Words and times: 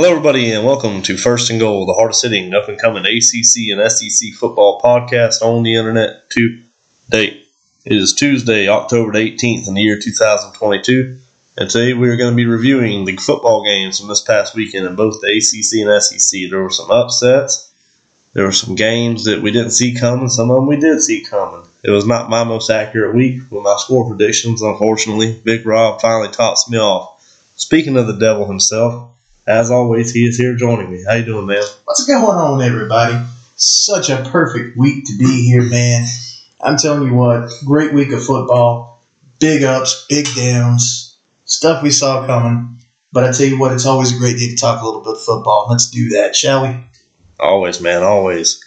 Hello, 0.00 0.12
everybody, 0.12 0.50
and 0.50 0.64
welcome 0.64 1.02
to 1.02 1.18
First 1.18 1.50
and 1.50 1.60
Goal, 1.60 1.84
the 1.84 1.92
hardest 1.92 2.22
hitting, 2.22 2.54
up 2.54 2.70
and 2.70 2.80
coming 2.80 3.04
ACC 3.04 3.68
and 3.70 3.92
SEC 3.92 4.32
football 4.32 4.80
podcast 4.80 5.42
on 5.42 5.62
the 5.62 5.74
internet 5.74 6.30
to 6.30 6.62
date. 7.10 7.46
It 7.84 7.98
is 7.98 8.14
Tuesday, 8.14 8.66
October 8.66 9.12
18th 9.12 9.68
in 9.68 9.74
the 9.74 9.82
year 9.82 9.98
2022, 9.98 11.18
and 11.58 11.68
today 11.68 11.92
we 11.92 12.08
are 12.08 12.16
going 12.16 12.32
to 12.32 12.34
be 12.36 12.46
reviewing 12.46 13.04
the 13.04 13.18
football 13.18 13.62
games 13.62 13.98
from 13.98 14.08
this 14.08 14.22
past 14.22 14.54
weekend 14.54 14.86
in 14.86 14.96
both 14.96 15.20
the 15.20 15.26
ACC 15.26 15.86
and 15.86 16.02
SEC. 16.02 16.48
There 16.48 16.62
were 16.62 16.70
some 16.70 16.90
upsets, 16.90 17.70
there 18.32 18.46
were 18.46 18.52
some 18.52 18.76
games 18.76 19.26
that 19.26 19.42
we 19.42 19.50
didn't 19.50 19.72
see 19.72 19.92
coming, 19.92 20.30
some 20.30 20.50
of 20.50 20.56
them 20.56 20.66
we 20.66 20.78
did 20.78 21.02
see 21.02 21.22
coming. 21.22 21.66
It 21.84 21.90
was 21.90 22.06
not 22.06 22.30
my 22.30 22.42
most 22.42 22.70
accurate 22.70 23.14
week 23.14 23.42
with 23.50 23.64
my 23.64 23.76
score 23.76 24.08
predictions, 24.08 24.62
unfortunately. 24.62 25.38
Big 25.44 25.66
Rob 25.66 26.00
finally 26.00 26.32
tops 26.32 26.70
me 26.70 26.78
off. 26.78 27.22
Speaking 27.56 27.98
of 27.98 28.06
the 28.06 28.16
devil 28.16 28.46
himself, 28.46 29.09
as 29.50 29.70
always, 29.70 30.12
he 30.12 30.26
is 30.26 30.38
here 30.38 30.54
joining 30.54 30.90
me. 30.90 31.02
How 31.06 31.14
you 31.14 31.24
doing, 31.24 31.46
man? 31.46 31.62
What's 31.84 32.06
going 32.06 32.22
on, 32.22 32.62
everybody? 32.62 33.18
Such 33.56 34.08
a 34.08 34.22
perfect 34.30 34.76
week 34.76 35.04
to 35.06 35.18
be 35.18 35.44
here, 35.44 35.62
man. 35.68 36.06
I'm 36.60 36.76
telling 36.76 37.08
you 37.08 37.14
what, 37.14 37.50
great 37.66 37.92
week 37.92 38.12
of 38.12 38.24
football. 38.24 39.02
Big 39.40 39.64
ups, 39.64 40.06
big 40.08 40.26
downs, 40.36 41.18
stuff 41.46 41.82
we 41.82 41.90
saw 41.90 42.26
coming. 42.26 42.76
But 43.12 43.24
I 43.24 43.32
tell 43.32 43.46
you 43.46 43.58
what, 43.58 43.72
it's 43.72 43.86
always 43.86 44.14
a 44.14 44.18
great 44.18 44.36
day 44.38 44.50
to 44.50 44.56
talk 44.56 44.82
a 44.82 44.84
little 44.84 45.00
bit 45.00 45.14
of 45.14 45.22
football. 45.22 45.66
Let's 45.68 45.90
do 45.90 46.10
that, 46.10 46.36
shall 46.36 46.62
we? 46.62 46.76
Always, 47.40 47.80
man, 47.80 48.02
always. 48.02 48.64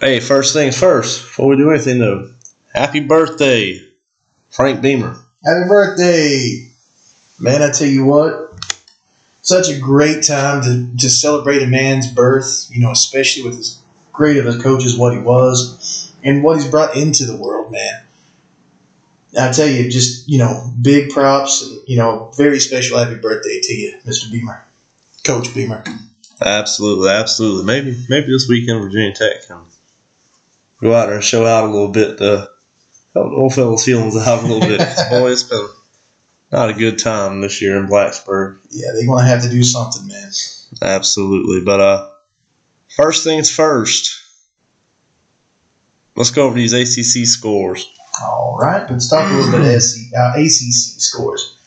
Hey, 0.00 0.20
first 0.20 0.52
things 0.52 0.78
first, 0.78 1.22
before 1.22 1.48
we 1.48 1.56
do 1.56 1.70
anything 1.70 1.98
though, 1.98 2.30
happy 2.74 3.00
birthday, 3.00 3.80
Frank 4.50 4.82
Beamer. 4.82 5.16
Happy 5.44 5.68
birthday! 5.68 6.70
Man, 7.38 7.62
I 7.62 7.70
tell 7.70 7.88
you 7.88 8.04
what, 8.04 8.53
such 9.44 9.68
a 9.68 9.78
great 9.78 10.24
time 10.24 10.62
to, 10.62 10.96
to 10.98 11.08
celebrate 11.08 11.62
a 11.62 11.66
man's 11.66 12.10
birth, 12.10 12.66
you 12.70 12.80
know, 12.80 12.90
especially 12.90 13.44
with 13.44 13.58
as 13.58 13.80
great 14.12 14.38
of 14.38 14.46
a 14.46 14.60
coach 14.60 14.84
as 14.84 14.96
what 14.96 15.12
he 15.12 15.18
was 15.20 16.12
and 16.24 16.42
what 16.42 16.56
he's 16.56 16.68
brought 16.68 16.96
into 16.96 17.26
the 17.26 17.36
world, 17.36 17.70
man. 17.70 18.02
I 19.38 19.52
tell 19.52 19.68
you, 19.68 19.90
just, 19.90 20.28
you 20.28 20.38
know, 20.38 20.72
big 20.80 21.10
props 21.10 21.62
and, 21.62 21.80
you 21.86 21.96
know, 21.96 22.32
very 22.36 22.58
special 22.58 22.98
happy 22.98 23.16
birthday 23.16 23.60
to 23.60 23.74
you, 23.74 23.98
Mr. 24.04 24.30
Beamer. 24.30 24.64
Coach 25.24 25.52
Beamer. 25.54 25.84
Absolutely, 26.40 27.10
absolutely. 27.10 27.64
Maybe 27.64 27.96
maybe 28.08 28.26
this 28.28 28.48
weekend 28.48 28.82
Virginia 28.82 29.14
Tech 29.14 29.46
can 29.46 29.64
go 30.80 30.94
out 30.94 31.06
there 31.06 31.16
and 31.16 31.24
show 31.24 31.46
out 31.46 31.64
a 31.64 31.70
little 31.70 31.88
bit 31.88 32.18
to 32.18 32.50
help 33.12 33.30
the 33.30 33.36
old 33.36 33.54
fellas' 33.54 33.84
feelings 33.84 34.16
out 34.16 34.42
a 34.42 34.46
little 34.46 34.60
bit. 34.60 34.78
Boy, 35.10 35.30
it's 35.30 35.44
been 35.44 35.68
not 36.54 36.70
a 36.70 36.74
good 36.74 37.00
time 37.00 37.40
this 37.40 37.60
year 37.60 37.76
in 37.76 37.88
Blacksburg. 37.88 38.60
Yeah, 38.70 38.92
they're 38.94 39.06
going 39.06 39.24
to 39.24 39.28
have 39.28 39.42
to 39.42 39.50
do 39.50 39.64
something, 39.64 40.06
man. 40.06 40.30
Absolutely. 40.80 41.64
But 41.64 41.80
uh 41.80 42.10
first 42.96 43.24
things 43.24 43.54
first. 43.54 44.20
Let's 46.16 46.30
go 46.30 46.46
over 46.46 46.54
these 46.54 46.72
ACC 46.72 47.26
scores. 47.26 47.92
All 48.22 48.56
right, 48.56 48.88
let's 48.88 49.10
talk 49.10 49.28
a 49.28 49.34
little 49.34 49.50
bit 49.50 49.80
SC, 49.80 50.14
uh, 50.16 50.34
ACC 50.36 51.00
scores. 51.00 51.58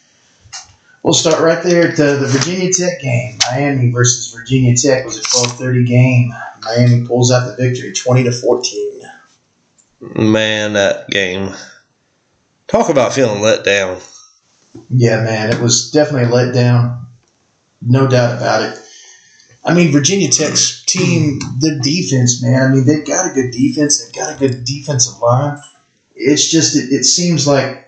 We'll 1.03 1.13
start 1.13 1.41
right 1.41 1.62
there 1.62 1.89
at 1.89 1.97
the, 1.97 2.16
the 2.16 2.28
Virginia 2.28 2.72
Tech 2.72 3.01
game. 3.01 3.38
Miami 3.51 3.91
versus 3.91 4.33
Virginia 4.33 4.73
Tech 4.73 5.03
was 5.03 5.17
a 5.17 5.22
12:30 5.22 5.85
game. 5.85 6.33
Miami 6.63 7.06
pulls 7.06 7.29
out 7.29 7.45
the 7.45 7.62
victory, 7.62 7.91
20 7.91 8.23
to 8.23 8.31
14. 8.31 9.01
Man, 10.00 10.73
that 10.73 11.09
game. 11.09 11.53
Talk 12.67 12.88
about 12.88 13.12
feeling 13.12 13.41
let 13.41 13.66
down. 13.66 14.00
Yeah, 14.89 15.23
man, 15.23 15.53
it 15.53 15.61
was 15.61 15.91
definitely 15.91 16.29
a 16.29 16.31
letdown. 16.31 17.05
No 17.81 18.07
doubt 18.07 18.38
about 18.38 18.61
it. 18.63 18.79
I 19.63 19.73
mean, 19.73 19.91
Virginia 19.91 20.29
Tech's 20.29 20.83
team, 20.85 21.39
the 21.59 21.79
defense, 21.83 22.41
man. 22.41 22.61
I 22.71 22.73
mean, 22.73 22.85
they've 22.85 23.05
got 23.05 23.29
a 23.29 23.33
good 23.33 23.51
defense. 23.51 24.03
They've 24.03 24.13
got 24.13 24.35
a 24.35 24.39
good 24.39 24.63
defensive 24.63 25.19
line. 25.21 25.59
It's 26.15 26.49
just 26.49 26.75
it, 26.75 26.91
it 26.93 27.03
seems 27.03 27.45
like 27.45 27.83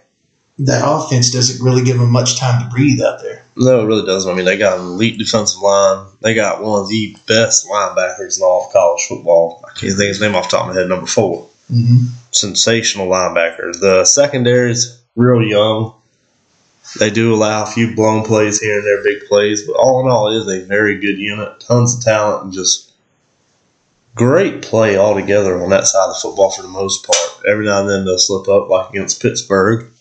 that 0.59 0.83
offense 0.85 1.31
doesn't 1.31 1.63
really 1.63 1.83
give 1.83 1.97
them 1.97 2.11
much 2.11 2.37
time 2.37 2.61
to 2.61 2.69
breathe 2.69 2.99
out 3.01 3.21
there. 3.21 3.43
No, 3.55 3.81
it 3.81 3.85
really 3.85 4.05
doesn't. 4.05 4.29
I 4.31 4.35
mean, 4.35 4.45
they 4.45 4.57
got 4.57 4.77
an 4.79 4.85
elite 4.87 5.17
defensive 5.17 5.61
line. 5.61 6.05
They 6.21 6.33
got 6.33 6.61
one 6.61 6.81
of 6.81 6.89
the 6.89 7.15
best 7.27 7.65
linebackers 7.65 8.37
in 8.37 8.43
all 8.43 8.65
of 8.67 8.73
college 8.73 9.01
football. 9.07 9.63
I 9.65 9.69
can't 9.69 9.93
think 9.93 10.01
of 10.01 10.07
his 10.07 10.21
name 10.21 10.35
off 10.35 10.49
the 10.49 10.57
top 10.57 10.67
of 10.67 10.75
my 10.75 10.79
head. 10.79 10.89
Number 10.89 11.07
four, 11.07 11.47
Mm-hmm. 11.71 12.07
sensational 12.31 13.07
linebacker. 13.07 13.79
The 13.79 14.03
secondary's 14.03 15.01
real 15.15 15.41
young. 15.43 15.93
They 16.97 17.09
do 17.09 17.33
allow 17.33 17.63
a 17.63 17.67
few 17.67 17.95
blown 17.95 18.23
plays 18.23 18.59
here 18.59 18.77
and 18.77 18.85
there, 18.85 19.03
big 19.03 19.27
plays, 19.27 19.65
but 19.67 19.75
all 19.75 20.01
in 20.01 20.11
all, 20.11 20.31
it 20.31 20.37
is 20.37 20.47
a 20.47 20.65
very 20.65 20.99
good 20.99 21.19
unit. 21.19 21.59
Tons 21.59 21.95
of 21.95 22.03
talent 22.03 22.45
and 22.45 22.53
just 22.53 22.91
great 24.15 24.61
play 24.61 24.97
altogether 24.97 25.61
on 25.61 25.69
that 25.69 25.85
side 25.85 26.07
of 26.07 26.15
the 26.15 26.19
football 26.19 26.49
for 26.49 26.61
the 26.61 26.67
most 26.67 27.05
part. 27.05 27.45
Every 27.47 27.65
now 27.65 27.81
and 27.81 27.89
then 27.89 28.05
they'll 28.05 28.17
slip 28.17 28.47
up, 28.47 28.69
like 28.69 28.89
against 28.89 29.21
Pittsburgh, 29.21 29.91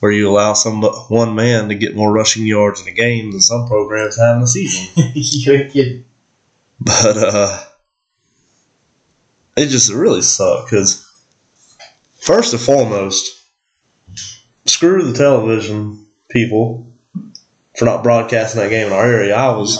where 0.00 0.10
you 0.10 0.28
allow 0.28 0.54
some 0.54 0.82
one 0.82 1.34
man 1.34 1.68
to 1.68 1.74
get 1.74 1.94
more 1.94 2.12
rushing 2.12 2.46
yards 2.46 2.80
in 2.80 2.88
a 2.88 2.92
game 2.92 3.30
than 3.30 3.40
some 3.40 3.66
programs 3.66 4.18
have 4.18 4.36
in 4.36 4.42
a 4.42 4.46
season. 4.46 5.12
you 5.14 5.52
ain't 5.52 5.72
kidding. 5.72 6.04
But 6.80 7.18
uh, 7.18 7.64
it 9.56 9.66
just 9.66 9.92
really 9.92 10.22
sucked 10.22 10.70
because 10.70 11.06
first 12.20 12.54
and 12.54 12.62
foremost, 12.62 13.38
screw 14.66 15.02
the 15.02 15.16
television 15.16 16.06
people 16.28 16.86
for 17.78 17.84
not 17.84 18.02
broadcasting 18.02 18.60
that 18.60 18.70
game 18.70 18.88
in 18.88 18.92
our 18.92 19.06
area. 19.06 19.34
I 19.34 19.56
was 19.56 19.78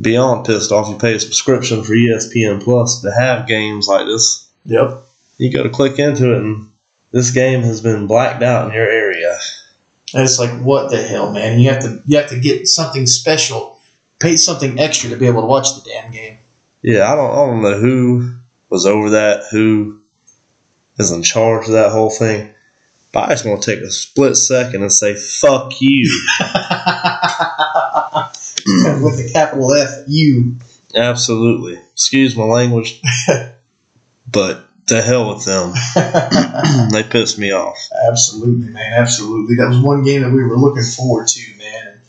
beyond 0.00 0.46
pissed 0.46 0.72
off. 0.72 0.88
You 0.88 0.96
pay 0.96 1.14
a 1.14 1.20
subscription 1.20 1.84
for 1.84 1.92
ESPN 1.92 2.62
Plus 2.62 3.00
to 3.02 3.12
have 3.12 3.46
games 3.46 3.88
like 3.88 4.06
this. 4.06 4.50
Yep. 4.64 5.02
You 5.38 5.52
go 5.52 5.62
to 5.62 5.70
click 5.70 5.98
into 5.98 6.32
it, 6.32 6.38
and 6.38 6.70
this 7.12 7.30
game 7.30 7.62
has 7.62 7.80
been 7.80 8.06
blacked 8.06 8.42
out 8.42 8.68
in 8.68 8.74
your 8.74 8.88
area. 8.88 9.38
And 10.12 10.22
it's 10.22 10.38
like, 10.38 10.60
what 10.62 10.90
the 10.90 11.02
hell, 11.02 11.32
man? 11.32 11.58
You 11.58 11.70
have 11.70 11.82
to 11.82 12.02
you 12.04 12.18
have 12.18 12.30
to 12.30 12.38
get 12.38 12.68
something 12.68 13.06
special, 13.06 13.80
pay 14.20 14.36
something 14.36 14.78
extra 14.78 15.10
to 15.10 15.16
be 15.16 15.26
able 15.26 15.42
to 15.42 15.46
watch 15.46 15.74
the 15.74 15.90
damn 15.90 16.10
game. 16.12 16.38
Yeah, 16.82 17.10
I 17.10 17.16
don't, 17.16 17.30
I 17.30 17.46
don't 17.46 17.62
know 17.62 17.80
who 17.80 18.36
was 18.70 18.86
over 18.86 19.10
that, 19.10 19.44
who 19.50 20.00
is 20.98 21.10
in 21.10 21.22
charge 21.22 21.66
of 21.66 21.72
that 21.72 21.90
whole 21.90 22.10
thing. 22.10 22.53
But 23.14 23.28
I 23.28 23.28
just 23.28 23.46
want 23.46 23.62
to 23.62 23.74
take 23.74 23.84
a 23.84 23.90
split 23.92 24.36
second 24.36 24.82
and 24.82 24.92
say, 24.92 25.14
fuck 25.14 25.72
you. 25.80 26.10
With 28.66 29.16
the 29.16 29.30
capital 29.32 29.72
F 29.72 30.04
U. 30.08 30.56
Absolutely. 30.96 31.80
Excuse 31.92 32.36
my 32.36 32.44
language, 32.44 33.00
but 34.30 34.68
to 34.88 35.00
hell 35.00 35.34
with 35.34 35.44
them. 35.44 35.72
they 36.90 37.02
pissed 37.04 37.38
me 37.38 37.52
off. 37.52 37.78
Absolutely, 38.08 38.68
man. 38.68 38.92
Absolutely. 38.94 39.54
That 39.56 39.68
was 39.68 39.78
one 39.78 40.02
game 40.02 40.22
that 40.22 40.30
we 40.30 40.42
were 40.42 40.56
looking 40.56 40.82
forward 40.82 41.28
to, 41.28 41.56
man. 41.56 42.00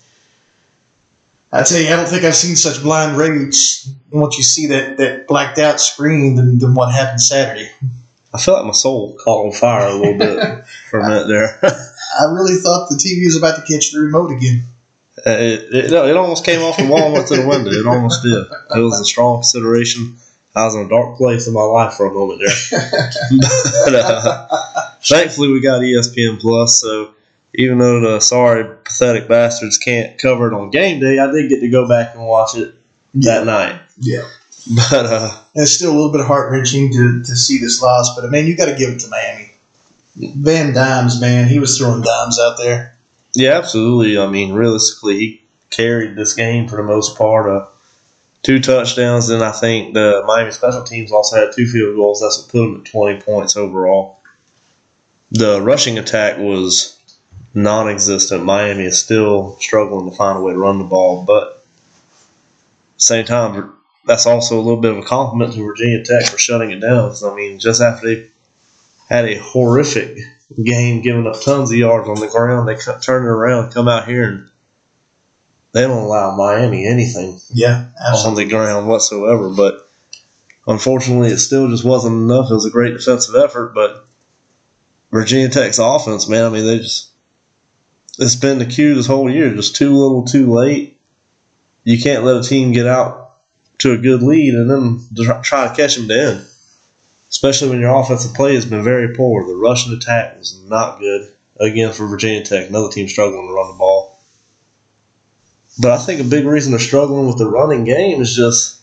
I 1.51 1.63
tell 1.63 1.79
you, 1.79 1.87
I 1.87 1.95
don't 1.97 2.07
think 2.07 2.23
I've 2.23 2.35
seen 2.35 2.55
such 2.55 2.81
blind 2.81 3.17
rage 3.17 3.85
once 4.11 4.37
you 4.37 4.43
see 4.43 4.67
that, 4.67 4.97
that 4.97 5.27
blacked 5.27 5.59
out 5.59 5.79
screen 5.79 6.35
than, 6.35 6.57
than 6.59 6.73
what 6.73 6.93
happened 6.93 7.21
Saturday. 7.21 7.71
I 8.35 8.37
felt 8.37 8.57
like 8.57 8.67
my 8.67 8.73
soul 8.73 9.17
caught 9.23 9.45
on 9.45 9.51
fire 9.53 9.87
a 9.87 9.93
little 9.93 10.17
bit 10.17 10.65
for 10.89 10.99
a 10.99 11.07
minute 11.07 11.27
there. 11.27 11.59
I 12.19 12.25
really 12.25 12.55
thought 12.55 12.89
the 12.89 12.95
TV 12.95 13.23
was 13.25 13.37
about 13.37 13.55
to 13.55 13.61
catch 13.61 13.91
the 13.91 13.99
remote 13.99 14.31
again. 14.31 14.63
it, 15.25 15.73
it, 15.73 15.93
it 15.93 16.17
almost 16.17 16.43
came 16.43 16.61
off 16.61 16.77
the 16.77 16.85
wall 16.85 17.05
and 17.05 17.13
went 17.13 17.27
to 17.29 17.37
the 17.37 17.47
window. 17.47 17.71
It 17.71 17.87
almost 17.87 18.23
did. 18.23 18.45
It 18.77 18.81
was 18.81 18.99
a 18.99 19.05
strong 19.05 19.37
consideration. 19.37 20.17
I 20.53 20.65
was 20.65 20.75
in 20.75 20.85
a 20.85 20.89
dark 20.89 21.17
place 21.17 21.47
in 21.47 21.53
my 21.53 21.63
life 21.63 21.93
for 21.93 22.07
a 22.07 22.13
moment 22.13 22.41
there. 22.45 22.79
but 23.85 23.95
uh, 23.95 24.91
thankfully, 25.01 25.49
we 25.49 25.61
got 25.61 25.81
ESPN 25.81 26.39
Plus. 26.39 26.81
So 26.81 27.13
even 27.53 27.77
though 27.77 28.01
the 28.01 28.19
sorry, 28.19 28.65
pathetic 28.83 29.29
bastards 29.29 29.77
can't 29.77 30.17
cover 30.17 30.47
it 30.47 30.53
on 30.53 30.71
game 30.71 30.99
day, 30.99 31.19
I 31.19 31.31
did 31.31 31.49
get 31.49 31.61
to 31.61 31.69
go 31.69 31.87
back 31.87 32.15
and 32.15 32.25
watch 32.25 32.55
it 32.55 32.73
that 33.15 33.45
night. 33.45 33.81
Yeah. 33.97 34.27
But 34.67 35.05
uh, 35.05 35.41
it's 35.53 35.71
still 35.71 35.91
a 35.91 35.95
little 35.95 36.11
bit 36.11 36.25
heart 36.25 36.51
wrenching 36.51 36.91
to, 36.91 37.21
to 37.23 37.35
see 37.35 37.59
this 37.59 37.81
loss, 37.81 38.15
but 38.15 38.29
man, 38.31 38.47
you 38.47 38.57
got 38.57 38.65
to 38.65 38.75
give 38.75 38.89
it 38.89 38.99
to 39.01 39.09
Miami. 39.09 39.51
Van 40.15 40.73
Dimes, 40.73 41.21
man, 41.21 41.47
he 41.47 41.59
was 41.59 41.77
throwing 41.77 42.01
dimes 42.01 42.39
out 42.39 42.57
there. 42.57 42.97
yeah, 43.33 43.51
absolutely. 43.51 44.17
I 44.17 44.27
mean, 44.27 44.53
realistically, 44.53 45.19
he 45.19 45.43
carried 45.69 46.15
this 46.15 46.33
game 46.33 46.67
for 46.67 46.77
the 46.77 46.83
most 46.83 47.17
part. 47.17 47.47
Uh, 47.47 47.67
two 48.43 48.59
touchdowns, 48.59 49.29
and 49.29 49.43
I 49.43 49.51
think 49.51 49.93
the 49.93 50.23
Miami 50.25 50.51
special 50.51 50.83
teams 50.83 51.11
also 51.11 51.35
had 51.35 51.53
two 51.53 51.67
field 51.67 51.95
goals. 51.95 52.21
That's 52.21 52.37
what 52.39 52.49
put 52.49 52.59
them 52.59 52.81
at 52.81 52.85
20 52.85 53.21
points 53.21 53.57
overall. 53.57 54.21
The 55.31 55.61
rushing 55.61 55.97
attack 55.97 56.37
was 56.37 56.97
non 57.53 57.89
existent. 57.89 58.45
Miami 58.45 58.85
is 58.85 59.01
still 59.01 59.57
struggling 59.59 60.09
to 60.09 60.15
find 60.15 60.37
a 60.37 60.41
way 60.41 60.53
to 60.53 60.59
run 60.59 60.77
the 60.77 60.85
ball, 60.85 61.23
but 61.23 61.65
same 62.97 63.25
time, 63.25 63.74
that's 64.05 64.25
also 64.25 64.59
a 64.59 64.61
little 64.61 64.79
bit 64.81 64.91
of 64.91 64.97
a 64.99 65.03
compliment 65.03 65.53
to 65.53 65.63
Virginia 65.65 66.03
Tech 66.03 66.25
for 66.25 66.37
shutting 66.37 66.71
it 66.71 66.79
down. 66.79 67.13
I 67.25 67.35
mean, 67.35 67.59
just 67.59 67.81
after 67.81 68.07
they 68.07 68.27
had 69.07 69.25
a 69.25 69.37
horrific 69.37 70.17
game, 70.63 71.01
giving 71.01 71.27
up 71.27 71.41
tons 71.41 71.71
of 71.71 71.77
yards 71.77 72.07
on 72.07 72.19
the 72.19 72.27
ground, 72.27 72.67
they 72.67 72.75
cut, 72.75 73.01
turned 73.01 73.25
it 73.25 73.29
around, 73.29 73.71
come 73.71 73.87
out 73.87 74.07
here 74.07 74.27
and 74.27 74.49
they 75.71 75.81
don't 75.81 76.03
allow 76.03 76.35
Miami 76.35 76.87
anything 76.87 77.41
Yeah, 77.53 77.89
absolutely. 78.07 78.43
on 78.43 78.47
the 78.47 78.55
ground 78.55 78.87
whatsoever. 78.87 79.49
But 79.49 79.89
unfortunately, 80.67 81.29
it 81.29 81.39
still 81.39 81.67
just 81.69 81.83
wasn't 81.83 82.15
enough. 82.15 82.49
It 82.49 82.53
was 82.53 82.65
a 82.65 82.71
great 82.71 82.93
defensive 82.93 83.35
effort, 83.35 83.73
but 83.73 84.07
Virginia 85.11 85.49
Tech's 85.49 85.79
offense, 85.79 86.29
man, 86.29 86.45
I 86.45 86.49
mean, 86.49 86.65
they 86.65 86.79
just 86.79 87.11
it's 88.17 88.35
been 88.35 88.59
the 88.59 88.65
cue 88.65 88.95
this 88.95 89.07
whole 89.07 89.29
year, 89.29 89.53
just 89.53 89.75
too 89.75 89.93
little, 89.93 90.23
too 90.23 90.53
late. 90.53 90.99
You 91.83 92.01
can't 92.01 92.23
let 92.23 92.37
a 92.37 92.43
team 92.43 92.71
get 92.71 92.87
out 92.87 93.24
to 93.79 93.93
a 93.93 93.97
good 93.97 94.21
lead 94.21 94.53
and 94.53 94.69
then 94.69 95.41
try 95.43 95.67
to 95.67 95.75
catch 95.75 95.95
them 95.95 96.07
to 96.07 96.19
end. 96.19 96.47
Especially 97.29 97.69
when 97.69 97.79
your 97.79 97.99
offensive 97.99 98.33
play 98.33 98.55
has 98.55 98.65
been 98.65 98.83
very 98.83 99.13
poor. 99.13 99.45
The 99.45 99.55
rushing 99.55 99.93
attack 99.93 100.37
was 100.37 100.57
not 100.63 100.99
good. 100.99 101.33
Again, 101.57 101.91
for 101.93 102.05
Virginia 102.07 102.43
Tech, 102.45 102.69
another 102.69 102.89
team 102.89 103.07
struggling 103.07 103.47
to 103.47 103.53
run 103.53 103.67
the 103.67 103.77
ball. 103.77 104.17
But 105.79 105.91
I 105.91 105.97
think 105.97 106.21
a 106.21 106.23
big 106.23 106.45
reason 106.45 106.71
they're 106.71 106.79
struggling 106.79 107.27
with 107.27 107.37
the 107.37 107.49
running 107.49 107.83
game 107.83 108.21
is 108.21 108.35
just 108.35 108.81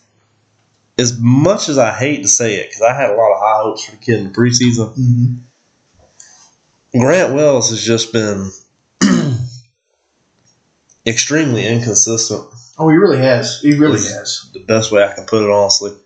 as 0.98 1.18
much 1.18 1.68
as 1.68 1.78
I 1.78 1.92
hate 1.92 2.22
to 2.22 2.28
say 2.28 2.56
it, 2.56 2.68
because 2.68 2.82
I 2.82 2.94
had 2.94 3.10
a 3.10 3.14
lot 3.16 3.32
of 3.32 3.40
high 3.40 3.62
hopes 3.62 3.84
for 3.84 3.92
the 3.92 3.96
kid 3.98 4.18
in 4.18 4.32
the 4.32 4.38
preseason. 4.38 4.94
hmm 4.94 5.34
Grant 6.98 7.32
Wells 7.32 7.70
has 7.70 7.82
just 7.82 8.12
been 8.12 8.50
extremely 11.06 11.66
inconsistent. 11.66 12.50
Oh, 12.78 12.88
he 12.88 12.96
really 12.96 13.18
has. 13.18 13.60
He 13.60 13.78
really 13.78 13.98
has. 13.98 14.50
The 14.52 14.60
best 14.60 14.90
way 14.92 15.04
I 15.04 15.14
can 15.14 15.26
put 15.26 15.44
it, 15.44 15.50
honestly. 15.50 15.96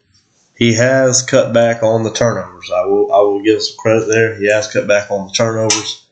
He 0.57 0.75
has 0.75 1.23
cut 1.23 1.53
back 1.53 1.83
on 1.83 2.03
the 2.03 2.13
turnovers. 2.13 2.71
I 2.71 2.85
will 2.87 3.13
I 3.13 3.19
will 3.19 3.43
give 3.43 3.63
some 3.63 3.77
credit 3.77 4.09
there. 4.09 4.39
He 4.41 4.51
has 4.51 4.73
cut 4.73 4.89
back 4.89 5.11
on 5.11 5.29
the 5.29 5.33
turnovers. 5.33 6.07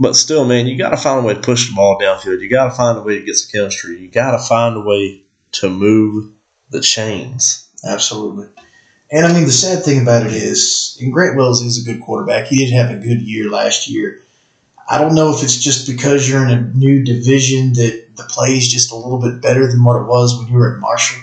But 0.00 0.14
still, 0.14 0.44
man, 0.44 0.68
you 0.68 0.78
got 0.78 0.90
to 0.90 0.96
find 0.96 1.24
a 1.24 1.26
way 1.26 1.34
to 1.34 1.40
push 1.40 1.68
the 1.68 1.74
ball 1.74 1.98
downfield. 2.00 2.40
You 2.40 2.48
got 2.48 2.66
to 2.66 2.70
find 2.70 2.96
a 2.96 3.02
way 3.02 3.18
to 3.18 3.24
get 3.24 3.34
some 3.34 3.50
chemistry. 3.50 3.98
You 3.98 4.08
got 4.08 4.30
to 4.30 4.38
find 4.38 4.76
a 4.76 4.80
way 4.80 5.24
to 5.52 5.68
move 5.68 6.32
the 6.70 6.80
chains. 6.80 7.68
Absolutely. 7.84 8.48
And 9.10 9.26
I 9.26 9.32
mean, 9.32 9.46
the 9.46 9.52
sad 9.52 9.84
thing 9.84 10.00
about 10.02 10.26
it 10.26 10.32
is, 10.32 10.96
and 11.00 11.12
Grant 11.12 11.36
Wells 11.36 11.62
is 11.62 11.82
a 11.82 11.84
good 11.84 12.02
quarterback. 12.02 12.46
He 12.46 12.64
did 12.64 12.72
have 12.72 12.90
a 12.90 13.00
good 13.00 13.22
year 13.22 13.50
last 13.50 13.88
year. 13.88 14.22
I 14.88 14.98
don't 14.98 15.14
know 15.14 15.34
if 15.34 15.42
it's 15.42 15.58
just 15.58 15.88
because 15.88 16.28
you're 16.28 16.46
in 16.46 16.56
a 16.56 16.62
new 16.74 17.04
division 17.04 17.72
that 17.74 18.07
the 18.18 18.24
play 18.24 18.50
is 18.50 18.68
just 18.68 18.92
a 18.92 18.96
little 18.96 19.18
bit 19.18 19.40
better 19.40 19.66
than 19.66 19.82
what 19.82 19.98
it 19.98 20.04
was 20.04 20.38
when 20.38 20.48
you 20.48 20.56
were 20.56 20.74
at 20.74 20.80
Marshall. 20.80 21.22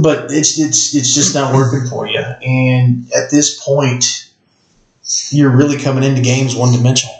But 0.00 0.30
it's 0.30 0.58
it's 0.60 0.94
it's 0.94 1.14
just 1.14 1.34
not 1.34 1.54
working 1.54 1.88
for 1.88 2.06
you. 2.06 2.20
And 2.20 3.10
at 3.12 3.30
this 3.30 3.64
point, 3.64 4.30
you're 5.30 5.50
really 5.50 5.78
coming 5.78 6.04
into 6.04 6.20
games 6.20 6.54
one 6.54 6.72
dimensional. 6.72 7.14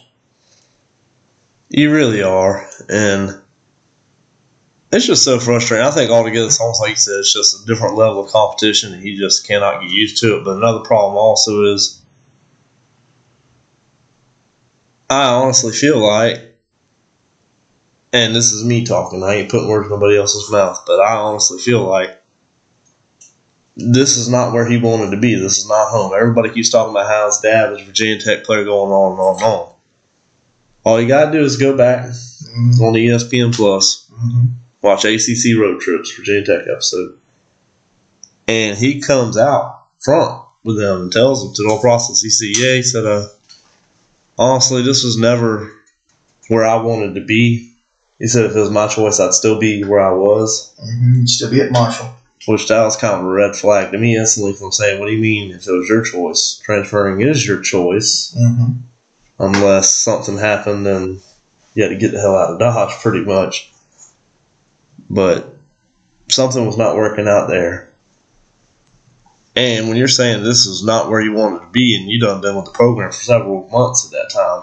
You 1.70 1.90
really 1.92 2.22
are, 2.22 2.68
and 2.90 3.42
it's 4.92 5.06
just 5.06 5.24
so 5.24 5.40
frustrating. 5.40 5.86
I 5.86 5.90
think 5.90 6.10
altogether, 6.10 6.46
it's 6.46 6.60
almost 6.60 6.82
like 6.82 6.90
you 6.90 6.96
said, 6.96 7.20
it's 7.20 7.32
just 7.32 7.62
a 7.62 7.66
different 7.66 7.96
level 7.96 8.24
of 8.24 8.30
competition, 8.30 8.92
and 8.92 9.02
you 9.02 9.18
just 9.18 9.46
cannot 9.46 9.80
get 9.80 9.90
used 9.90 10.18
to 10.18 10.36
it. 10.36 10.44
But 10.44 10.58
another 10.58 10.80
problem 10.80 11.16
also 11.16 11.64
is, 11.72 12.00
I 15.08 15.30
honestly 15.30 15.72
feel 15.72 15.98
like, 15.98 16.51
and 18.12 18.34
this 18.34 18.52
is 18.52 18.64
me 18.64 18.84
talking. 18.84 19.22
I 19.22 19.34
ain't 19.36 19.50
putting 19.50 19.68
words 19.68 19.86
in 19.86 19.90
nobody 19.92 20.18
else's 20.18 20.50
mouth, 20.50 20.82
but 20.86 21.00
I 21.00 21.14
honestly 21.14 21.58
feel 21.58 21.84
like 21.84 22.22
this 23.76 24.16
is 24.16 24.28
not 24.28 24.52
where 24.52 24.68
he 24.68 24.76
wanted 24.78 25.10
to 25.12 25.16
be. 25.16 25.34
This 25.34 25.56
is 25.58 25.66
not 25.68 25.90
home. 25.90 26.12
Everybody 26.14 26.50
keeps 26.50 26.70
talking 26.70 26.90
about 26.90 27.08
how 27.08 27.26
his 27.26 27.38
dad 27.38 27.70
was 27.72 27.80
a 27.80 27.84
Virginia 27.84 28.20
Tech 28.20 28.44
player, 28.44 28.64
going 28.64 28.92
on 28.92 29.12
and 29.12 29.20
on 29.20 29.34
and 29.36 29.44
on. 29.44 29.74
All 30.84 31.00
you 31.00 31.08
gotta 31.08 31.32
do 31.32 31.42
is 31.42 31.56
go 31.56 31.76
back 31.76 32.06
Mm-hmm. 32.06 32.82
on 32.82 32.92
ESPN 32.94 33.54
Plus, 33.54 34.10
Mm-hmm. 34.12 34.46
watch 34.82 35.04
ACC 35.06 35.56
Road 35.58 35.80
Trips, 35.80 36.12
Virginia 36.16 36.44
Tech 36.44 36.66
episode, 36.68 37.18
and 38.46 38.76
he 38.76 39.00
comes 39.00 39.38
out 39.38 39.86
front 40.00 40.44
with 40.64 40.76
them 40.76 41.02
and 41.02 41.12
tells 41.12 41.42
them 41.42 41.54
to 41.54 41.62
the 41.62 41.68
whole 41.70 41.80
process. 41.80 42.20
He 42.20 42.28
said, 42.28 42.48
"Yeah," 42.58 42.74
he 42.74 42.82
said, 42.82 43.06
uh, 43.06 43.28
"Honestly, 44.38 44.82
this 44.82 45.02
was 45.02 45.16
never 45.16 45.72
where 46.48 46.66
I 46.66 46.76
wanted 46.82 47.14
to 47.14 47.24
be." 47.24 47.71
He 48.22 48.28
said, 48.28 48.44
"If 48.44 48.54
it 48.54 48.60
was 48.60 48.70
my 48.70 48.86
choice, 48.86 49.19
I'd 49.19 49.34
still 49.34 49.58
be 49.58 49.82
where 49.82 49.98
I 49.98 50.12
was." 50.12 50.72
Mm-hmm. 50.80 51.14
You'd 51.14 51.28
still 51.28 51.50
be 51.50 51.60
at 51.60 51.72
Marshall. 51.72 52.14
Which 52.46 52.69
that 52.69 52.84
was 52.84 52.96
kind 52.96 53.14
of 53.14 53.26
a 53.26 53.28
red 53.28 53.56
flag 53.56 53.90
to 53.90 53.98
me 53.98 54.16
instantly 54.16 54.52
from 54.52 54.70
saying, 54.70 55.00
"What 55.00 55.06
do 55.06 55.12
you 55.12 55.20
mean? 55.20 55.50
If 55.50 55.66
it 55.66 55.72
was 55.72 55.88
your 55.88 56.04
choice, 56.04 56.60
transferring 56.62 57.20
is 57.20 57.44
your 57.44 57.60
choice, 57.60 58.32
Mm-hmm. 58.38 58.74
unless 59.40 59.90
something 59.90 60.38
happened 60.38 60.86
and 60.86 61.20
you 61.74 61.82
had 61.82 61.88
to 61.88 61.96
get 61.96 62.12
the 62.12 62.20
hell 62.20 62.36
out 62.36 62.52
of 62.52 62.60
Dodge, 62.60 62.94
pretty 63.02 63.24
much." 63.24 63.72
But 65.10 65.56
something 66.28 66.64
was 66.64 66.78
not 66.78 66.94
working 66.94 67.26
out 67.26 67.48
there. 67.48 67.92
And 69.56 69.88
when 69.88 69.96
you're 69.96 70.06
saying 70.06 70.44
this 70.44 70.64
is 70.64 70.84
not 70.84 71.10
where 71.10 71.20
you 71.20 71.32
wanted 71.32 71.62
to 71.62 71.70
be, 71.72 71.96
and 71.96 72.08
you 72.08 72.20
done 72.20 72.40
been 72.40 72.54
with 72.54 72.66
the 72.66 72.70
program 72.70 73.10
for 73.10 73.20
several 73.20 73.69
months 73.69 74.04
at 74.04 74.12
that 74.12 74.30
time, 74.32 74.62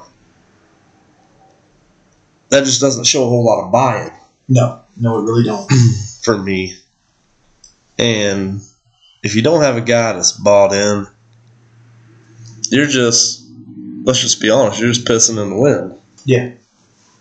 that 2.49 2.65
just 2.65 2.81
doesn't 2.81 3.05
show 3.05 3.23
a 3.25 3.29
whole 3.29 3.45
lot 3.45 3.65
of 3.65 3.71
buy-in 3.71 4.11
No, 4.47 4.81
no, 4.99 5.19
it 5.19 5.23
really 5.23 5.43
don't. 5.43 5.69
for 6.21 6.37
me. 6.37 6.75
And 7.97 8.61
if 9.23 9.35
you 9.35 9.41
don't 9.41 9.61
have 9.61 9.75
a 9.77 9.81
guy 9.81 10.13
that's 10.13 10.31
bought 10.31 10.73
in, 10.73 11.05
you're 12.71 12.87
just 12.87 13.43
let's 14.03 14.19
just 14.19 14.41
be 14.41 14.49
honest, 14.49 14.79
you're 14.79 14.91
just 14.91 15.07
pissing 15.07 15.41
in 15.41 15.49
the 15.49 15.57
wind. 15.57 15.99
Yeah, 16.25 16.53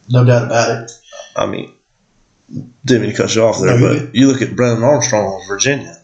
no 0.09 0.25
doubt 0.25 0.47
about 0.47 0.83
it. 0.85 0.91
I 1.37 1.47
mean, 1.47 1.73
didn't 2.85 3.03
mean 3.03 3.11
to 3.11 3.17
cut 3.17 3.35
you 3.35 3.45
off 3.45 3.61
there, 3.61 3.79
No, 3.79 3.99
but 4.05 4.15
you 4.15 4.29
look 4.29 4.43
at 4.43 4.57
Brennan 4.57 4.83
Armstrong 4.83 5.41
of 5.41 5.49
Virginia 5.49 6.01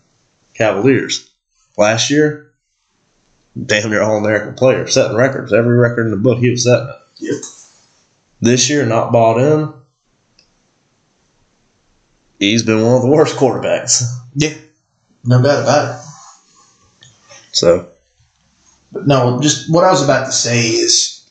Cavaliers 0.54 1.30
last 1.76 2.10
year, 2.10 2.52
damn 3.64 3.90
near 3.90 4.02
All 4.02 4.16
American 4.16 4.54
player, 4.54 4.86
setting 4.86 5.16
records. 5.16 5.52
Every 5.52 5.76
record 5.76 6.06
in 6.06 6.10
the 6.10 6.16
book 6.16 6.38
he 6.38 6.50
was 6.50 6.64
setting. 6.64 6.94
Yep. 7.18 7.34
This 8.44 8.68
year, 8.68 8.84
not 8.84 9.10
bought 9.10 9.40
in. 9.40 9.72
He's 12.38 12.62
been 12.62 12.82
one 12.82 12.96
of 12.96 13.00
the 13.00 13.08
worst 13.08 13.36
quarterbacks. 13.36 14.02
Yeah, 14.34 14.52
no 15.24 15.42
doubt 15.42 15.62
about 15.62 15.94
it. 15.94 16.06
So 17.52 17.88
But 18.92 19.06
no, 19.06 19.40
just 19.40 19.72
what 19.72 19.84
I 19.84 19.90
was 19.90 20.04
about 20.04 20.26
to 20.26 20.32
say 20.32 20.68
is, 20.68 21.26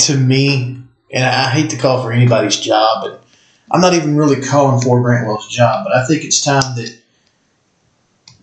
to 0.00 0.16
me, 0.16 0.82
and 1.12 1.24
I 1.24 1.50
hate 1.50 1.70
to 1.70 1.76
call 1.76 2.02
for 2.02 2.12
anybody's 2.12 2.58
job, 2.58 3.04
and 3.04 3.18
I'm 3.70 3.80
not 3.80 3.94
even 3.94 4.16
really 4.16 4.40
calling 4.42 4.80
for 4.80 5.00
Grant 5.00 5.28
Wells' 5.28 5.48
job, 5.48 5.84
but 5.84 5.94
I 5.94 6.04
think 6.04 6.24
it's 6.24 6.40
time 6.40 6.74
that 6.74 6.98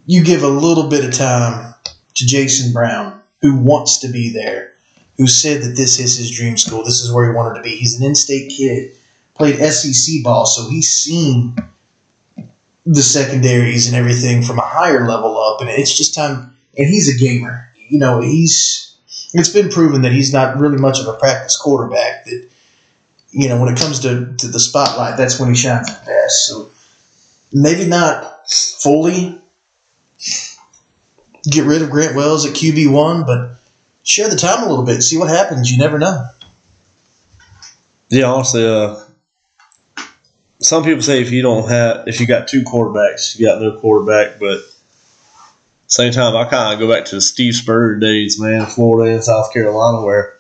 you 0.05 0.23
give 0.23 0.43
a 0.43 0.47
little 0.47 0.89
bit 0.89 1.03
of 1.03 1.13
time 1.13 1.75
to 2.13 2.25
Jason 2.25 2.71
Brown, 2.71 3.21
who 3.41 3.57
wants 3.57 3.97
to 3.99 4.07
be 4.07 4.31
there, 4.31 4.75
who 5.21 5.27
said 5.27 5.61
that 5.61 5.75
this 5.75 5.99
is 5.99 6.17
his 6.17 6.31
dream 6.31 6.57
school, 6.57 6.83
this 6.83 6.99
is 6.99 7.13
where 7.13 7.31
he 7.31 7.37
wanted 7.37 7.53
to 7.53 7.61
be. 7.61 7.75
He's 7.75 7.99
an 7.99 8.03
in-state 8.03 8.49
kid, 8.49 8.91
played 9.35 9.59
SEC 9.71 10.23
ball, 10.23 10.47
so 10.47 10.67
he's 10.67 10.89
seen 10.89 11.55
the 12.87 13.03
secondaries 13.03 13.85
and 13.85 13.95
everything 13.95 14.41
from 14.41 14.57
a 14.57 14.65
higher 14.65 15.07
level 15.07 15.37
up, 15.37 15.61
and 15.61 15.69
it's 15.69 15.95
just 15.95 16.15
time. 16.15 16.57
And 16.75 16.87
he's 16.87 17.07
a 17.07 17.23
gamer. 17.23 17.69
You 17.77 17.99
know, 17.99 18.19
he's. 18.19 18.97
It's 19.35 19.49
been 19.49 19.69
proven 19.69 20.01
that 20.01 20.11
he's 20.11 20.33
not 20.33 20.57
really 20.57 20.79
much 20.79 20.99
of 20.99 21.07
a 21.07 21.13
practice 21.13 21.55
quarterback. 21.55 22.25
That 22.25 22.49
you 23.29 23.47
know, 23.47 23.61
when 23.61 23.71
it 23.71 23.77
comes 23.77 23.99
to, 23.99 24.33
to 24.39 24.47
the 24.47 24.59
spotlight, 24.59 25.17
that's 25.17 25.39
when 25.39 25.49
he 25.49 25.55
shines 25.55 25.85
the 25.85 26.03
best. 26.03 26.47
So 26.47 26.71
maybe 27.53 27.87
not 27.87 28.49
fully 28.49 29.39
get 31.43 31.65
rid 31.65 31.83
of 31.83 31.91
Grant 31.91 32.15
Wells 32.15 32.47
at 32.47 32.55
QB 32.55 32.91
one, 32.91 33.23
but 33.23 33.60
share 34.03 34.29
the 34.29 34.35
time 34.35 34.63
a 34.63 34.69
little 34.69 34.85
bit, 34.85 35.01
see 35.01 35.17
what 35.17 35.29
happens. 35.29 35.71
You 35.71 35.77
never 35.77 35.99
know. 35.99 36.27
yeah, 38.09 38.25
honestly, 38.25 38.65
uh, 38.65 39.03
some 40.59 40.83
people 40.83 41.01
say 41.01 41.21
if 41.21 41.31
you 41.31 41.41
don't 41.41 41.67
have 41.69 42.07
if 42.07 42.19
you 42.19 42.27
got 42.27 42.47
two 42.47 42.63
quarterbacks, 42.63 43.37
you 43.37 43.45
got 43.45 43.61
no 43.61 43.79
quarterback, 43.79 44.39
but 44.39 44.61
same 45.87 46.13
time, 46.13 46.37
I 46.37 46.45
kind 46.45 46.73
of 46.73 46.79
go 46.79 46.93
back 46.93 47.05
to 47.05 47.15
the 47.15 47.21
Steve 47.21 47.53
Spurrier 47.53 47.99
days, 47.99 48.39
man, 48.39 48.65
Florida 48.65 49.13
and 49.13 49.23
South 49.23 49.51
Carolina, 49.51 50.01
where 50.05 50.37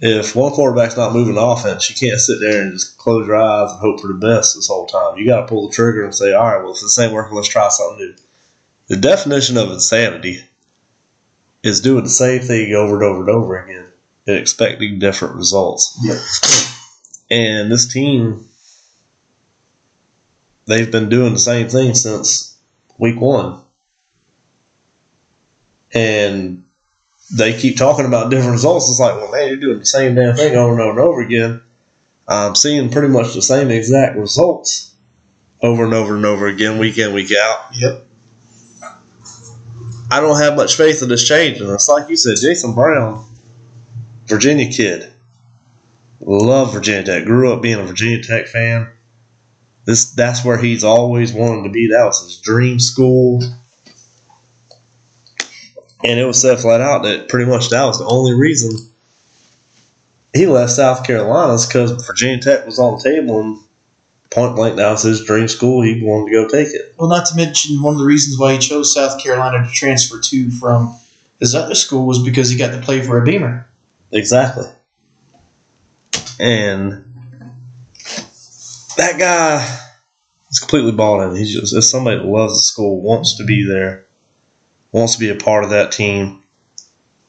if 0.00 0.34
one 0.34 0.52
quarterback's 0.52 0.96
not 0.96 1.12
moving 1.12 1.38
offense, 1.38 1.88
you 1.88 1.94
can't 1.94 2.20
sit 2.20 2.40
there 2.40 2.62
and 2.62 2.72
just 2.72 2.98
close 2.98 3.24
your 3.24 3.36
eyes 3.36 3.70
and 3.70 3.80
hope 3.80 4.00
for 4.00 4.08
the 4.08 4.14
best 4.14 4.56
this 4.56 4.66
whole 4.66 4.86
time. 4.86 5.16
You 5.16 5.26
got 5.26 5.42
to 5.42 5.46
pull 5.46 5.68
the 5.68 5.72
trigger 5.72 6.02
and 6.02 6.12
say, 6.12 6.32
all 6.32 6.44
right, 6.44 6.62
well, 6.62 6.74
if 6.74 6.80
this 6.80 6.98
ain't 6.98 7.12
working, 7.12 7.36
let's 7.36 7.48
try 7.48 7.68
something 7.68 8.04
new. 8.04 8.16
The 8.88 8.96
definition 8.96 9.56
of 9.56 9.70
insanity 9.70 10.44
is 11.64 11.80
doing 11.80 12.04
the 12.04 12.10
same 12.10 12.42
thing 12.42 12.74
over 12.74 12.94
and 12.94 13.02
over 13.02 13.20
and 13.20 13.30
over 13.30 13.64
again 13.64 13.90
and 14.26 14.36
expecting 14.36 14.98
different 14.98 15.34
results. 15.34 15.98
Yep. 16.02 16.18
And 17.30 17.72
this 17.72 17.90
team, 17.90 18.46
they've 20.66 20.92
been 20.92 21.08
doing 21.08 21.32
the 21.32 21.38
same 21.38 21.68
thing 21.68 21.94
since 21.94 22.56
week 22.98 23.18
one. 23.18 23.62
And 25.94 26.64
they 27.32 27.58
keep 27.58 27.78
talking 27.78 28.04
about 28.04 28.30
different 28.30 28.52
results. 28.52 28.90
It's 28.90 29.00
like, 29.00 29.14
well, 29.14 29.32
man, 29.32 29.48
you're 29.48 29.56
doing 29.56 29.78
the 29.78 29.86
same 29.86 30.14
damn 30.14 30.36
thing 30.36 30.54
over 30.56 30.72
and 30.72 30.80
over 30.82 30.90
and 30.90 31.08
over 31.08 31.22
again. 31.22 31.62
I'm 32.28 32.54
seeing 32.54 32.90
pretty 32.90 33.08
much 33.08 33.32
the 33.32 33.42
same 33.42 33.70
exact 33.70 34.16
results 34.16 34.94
over 35.62 35.84
and 35.84 35.94
over 35.94 36.16
and 36.16 36.26
over 36.26 36.46
again, 36.46 36.78
week 36.78 36.98
in, 36.98 37.14
week 37.14 37.32
out. 37.34 37.68
Yep. 37.72 38.03
I 40.14 40.20
don't 40.20 40.38
have 40.38 40.54
much 40.54 40.76
faith 40.76 41.02
in 41.02 41.08
this 41.08 41.26
changing. 41.26 41.68
It's 41.68 41.88
like 41.88 42.08
you 42.08 42.16
said, 42.16 42.36
Jason 42.40 42.72
Brown, 42.72 43.26
Virginia 44.28 44.70
kid. 44.70 45.12
Love 46.20 46.72
Virginia 46.72 47.02
Tech. 47.02 47.24
Grew 47.24 47.52
up 47.52 47.60
being 47.60 47.80
a 47.80 47.82
Virginia 47.82 48.22
Tech 48.22 48.46
fan. 48.46 48.92
This 49.86 50.12
that's 50.12 50.44
where 50.44 50.56
he's 50.56 50.84
always 50.84 51.32
wanted 51.32 51.64
to 51.64 51.70
be. 51.70 51.88
That 51.88 52.04
was 52.04 52.22
his 52.22 52.38
dream 52.38 52.78
school. 52.78 53.42
And 56.04 56.20
it 56.20 56.26
was 56.26 56.40
said 56.40 56.60
flat 56.60 56.80
out 56.80 57.02
that 57.02 57.28
pretty 57.28 57.50
much 57.50 57.70
that 57.70 57.84
was 57.84 57.98
the 57.98 58.06
only 58.06 58.34
reason 58.34 58.70
he 60.32 60.46
left 60.46 60.74
South 60.74 61.04
Carolina 61.04 61.58
because 61.66 62.06
Virginia 62.06 62.40
Tech 62.40 62.66
was 62.66 62.78
on 62.78 62.98
the 62.98 63.02
table 63.02 63.40
and 63.40 63.63
point 64.34 64.56
blank 64.56 64.76
that 64.76 64.90
was 64.90 65.04
his 65.04 65.24
dream 65.24 65.46
school. 65.48 65.80
He 65.80 66.02
wanted 66.02 66.30
to 66.30 66.32
go 66.32 66.48
take 66.48 66.74
it. 66.74 66.94
Well, 66.98 67.08
not 67.08 67.26
to 67.26 67.36
mention 67.36 67.80
one 67.80 67.94
of 67.94 68.00
the 68.00 68.04
reasons 68.04 68.38
why 68.38 68.54
he 68.54 68.58
chose 68.58 68.92
South 68.92 69.22
Carolina 69.22 69.64
to 69.64 69.72
transfer 69.72 70.20
to 70.20 70.50
from 70.50 70.98
his 71.38 71.54
other 71.54 71.74
school 71.74 72.06
was 72.06 72.22
because 72.22 72.50
he 72.50 72.58
got 72.58 72.72
to 72.72 72.80
play 72.80 73.00
for 73.00 73.16
a 73.16 73.24
Beamer. 73.24 73.68
Exactly. 74.10 74.66
And 76.38 77.04
that 78.96 79.18
guy 79.18 79.64
is 80.50 80.58
completely 80.58 80.92
bought 80.92 81.28
in. 81.28 81.36
He's 81.36 81.54
just 81.54 81.74
is 81.74 81.90
somebody 81.90 82.16
that 82.18 82.26
loves 82.26 82.54
the 82.54 82.62
school, 82.62 83.00
wants 83.00 83.36
to 83.36 83.44
be 83.44 83.64
there, 83.64 84.06
wants 84.90 85.14
to 85.14 85.20
be 85.20 85.30
a 85.30 85.36
part 85.36 85.64
of 85.64 85.70
that 85.70 85.92
team, 85.92 86.42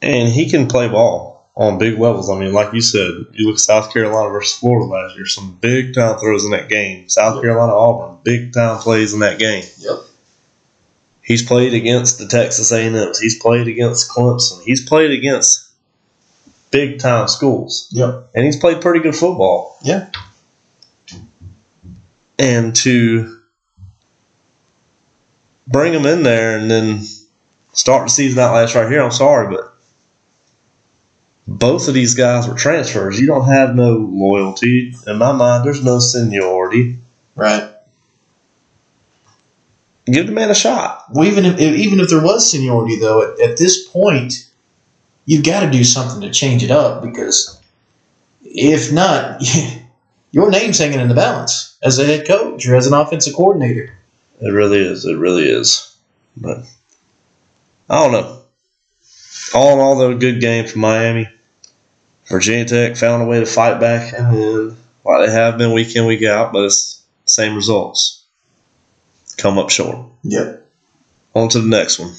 and 0.02 0.28
he 0.28 0.50
can 0.50 0.66
play 0.66 0.88
ball 0.88 1.25
on 1.56 1.78
big 1.78 1.98
levels. 1.98 2.28
I 2.28 2.38
mean, 2.38 2.52
like 2.52 2.74
you 2.74 2.82
said, 2.82 3.12
you 3.32 3.46
look 3.46 3.54
at 3.54 3.60
South 3.60 3.92
Carolina 3.92 4.28
versus 4.30 4.58
Florida 4.58 4.86
last 4.86 5.16
year, 5.16 5.24
some 5.26 5.56
big 5.60 5.94
time 5.94 6.18
throws 6.18 6.44
in 6.44 6.50
that 6.50 6.68
game. 6.68 7.08
South 7.08 7.36
Yep. 7.36 7.42
Carolina 7.44 7.72
Auburn, 7.72 8.18
big 8.22 8.52
time 8.52 8.78
plays 8.78 9.14
in 9.14 9.20
that 9.20 9.38
game. 9.38 9.64
Yep. 9.78 9.98
He's 11.22 11.42
played 11.42 11.72
against 11.74 12.18
the 12.18 12.26
Texas 12.28 12.70
A&Ms. 12.70 13.18
He's 13.18 13.38
played 13.40 13.66
against 13.68 14.10
Clemson. 14.10 14.62
He's 14.62 14.86
played 14.86 15.10
against 15.10 15.64
big 16.70 16.98
time 16.98 17.26
schools 17.28 17.88
Yep. 17.92 18.28
and 18.34 18.44
he's 18.44 18.56
played 18.58 18.80
pretty 18.82 19.00
good 19.00 19.16
football. 19.16 19.78
Yeah. 19.82 20.10
And 22.38 22.76
to 22.76 23.40
bring 25.66 25.94
him 25.94 26.04
in 26.06 26.22
there 26.22 26.58
and 26.58 26.70
then 26.70 27.00
start 27.72 28.04
the 28.04 28.10
season 28.10 28.38
out 28.38 28.54
last 28.54 28.74
right 28.74 28.90
here, 28.90 29.02
I'm 29.02 29.10
sorry, 29.10 29.54
but 29.54 29.74
both 31.46 31.88
of 31.88 31.94
these 31.94 32.14
guys 32.14 32.48
were 32.48 32.54
transfers. 32.54 33.20
You 33.20 33.26
don't 33.26 33.46
have 33.46 33.74
no 33.74 33.92
loyalty. 33.92 34.94
In 35.06 35.18
my 35.18 35.32
mind, 35.32 35.64
there's 35.64 35.84
no 35.84 35.98
seniority. 35.98 36.98
Right. 37.34 37.70
Give 40.06 40.26
the 40.26 40.32
man 40.32 40.50
a 40.50 40.54
shot. 40.54 41.04
Well, 41.10 41.26
even 41.26 41.44
if 41.44 41.58
even 41.60 42.00
if 42.00 42.08
there 42.08 42.22
was 42.22 42.48
seniority, 42.48 42.98
though, 42.98 43.22
at, 43.22 43.40
at 43.40 43.56
this 43.56 43.86
point, 43.88 44.48
you've 45.24 45.44
got 45.44 45.60
to 45.60 45.70
do 45.70 45.84
something 45.84 46.20
to 46.20 46.30
change 46.30 46.62
it 46.62 46.70
up 46.70 47.02
because 47.02 47.60
if 48.44 48.92
not, 48.92 49.42
your 50.30 50.50
name's 50.50 50.78
hanging 50.78 51.00
in 51.00 51.08
the 51.08 51.14
balance 51.14 51.76
as 51.82 51.98
a 51.98 52.06
head 52.06 52.26
coach 52.26 52.66
or 52.66 52.76
as 52.76 52.86
an 52.86 52.94
offensive 52.94 53.34
coordinator. 53.34 53.92
It 54.40 54.50
really 54.50 54.78
is. 54.78 55.04
It 55.04 55.16
really 55.16 55.48
is. 55.48 55.96
But 56.36 56.58
I 57.88 58.02
don't 58.02 58.12
know. 58.12 58.42
All 59.54 59.72
in 59.72 59.78
all, 59.78 59.96
though, 59.96 60.16
good 60.16 60.40
game 60.40 60.66
for 60.66 60.78
Miami. 60.78 61.28
Virginia 62.28 62.64
Tech 62.64 62.96
found 62.96 63.22
a 63.22 63.26
way 63.26 63.40
to 63.40 63.46
fight 63.46 63.80
back 63.80 64.12
and 64.12 64.36
then, 64.36 64.76
like 65.04 65.26
they 65.26 65.32
have 65.32 65.58
been 65.58 65.72
week 65.72 65.94
in, 65.94 66.06
week 66.06 66.24
out, 66.24 66.52
but 66.52 66.64
it's 66.64 67.02
the 67.24 67.30
same 67.30 67.54
results. 67.54 68.24
Come 69.36 69.58
up 69.58 69.70
short. 69.70 70.06
Yep. 70.24 70.66
On 71.34 71.48
to 71.50 71.60
the 71.60 71.68
next 71.68 71.98
one. 71.98 72.14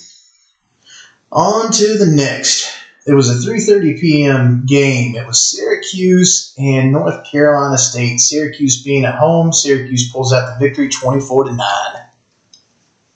On 1.32 1.72
to 1.72 1.98
the 1.98 2.06
next. 2.06 2.74
It 3.06 3.14
was 3.14 3.30
a 3.30 3.50
3:30 3.50 4.00
p.m. 4.00 4.66
game. 4.66 5.16
It 5.16 5.26
was 5.26 5.42
Syracuse 5.42 6.54
and 6.58 6.92
North 6.92 7.26
Carolina 7.26 7.78
State. 7.78 8.20
Syracuse 8.20 8.84
being 8.84 9.06
at 9.06 9.16
home, 9.16 9.54
Syracuse 9.54 10.12
pulls 10.12 10.34
out 10.34 10.60
the 10.60 10.66
victory 10.66 10.90
24 10.90 11.46
to 11.46 11.54
9. 11.54 11.68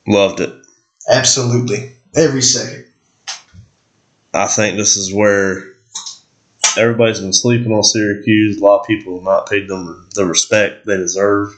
Loved 0.08 0.40
it. 0.40 0.54
Absolutely. 1.10 1.92
Every 2.16 2.42
second. 2.42 2.86
I 4.34 4.48
think 4.48 4.78
this 4.78 4.96
is 4.96 5.14
where 5.14 5.71
everybody's 6.78 7.20
been 7.20 7.34
sleeping 7.34 7.72
on 7.72 7.84
Syracuse. 7.84 8.58
A 8.58 8.64
lot 8.64 8.82
of 8.82 8.88
people 8.88 9.16
have 9.16 9.24
not 9.24 9.50
paid 9.50 9.68
them 9.68 10.10
the 10.16 10.26
respect 10.26 10.86
they 10.86 10.98
deserve 10.98 11.56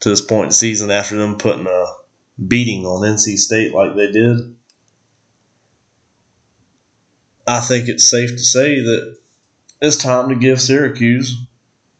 to 0.00 0.08
this 0.08 0.20
point 0.20 0.44
in 0.44 0.48
the 0.48 0.54
season 0.54 0.90
after 0.90 1.16
them 1.16 1.38
putting 1.38 1.66
a 1.66 1.86
beating 2.46 2.84
on 2.86 3.02
NC 3.02 3.38
State 3.38 3.74
like 3.74 3.94
they 3.96 4.10
did. 4.10 4.56
I 7.46 7.60
think 7.60 7.88
it's 7.88 8.08
safe 8.08 8.30
to 8.30 8.38
say 8.38 8.80
that 8.80 9.18
it's 9.82 9.96
time 9.96 10.28
to 10.28 10.36
give 10.36 10.60
Syracuse 10.60 11.36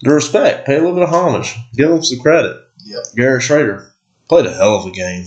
the 0.03 0.15
respect, 0.15 0.67
pay 0.67 0.77
a 0.77 0.79
little 0.79 0.95
bit 0.95 1.03
of 1.03 1.11
homage, 1.11 1.55
give 1.75 1.91
them 1.91 2.03
some 2.03 2.21
credit. 2.21 2.57
Yep. 2.85 3.05
Garrett 3.15 3.43
Shrader 3.43 3.91
played 4.29 4.47
a 4.47 4.53
hell 4.53 4.77
of 4.77 4.87
a 4.87 4.91
game. 4.91 5.27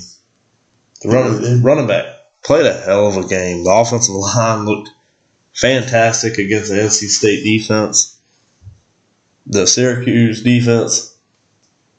The 1.02 1.10
running, 1.10 1.62
running 1.62 1.88
back 1.88 2.06
played 2.44 2.66
a 2.66 2.74
hell 2.74 3.08
of 3.08 3.18
a 3.18 3.28
game. 3.28 3.64
The 3.64 3.72
offensive 3.72 4.16
line 4.16 4.66
looked 4.66 4.90
fantastic 5.54 6.38
against 6.38 6.70
the 6.70 6.78
NC 6.78 7.08
State 7.10 7.44
defense. 7.44 8.20
The 9.46 9.68
Syracuse 9.68 10.42
defense 10.42 11.18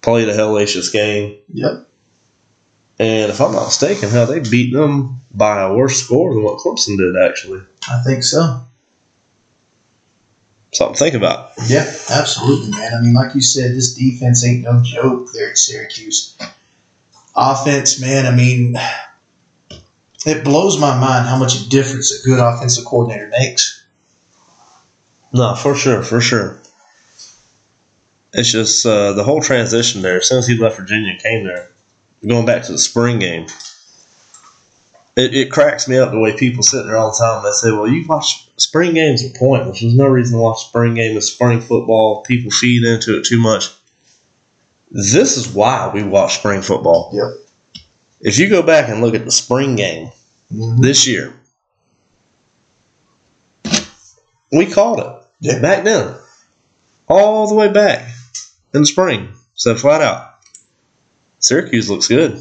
played 0.03 0.29
a 0.29 0.35
hellacious 0.35 0.93
game. 0.93 1.37
Yep. 1.53 1.89
And 2.99 3.31
if 3.31 3.41
I'm 3.41 3.53
not 3.53 3.67
mistaken, 3.67 4.09
how 4.09 4.25
they 4.25 4.41
beat 4.41 4.73
them 4.73 5.21
by 5.33 5.63
a 5.63 5.75
worse 5.75 6.03
score 6.03 6.33
than 6.33 6.45
what 6.45 6.59
Clemson 6.59 6.97
did, 6.97 7.17
actually. 7.17 7.63
I 7.89 8.03
think 8.03 8.23
so. 8.23 8.61
Something 10.73 10.95
to 10.95 10.99
think 10.99 11.15
about. 11.15 11.53
Yeah, 11.69 11.93
absolutely, 12.11 12.71
man. 12.71 12.95
I 12.95 13.01
mean, 13.01 13.15
like 13.15 13.35
you 13.35 13.41
said, 13.41 13.75
this 13.75 13.95
defense 13.95 14.45
ain't 14.45 14.63
no 14.63 14.81
joke 14.83 15.29
there 15.33 15.51
at 15.51 15.59
Syracuse. 15.59 16.37
Offense, 17.37 18.01
man, 18.01 18.27
I 18.27 18.35
mean, 18.35 18.77
it 20.27 20.45
blows 20.45 20.79
my 20.81 20.99
mind 20.99 21.27
how 21.27 21.39
much 21.39 21.61
a 21.61 21.69
difference 21.69 22.13
a 22.13 22.25
good 22.25 22.39
offensive 22.39 22.85
coordinator 22.85 23.29
makes. 23.39 23.85
No, 25.33 25.55
for 25.55 25.75
sure, 25.75 26.03
for 26.03 26.21
sure. 26.21 26.61
It's 28.33 28.51
just 28.51 28.85
uh, 28.85 29.13
the 29.13 29.25
whole 29.25 29.41
transition 29.41 30.03
there. 30.03 30.17
As 30.17 30.29
soon 30.29 30.39
as 30.39 30.47
he 30.47 30.57
left 30.57 30.77
Virginia 30.77 31.13
and 31.13 31.21
came 31.23 31.45
there, 31.45 31.69
going 32.27 32.47
back 32.47 32.63
to 32.65 32.73
the 32.73 32.79
spring 32.79 33.19
game, 33.19 33.47
it, 35.17 35.35
it 35.35 35.51
cracks 35.53 35.87
me 35.87 35.99
up 35.99 36.11
the 36.11 36.19
way 36.19 36.37
people 36.37 36.63
sit 36.63 36.85
there 36.85 36.97
all 36.97 37.13
the 37.13 37.19
time. 37.19 37.39
And 37.39 37.47
they 37.47 37.53
say, 37.53 37.71
well, 37.71 37.87
you 37.87 38.05
watch 38.07 38.51
spring 38.57 38.95
games 38.95 39.25
are 39.25 39.39
pointless. 39.39 39.81
There's 39.81 39.95
no 39.95 40.07
reason 40.07 40.39
to 40.39 40.43
watch 40.43 40.67
spring 40.67 40.95
game. 40.95 41.17
It's 41.17 41.33
spring 41.33 41.61
football. 41.61 42.23
People 42.23 42.51
feed 42.51 42.85
into 42.85 43.19
it 43.19 43.25
too 43.25 43.41
much. 43.41 43.71
This 44.91 45.37
is 45.37 45.49
why 45.49 45.91
we 45.93 46.03
watch 46.03 46.39
spring 46.39 46.63
football. 46.63 47.11
Yep. 47.13 47.44
If 48.25 48.39
you 48.39 48.49
go 48.49 48.63
back 48.63 48.89
and 48.89 49.01
look 49.01 49.15
at 49.15 49.25
the 49.25 49.31
spring 49.31 49.77
game 49.77 50.11
Mm-hmm. 50.53 50.83
this 50.83 51.07
year, 51.07 51.33
we 54.53 54.67
called 54.71 55.01
it 55.01 55.27
Yeah. 55.41 55.59
back 55.61 55.85
then, 55.85 56.15
all 57.09 57.49
the 57.49 57.55
way 57.55 57.73
back 57.73 58.09
in 58.73 58.83
the 58.83 58.87
spring. 58.87 59.33
Said 59.55 59.79
flat 59.81 60.01
out, 60.03 60.35
Syracuse 61.41 61.89
looks 61.91 62.09
good. 62.09 62.41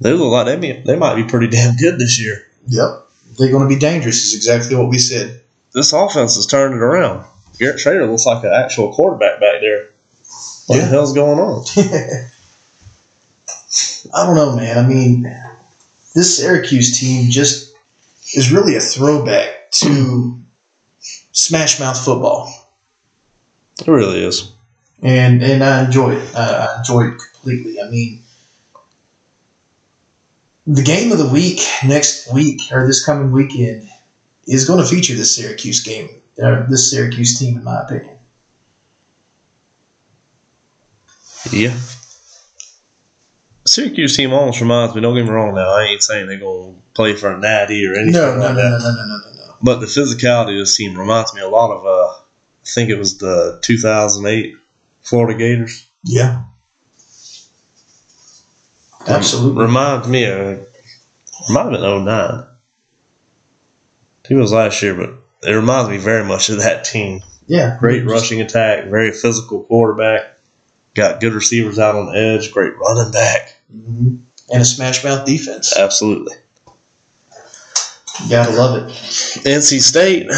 They 0.00 0.12
look 0.12 0.32
like 0.32 0.60
they 0.60 0.82
they 0.84 0.96
might 0.96 1.14
be 1.14 1.24
pretty 1.24 1.46
damn 1.48 1.76
good 1.76 1.98
this 1.98 2.20
year. 2.20 2.46
Yep. 2.66 3.08
They're 3.38 3.50
going 3.50 3.66
to 3.68 3.74
be 3.74 3.78
dangerous, 3.78 4.24
is 4.24 4.34
exactly 4.34 4.76
what 4.76 4.88
we 4.90 4.98
said. 4.98 5.40
This 5.72 5.92
offense 5.92 6.34
has 6.36 6.46
turned 6.46 6.74
it 6.74 6.82
around. 6.82 7.24
Garrett 7.58 7.78
Shrader 7.78 8.10
looks 8.10 8.26
like 8.26 8.44
an 8.44 8.52
actual 8.52 8.92
quarterback 8.92 9.40
back 9.40 9.60
there. 9.60 9.88
What 10.66 10.76
Yeah. 10.76 10.82
the 10.82 10.88
hell's 10.88 11.12
going 11.14 11.38
on? 11.38 11.64
I 14.14 14.26
don't 14.26 14.36
know, 14.36 14.56
man. 14.56 14.78
I 14.84 14.86
mean, 14.86 15.22
this 16.14 16.36
Syracuse 16.38 16.98
team 16.98 17.30
just 17.30 17.74
is 18.34 18.52
really 18.52 18.76
a 18.76 18.80
throwback 18.80 19.70
to 19.72 20.38
Smash 21.32 21.80
Mouth 21.80 21.98
football. 22.04 22.52
It 23.80 23.88
really 23.88 24.24
is. 24.24 24.52
and 25.02 25.42
and 25.42 25.64
I 25.64 25.84
enjoy 25.84 26.14
it. 26.16 26.34
I, 26.36 26.66
I 26.74 26.78
enjoy 26.78 27.08
it 27.08 27.18
completely. 27.18 27.80
I 27.80 27.88
mean, 27.88 28.22
the 30.66 30.82
game 30.82 31.10
of 31.12 31.18
the 31.18 31.28
week 31.28 31.60
next 31.84 32.32
week 32.32 32.60
or 32.72 32.86
this 32.86 33.04
coming 33.04 33.32
weekend 33.32 33.88
is 34.46 34.66
going 34.66 34.80
to 34.82 34.88
feature 34.88 35.14
this 35.14 35.34
Syracuse 35.34 35.82
game, 35.82 36.20
or 36.38 36.66
this 36.68 36.90
Syracuse 36.90 37.38
team, 37.38 37.56
in 37.56 37.64
my 37.64 37.82
opinion. 37.82 38.18
Yeah. 41.50 41.76
Syracuse 43.72 44.16
team 44.16 44.32
almost 44.34 44.60
reminds 44.60 44.94
me. 44.94 45.00
Don't 45.00 45.14
get 45.14 45.24
me 45.24 45.30
wrong. 45.30 45.54
Now 45.54 45.70
I 45.70 45.84
ain't 45.84 46.02
saying 46.02 46.26
they're 46.26 46.38
gonna 46.38 46.74
play 46.92 47.16
for 47.16 47.34
a 47.34 47.38
natty 47.38 47.86
or 47.86 47.94
anything 47.94 48.12
No, 48.12 48.34
no, 48.34 48.40
like 48.46 48.54
no, 48.56 48.70
that. 48.70 48.80
no, 48.80 48.90
no, 48.90 49.06
no, 49.06 49.16
no, 49.16 49.30
no, 49.30 49.46
no. 49.46 49.54
But 49.62 49.80
the 49.80 49.86
physicality 49.86 50.52
of 50.52 50.58
this 50.58 50.76
team 50.76 50.98
reminds 50.98 51.32
me 51.32 51.40
a 51.40 51.48
lot 51.48 51.70
of 51.70 51.86
uh, 51.86 52.18
I 52.18 52.64
think 52.66 52.90
it 52.90 52.98
was 52.98 53.16
the 53.18 53.58
2008 53.62 54.56
Florida 55.00 55.38
Gators. 55.38 55.86
Yeah. 56.04 56.44
Absolutely. 59.08 59.64
Reminds 59.64 60.06
me 60.06 60.24
of, 60.24 60.38
it 60.58 60.68
might 61.50 61.62
have 61.62 61.72
been 61.72 62.04
09. 62.04 62.08
I 62.08 62.44
think 64.22 64.38
it 64.38 64.40
was 64.40 64.52
last 64.52 64.80
year, 64.82 64.94
but 64.94 65.14
it 65.48 65.54
reminds 65.54 65.88
me 65.90 65.96
very 65.96 66.24
much 66.24 66.50
of 66.50 66.58
that 66.58 66.84
team. 66.84 67.22
Yeah. 67.46 67.76
Great 67.80 68.06
rushing 68.06 68.40
attack, 68.40 68.84
very 68.86 69.12
physical 69.12 69.64
quarterback, 69.64 70.38
got 70.94 71.20
good 71.20 71.32
receivers 71.32 71.78
out 71.78 71.96
on 71.96 72.06
the 72.06 72.12
edge, 72.12 72.52
great 72.52 72.76
running 72.78 73.10
back. 73.12 73.51
Hmm 73.72 74.16
And 74.52 74.62
a 74.62 74.64
smash 74.64 75.02
mouth 75.02 75.26
defense. 75.26 75.76
Absolutely. 75.76 76.34
You 78.22 78.28
gotta 78.28 78.52
love 78.52 78.76
it. 78.76 78.90
NC 78.90 79.80
State, 79.80 80.30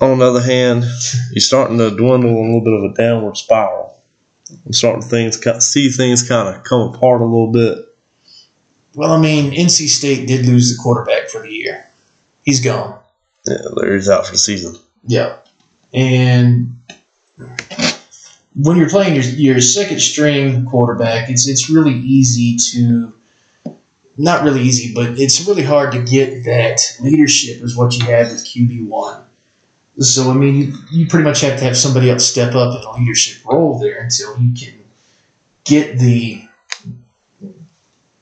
on 0.00 0.18
the 0.18 0.24
other 0.24 0.42
hand, 0.42 0.84
you're 1.30 1.40
starting 1.40 1.78
to 1.78 1.90
dwindle 1.90 2.30
in 2.30 2.36
a 2.36 2.40
little 2.40 2.60
bit 2.60 2.72
of 2.72 2.84
a 2.84 2.94
downward 2.94 3.36
spiral. 3.36 4.02
I'm 4.66 4.72
starting 4.72 5.02
to 5.02 5.08
things 5.08 5.64
see 5.64 5.90
things 5.90 6.28
kind 6.28 6.54
of 6.54 6.64
come 6.64 6.92
apart 6.92 7.20
a 7.20 7.24
little 7.24 7.52
bit. 7.52 7.78
Well, 8.94 9.12
I 9.12 9.20
mean, 9.20 9.52
NC 9.52 9.88
State 9.88 10.26
did 10.26 10.46
lose 10.46 10.76
the 10.76 10.82
quarterback 10.82 11.28
for 11.28 11.40
the 11.40 11.50
year. 11.50 11.88
He's 12.42 12.62
gone. 12.62 12.98
Yeah, 13.46 13.58
Leary's 13.70 14.10
out 14.10 14.26
for 14.26 14.32
the 14.32 14.38
season. 14.38 14.76
Yeah. 15.06 15.36
And 15.94 16.76
when 18.54 18.76
you're 18.76 18.88
playing 18.88 19.14
your, 19.14 19.24
your 19.24 19.60
second 19.60 20.00
string 20.00 20.64
quarterback, 20.66 21.30
it's 21.30 21.48
it's 21.48 21.70
really 21.70 21.94
easy 21.94 22.56
to 22.72 23.14
not 24.18 24.44
really 24.44 24.62
easy, 24.62 24.92
but 24.94 25.18
it's 25.18 25.46
really 25.46 25.62
hard 25.62 25.92
to 25.92 26.02
get 26.02 26.44
that 26.44 26.80
leadership 27.00 27.62
is 27.62 27.76
what 27.76 27.96
you 27.96 28.04
have 28.04 28.30
with 28.30 28.44
QB 28.44 28.86
one. 28.88 29.24
So 29.98 30.30
I 30.30 30.34
mean, 30.34 30.54
you, 30.56 30.74
you 30.92 31.06
pretty 31.06 31.24
much 31.24 31.40
have 31.40 31.58
to 31.58 31.64
have 31.64 31.76
somebody 31.76 32.10
else 32.10 32.26
step 32.26 32.54
up 32.54 32.78
in 32.78 32.86
a 32.86 32.92
leadership 32.92 33.44
role 33.44 33.78
there 33.78 34.00
until 34.00 34.38
you 34.38 34.54
can 34.54 34.78
get 35.64 35.98
the 35.98 36.46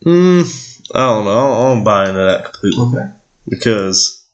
Mm, 0.05 0.91
I 0.95 0.99
don't 0.99 1.25
know. 1.25 1.53
I 1.53 1.75
don't, 1.75 1.85
buy 1.85 2.09
into 2.09 2.21
that 2.21 2.45
completely 2.45 2.85
okay. 2.85 3.13
because 3.49 4.25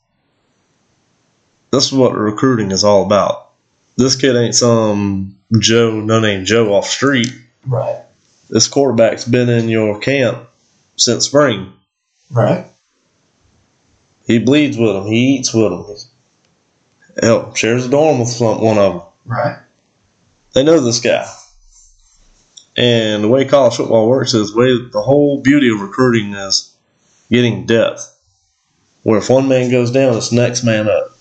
that's 1.72 1.90
what 1.90 2.14
recruiting 2.14 2.70
is 2.70 2.84
all 2.84 3.04
about. 3.04 3.50
This 3.96 4.14
kid 4.14 4.36
ain't 4.36 4.54
some 4.54 5.35
Joe, 5.58 6.00
no 6.00 6.20
name 6.20 6.44
Joe 6.44 6.74
off 6.74 6.86
street. 6.86 7.32
Right. 7.66 8.02
This 8.48 8.68
quarterback's 8.68 9.24
been 9.24 9.48
in 9.48 9.68
your 9.68 9.98
camp 10.00 10.48
since 10.96 11.26
spring. 11.26 11.72
Right. 12.30 12.66
He 14.26 14.38
bleeds 14.38 14.76
with 14.76 14.92
them. 14.92 15.06
He 15.06 15.36
eats 15.36 15.54
with 15.54 15.70
them. 15.70 15.96
Hell, 17.22 17.54
shares 17.54 17.86
a 17.86 17.88
dorm 17.88 18.18
with 18.18 18.28
some, 18.28 18.60
one 18.60 18.78
of 18.78 18.92
them. 18.92 19.02
Right. 19.24 19.58
They 20.52 20.64
know 20.64 20.80
this 20.80 21.00
guy. 21.00 21.26
And 22.76 23.24
the 23.24 23.28
way 23.28 23.44
college 23.46 23.76
football 23.76 24.08
works 24.08 24.34
is 24.34 24.52
the 24.52 24.58
way 24.58 24.90
the 24.90 25.00
whole 25.00 25.40
beauty 25.40 25.70
of 25.70 25.80
recruiting 25.80 26.34
is 26.34 26.76
getting 27.30 27.66
depth. 27.66 28.12
Where 29.02 29.18
if 29.18 29.30
one 29.30 29.48
man 29.48 29.70
goes 29.70 29.90
down, 29.90 30.16
it's 30.16 30.32
next 30.32 30.64
man 30.64 30.88
up. 30.88 31.15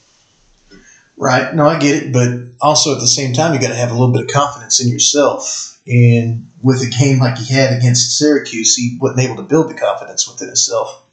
Right. 1.17 1.55
No, 1.55 1.65
I 1.65 1.79
get 1.79 2.03
it, 2.03 2.13
but 2.13 2.29
also 2.59 2.93
at 2.93 2.99
the 2.99 3.07
same 3.07 3.33
time, 3.33 3.53
you 3.53 3.59
got 3.59 3.69
to 3.69 3.75
have 3.75 3.89
a 3.89 3.93
little 3.93 4.11
bit 4.11 4.23
of 4.23 4.27
confidence 4.27 4.81
in 4.81 4.89
yourself. 4.89 5.79
And 5.87 6.47
with 6.61 6.81
a 6.81 6.89
game 6.89 7.19
like 7.19 7.37
he 7.37 7.53
had 7.53 7.71
against 7.71 8.17
Syracuse, 8.17 8.75
he 8.75 8.97
wasn't 8.99 9.21
able 9.21 9.37
to 9.37 9.43
build 9.43 9.69
the 9.69 9.75
confidence 9.75 10.27
within 10.27 10.47
himself. 10.47 11.03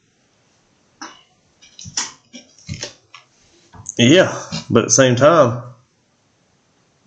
Yeah, 3.99 4.43
but 4.71 4.81
at 4.81 4.87
the 4.87 4.91
same 4.91 5.17
time, 5.17 5.63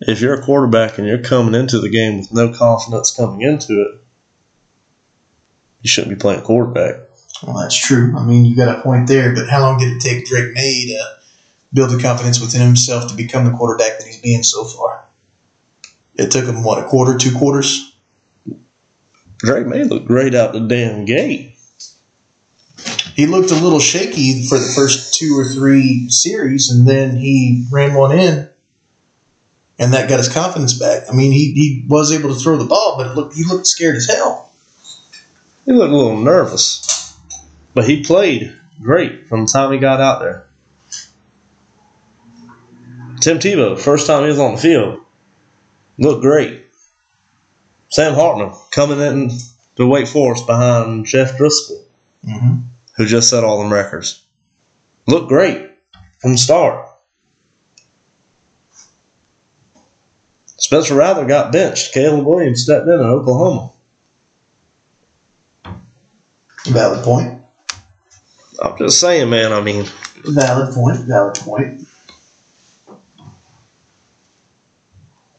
if 0.00 0.20
you're 0.20 0.34
a 0.34 0.42
quarterback 0.42 0.98
and 0.98 1.06
you're 1.06 1.18
coming 1.18 1.54
into 1.54 1.80
the 1.80 1.88
game 1.88 2.18
with 2.18 2.32
no 2.32 2.52
confidence 2.52 3.10
coming 3.10 3.42
into 3.42 3.82
it, 3.82 4.00
you 5.82 5.88
shouldn't 5.88 6.16
be 6.16 6.20
playing 6.20 6.42
quarterback. 6.42 7.00
Well, 7.42 7.58
that's 7.58 7.76
true. 7.76 8.16
I 8.16 8.24
mean, 8.24 8.44
you 8.44 8.56
got 8.56 8.78
a 8.78 8.82
point 8.82 9.08
there, 9.08 9.34
but 9.34 9.48
how 9.48 9.60
long 9.60 9.78
did 9.78 9.96
it 9.96 10.00
take 10.00 10.26
Drake 10.26 10.54
Maye 10.54 10.86
to 10.88 11.15
build 11.76 11.90
the 11.90 12.02
confidence 12.02 12.40
within 12.40 12.62
himself 12.62 13.08
to 13.10 13.14
become 13.14 13.44
the 13.44 13.56
quarterback 13.56 13.98
that 13.98 14.06
he's 14.06 14.20
been 14.20 14.42
so 14.42 14.64
far? 14.64 15.04
It 16.16 16.32
took 16.32 16.46
him, 16.46 16.64
what, 16.64 16.82
a 16.82 16.88
quarter, 16.88 17.18
two 17.18 17.36
quarters? 17.36 17.94
Drake 19.38 19.66
Maye 19.66 19.84
looked 19.84 20.06
great 20.06 20.34
out 20.34 20.54
the 20.54 20.60
damn 20.60 21.04
gate. 21.04 21.52
He 23.14 23.26
looked 23.26 23.50
a 23.50 23.54
little 23.54 23.78
shaky 23.78 24.46
for 24.46 24.58
the 24.58 24.72
first 24.74 25.14
two 25.14 25.38
or 25.38 25.44
three 25.44 26.08
series, 26.08 26.70
and 26.70 26.88
then 26.88 27.16
he 27.16 27.66
ran 27.70 27.94
one 27.94 28.12
in, 28.18 28.48
and 29.78 29.92
that 29.92 30.08
got 30.08 30.18
his 30.18 30.32
confidence 30.32 30.78
back. 30.78 31.04
I 31.10 31.14
mean, 31.14 31.32
he, 31.32 31.52
he 31.52 31.84
was 31.86 32.12
able 32.12 32.32
to 32.32 32.40
throw 32.40 32.56
the 32.56 32.64
ball, 32.64 32.96
but 32.96 33.08
it 33.08 33.14
looked, 33.14 33.34
he 33.34 33.44
looked 33.44 33.66
scared 33.66 33.96
as 33.96 34.06
hell. 34.06 34.54
He 35.66 35.72
looked 35.72 35.92
a 35.92 35.96
little 35.96 36.20
nervous, 36.20 37.14
but 37.74 37.86
he 37.86 38.02
played 38.02 38.58
great 38.80 39.26
from 39.26 39.44
the 39.44 39.52
time 39.52 39.72
he 39.72 39.78
got 39.78 40.00
out 40.00 40.20
there. 40.20 40.48
Tim 43.26 43.40
Tebow, 43.40 43.76
first 43.76 44.06
time 44.06 44.22
he 44.22 44.28
was 44.28 44.38
on 44.38 44.54
the 44.54 44.60
field, 44.60 45.00
looked 45.98 46.22
great. 46.22 46.64
Sam 47.88 48.14
Hartman 48.14 48.54
coming 48.70 49.00
in 49.00 49.30
to 49.74 49.84
Wake 49.84 50.06
Forest 50.06 50.46
behind 50.46 51.06
Jeff 51.06 51.36
Driscoll, 51.36 51.84
Mm-hmm. 52.24 52.58
who 52.96 53.06
just 53.06 53.28
set 53.28 53.42
all 53.42 53.58
them 53.58 53.72
records, 53.72 54.24
looked 55.08 55.26
great 55.28 55.70
from 56.20 56.32
the 56.34 56.38
start. 56.38 56.88
Spencer 60.58 60.94
Rattler 60.94 61.26
got 61.26 61.50
benched. 61.52 61.92
Caleb 61.92 62.24
Williams 62.24 62.62
stepped 62.62 62.86
in 62.86 62.92
at 62.94 63.00
Oklahoma. 63.00 63.72
Valid 66.66 67.04
point. 67.04 67.42
I'm 68.62 68.78
just 68.78 69.00
saying, 69.00 69.28
man. 69.30 69.52
I 69.52 69.60
mean, 69.60 69.84
Valid 70.24 70.72
point. 70.72 70.98
Valid 71.00 71.34
point. 71.34 71.86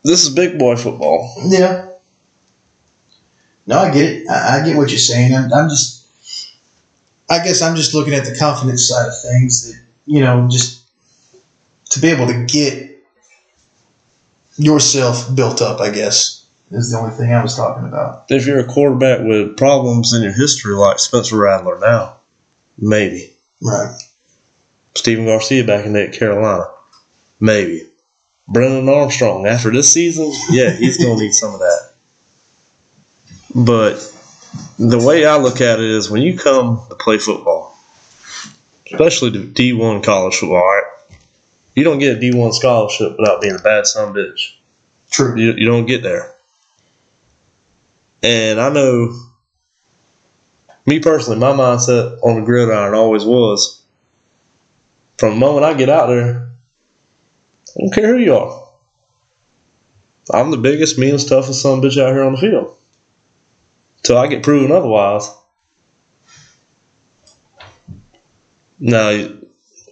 This 0.07 0.23
is 0.23 0.33
big 0.33 0.57
boy 0.57 0.75
football. 0.75 1.35
Yeah. 1.45 1.89
No, 3.65 3.79
I 3.79 3.91
get 3.91 4.05
it. 4.05 4.29
I, 4.29 4.61
I 4.61 4.65
get 4.65 4.77
what 4.77 4.89
you're 4.89 4.97
saying. 4.97 5.35
I'm, 5.35 5.51
I'm 5.51 5.69
just, 5.69 6.07
I 7.29 7.43
guess 7.43 7.61
I'm 7.61 7.75
just 7.75 7.93
looking 7.93 8.13
at 8.13 8.23
the 8.23 8.35
confidence 8.35 8.87
side 8.87 9.07
of 9.07 9.21
things 9.21 9.67
that, 9.67 9.81
you 10.05 10.21
know, 10.21 10.47
just 10.49 10.85
to 11.89 11.99
be 11.99 12.07
able 12.07 12.27
to 12.27 12.45
get 12.45 13.03
yourself 14.57 15.35
built 15.35 15.61
up, 15.61 15.81
I 15.81 15.91
guess, 15.91 16.47
is 16.71 16.91
the 16.91 16.97
only 16.97 17.15
thing 17.15 17.33
I 17.33 17.41
was 17.41 17.55
talking 17.55 17.85
about. 17.85 18.25
If 18.29 18.47
you're 18.47 18.59
a 18.59 18.65
quarterback 18.65 19.25
with 19.25 19.57
problems 19.57 20.13
in 20.13 20.23
your 20.23 20.33
history 20.33 20.73
like 20.73 20.99
Spencer 20.99 21.37
Rattler 21.37 21.77
now, 21.79 22.17
maybe. 22.77 23.33
Right. 23.61 24.01
Stephen 24.95 25.25
Garcia 25.25 25.65
back 25.65 25.85
in 25.85 25.93
day 25.93 26.07
at 26.07 26.13
Carolina, 26.13 26.69
maybe. 27.39 27.89
Brennan 28.47 28.87
Armstrong 28.87 29.45
after 29.45 29.71
this 29.71 29.91
season, 29.91 30.31
yeah, 30.49 30.71
he's 30.71 30.97
going 30.97 31.17
to 31.17 31.23
need 31.23 31.33
some 31.33 31.53
of 31.53 31.59
that. 31.59 31.91
But 33.53 34.13
the 34.79 34.99
way 35.05 35.25
I 35.25 35.37
look 35.37 35.61
at 35.61 35.79
it 35.79 35.89
is 35.89 36.09
when 36.09 36.21
you 36.21 36.37
come 36.37 36.81
to 36.89 36.95
play 36.95 37.17
football, 37.17 37.75
especially 38.91 39.31
the 39.31 39.39
D1 39.39 40.03
college 40.03 40.35
football, 40.35 40.63
right? 40.63 40.83
You 41.75 41.83
don't 41.83 41.99
get 41.99 42.17
a 42.17 42.19
D1 42.19 42.53
scholarship 42.53 43.17
without 43.19 43.41
being 43.41 43.55
a 43.55 43.61
bad 43.61 43.85
son 43.85 44.09
of 44.09 44.15
a 44.15 44.19
bitch. 44.19 44.55
True. 45.11 45.37
You, 45.39 45.53
you 45.53 45.67
don't 45.67 45.85
get 45.85 46.03
there. 46.03 46.33
And 48.23 48.59
I 48.59 48.69
know, 48.69 49.19
me 50.85 50.99
personally, 50.99 51.39
my 51.39 51.51
mindset 51.51 52.19
on 52.23 52.39
the 52.39 52.45
gridiron 52.45 52.93
always 52.93 53.25
was 53.25 53.83
from 55.17 55.31
the 55.31 55.39
moment 55.39 55.65
I 55.65 55.73
get 55.73 55.89
out 55.89 56.07
there, 56.07 56.46
I 57.75 57.81
don't 57.81 57.93
care 57.93 58.13
who 58.13 58.19
you 58.23 58.35
are. 58.35 58.67
I'm 60.33 60.51
the 60.51 60.57
biggest, 60.57 60.97
meanest, 60.97 61.29
toughest 61.29 61.61
son 61.61 61.77
of 61.77 61.83
a 61.83 61.87
bitch 61.87 62.01
out 62.01 62.11
here 62.11 62.23
on 62.23 62.33
the 62.33 62.37
field. 62.37 62.75
Till 64.03 64.17
I 64.17 64.27
get 64.27 64.43
proven 64.43 64.71
otherwise. 64.71 65.29
Now, 68.79 69.09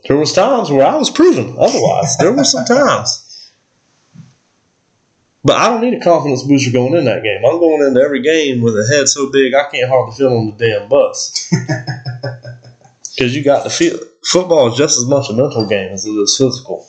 there 0.07 0.17
was 0.17 0.33
times 0.33 0.69
where 0.69 0.85
I 0.85 0.95
was 0.95 1.09
proven 1.09 1.55
otherwise. 1.57 2.17
there 2.17 2.33
were 2.33 2.43
some 2.43 2.65
times. 2.65 3.21
But 5.43 5.57
I 5.57 5.69
don't 5.69 5.81
need 5.81 5.99
a 5.99 6.03
confidence 6.03 6.43
booster 6.43 6.71
going 6.71 6.95
in 6.95 7.05
that 7.05 7.23
game. 7.23 7.45
I'm 7.45 7.59
going 7.59 7.87
into 7.87 8.01
every 8.01 8.21
game 8.21 8.61
with 8.61 8.75
a 8.75 8.87
head 8.87 9.07
so 9.07 9.31
big 9.31 9.53
I 9.53 9.69
can't 9.69 9.89
hardly 9.89 10.15
fit 10.15 10.27
on 10.27 10.47
the 10.47 10.51
damn 10.53 10.89
bus. 10.89 11.51
Because 13.15 13.33
you 13.33 13.43
got 13.43 13.63
to 13.63 13.69
feel 13.69 13.97
football 14.25 14.71
is 14.71 14.77
just 14.77 14.99
as 14.99 15.05
much 15.05 15.29
a 15.29 15.33
mental 15.33 15.65
game 15.65 15.91
as 15.91 16.05
it 16.05 16.11
is 16.11 16.37
physical. 16.37 16.85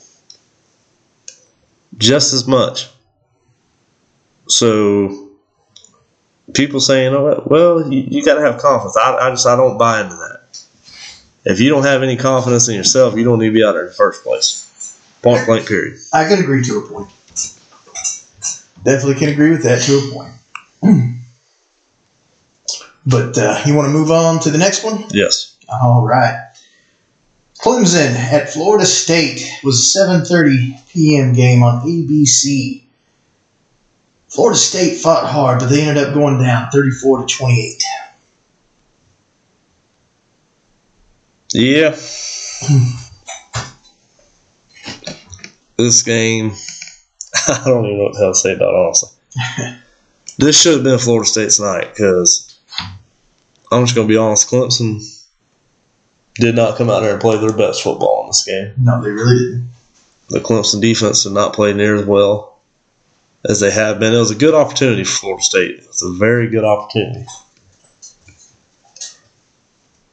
Just 1.97 2.33
as 2.33 2.47
much. 2.47 2.89
So 4.47 5.29
people 6.53 6.79
saying, 6.79 7.13
"Oh, 7.13 7.43
well, 7.45 7.91
you, 7.91 8.05
you 8.07 8.23
got 8.23 8.35
to 8.35 8.41
have 8.41 8.59
confidence." 8.59 8.97
I, 8.97 9.15
I 9.17 9.29
just 9.31 9.47
I 9.47 9.55
don't 9.55 9.77
buy 9.77 10.01
into 10.01 10.15
that. 10.15 10.43
If 11.45 11.59
you 11.59 11.69
don't 11.69 11.83
have 11.83 12.03
any 12.03 12.17
confidence 12.17 12.67
in 12.67 12.75
yourself, 12.75 13.15
you 13.15 13.23
don't 13.23 13.39
need 13.39 13.47
to 13.47 13.53
be 13.53 13.63
out 13.63 13.73
there 13.73 13.83
in 13.83 13.87
the 13.87 13.93
first 13.93 14.23
place. 14.23 14.99
Point 15.21 15.45
blank 15.45 15.67
period. 15.67 15.97
I 16.13 16.27
can 16.27 16.39
agree 16.39 16.63
to 16.63 16.77
a 16.79 16.87
point. 16.87 17.09
Definitely 18.83 19.15
can 19.15 19.29
agree 19.29 19.51
with 19.51 19.63
that 19.63 19.81
to 19.83 19.97
a 19.97 20.11
point. 20.13 21.13
But 23.09 23.37
uh, 23.37 23.61
you 23.65 23.73
want 23.73 23.87
to 23.87 23.93
move 23.93 24.11
on 24.11 24.41
to 24.41 24.49
the 24.49 24.57
next 24.57 24.83
one? 24.83 25.05
Yes. 25.11 25.55
All 25.69 26.05
right. 26.05 26.46
Clemson 27.59 28.13
at 28.15 28.49
Florida 28.49 28.85
State 28.85 29.41
was 29.63 29.95
a 29.95 29.99
7:30 29.99 30.87
p.m. 30.89 31.33
game 31.33 31.63
on 31.63 31.81
ABC. 31.87 32.83
Florida 34.29 34.57
State 34.57 34.99
fought 34.99 35.25
hard, 35.29 35.59
but 35.59 35.67
they 35.67 35.81
ended 35.81 36.03
up 36.03 36.13
going 36.13 36.37
down 36.37 36.69
34 36.69 37.25
to 37.25 37.35
28. 37.35 37.83
Yeah. 41.53 41.89
this 45.77 46.03
game, 46.03 46.51
I 47.47 47.61
don't 47.65 47.85
even 47.85 47.97
know 47.97 48.03
what 48.03 48.13
the 48.13 48.19
hell 48.19 48.33
to 48.33 48.35
say 48.35 48.53
about 48.53 48.69
it, 48.69 48.75
honestly. 48.75 49.09
this 50.37 50.61
should 50.61 50.73
have 50.73 50.83
been 50.83 50.99
Florida 50.99 51.27
State's 51.27 51.59
night 51.59 51.89
because 51.89 52.59
I'm 53.71 53.85
just 53.85 53.95
going 53.95 54.07
to 54.07 54.13
be 54.13 54.17
honest. 54.17 54.49
Clemson 54.49 55.01
did 56.39 56.55
not 56.55 56.77
come 56.77 56.89
out 56.89 57.01
there 57.01 57.13
and 57.13 57.21
play 57.21 57.37
their 57.37 57.55
best 57.55 57.81
football 57.83 58.21
in 58.23 58.27
this 58.29 58.43
game. 58.43 58.73
No, 58.77 59.01
they 59.01 59.09
really 59.11 59.37
didn't. 59.37 59.69
The 60.29 60.39
Clemson 60.39 60.81
defense 60.81 61.23
did 61.23 61.31
not 61.33 61.53
play 61.53 61.73
near 61.73 61.95
as 61.95 62.05
well 62.05 62.59
as 63.49 63.59
they 63.59 63.71
have 63.71 63.99
been. 63.99 64.13
It 64.13 64.17
was 64.17 64.31
a 64.31 64.35
good 64.35 64.53
opportunity 64.53 65.03
for 65.03 65.17
Florida 65.17 65.43
State. 65.43 65.75
It's 65.79 66.03
a 66.03 66.11
very 66.11 66.47
good 66.49 66.65
opportunity. 66.65 67.25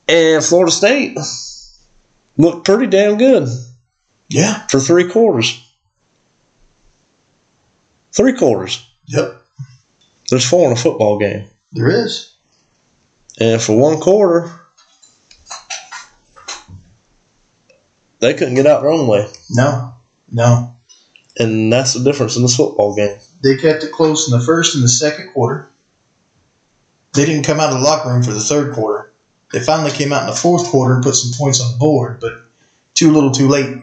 And 0.09 0.45
Florida 0.45 0.71
State 0.71 1.19
looked 2.37 2.65
pretty 2.67 2.87
damn 2.87 3.17
good 3.17 3.49
Yeah. 4.29 4.67
for 4.69 4.79
three 4.81 5.11
quarters. 5.11 5.61
Three 8.13 8.35
quarters. 8.37 8.85
Yep. 9.07 9.43
There's 10.31 10.49
four 10.49 10.67
in 10.67 10.73
a 10.73 10.81
football 10.81 11.19
game. 11.19 11.49
There 11.73 11.91
is. 11.91 12.33
And 13.41 13.61
for 13.61 13.77
one 13.77 13.99
quarter, 13.99 14.53
they 18.25 18.35
couldn't 18.35 18.55
get 18.55 18.67
out 18.67 18.81
their 18.83 18.91
own 18.91 19.07
way. 19.07 19.31
No. 19.51 19.95
No. 20.31 20.75
And 21.39 21.73
that's 21.73 21.95
the 21.95 22.03
difference 22.05 22.37
in 22.37 22.43
this 22.43 22.57
football 22.57 22.95
game. 22.95 23.19
They 23.43 23.57
kept 23.57 23.85
it 23.85 23.93
close 23.93 24.31
in 24.31 24.39
the 24.39 24.45
first 24.45 24.75
and 24.75 24.83
the 24.85 24.89
second 24.89 25.33
quarter. 25.33 25.69
They 27.15 27.25
didn't 27.27 27.45
come 27.45 27.61
out 27.61 27.71
of 27.73 27.79
the 27.79 27.85
locker 27.85 28.09
room 28.09 28.23
for 28.23 28.33
the 28.33 28.41
third 28.41 28.75
quarter. 28.75 29.13
They 29.53 29.61
finally 29.61 29.91
came 29.93 30.13
out 30.13 30.23
in 30.23 30.31
the 30.31 30.37
fourth 30.37 30.67
quarter 30.67 30.95
and 30.95 31.03
put 31.05 31.15
some 31.15 31.33
points 31.39 31.61
on 31.61 31.73
the 31.73 31.79
board, 31.79 32.21
but 32.21 32.33
too 32.95 33.13
little, 33.13 33.31
too 33.31 33.49
late. 33.49 33.83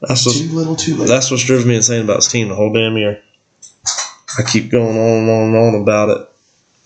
That's 0.00 0.24
what, 0.24 0.36
Too 0.36 0.48
little, 0.52 0.76
too 0.76 0.96
late. 0.96 1.08
that's 1.08 1.30
what's 1.30 1.44
driven 1.44 1.68
me 1.68 1.76
insane 1.76 2.04
about 2.04 2.16
this 2.16 2.28
team 2.28 2.48
the 2.48 2.54
whole 2.54 2.72
damn 2.72 2.96
year. 2.96 3.22
I 4.38 4.42
keep 4.42 4.70
going 4.70 4.96
on 4.96 5.18
and 5.22 5.30
on 5.30 5.42
and 5.48 5.56
on 5.56 5.82
about 5.82 6.08
it. 6.10 6.28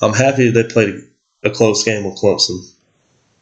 I'm 0.01 0.15
happy 0.15 0.51
they 0.51 0.65
played 0.65 0.95
a 1.43 1.51
close 1.51 1.85
game 1.85 2.05
with 2.05 2.19
Clemson, 2.21 2.73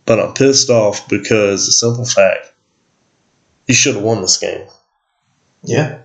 but 0.09 0.19
I'm 0.19 0.33
pissed 0.33 0.71
off 0.71 1.07
because 1.07 1.67
the 1.67 1.73
simple 1.73 2.07
fact 2.07 2.51
you 3.67 3.75
should 3.75 3.95
have 3.95 4.03
won 4.03 4.23
this 4.23 4.39
game. 4.39 4.67
Yeah. 5.63 5.99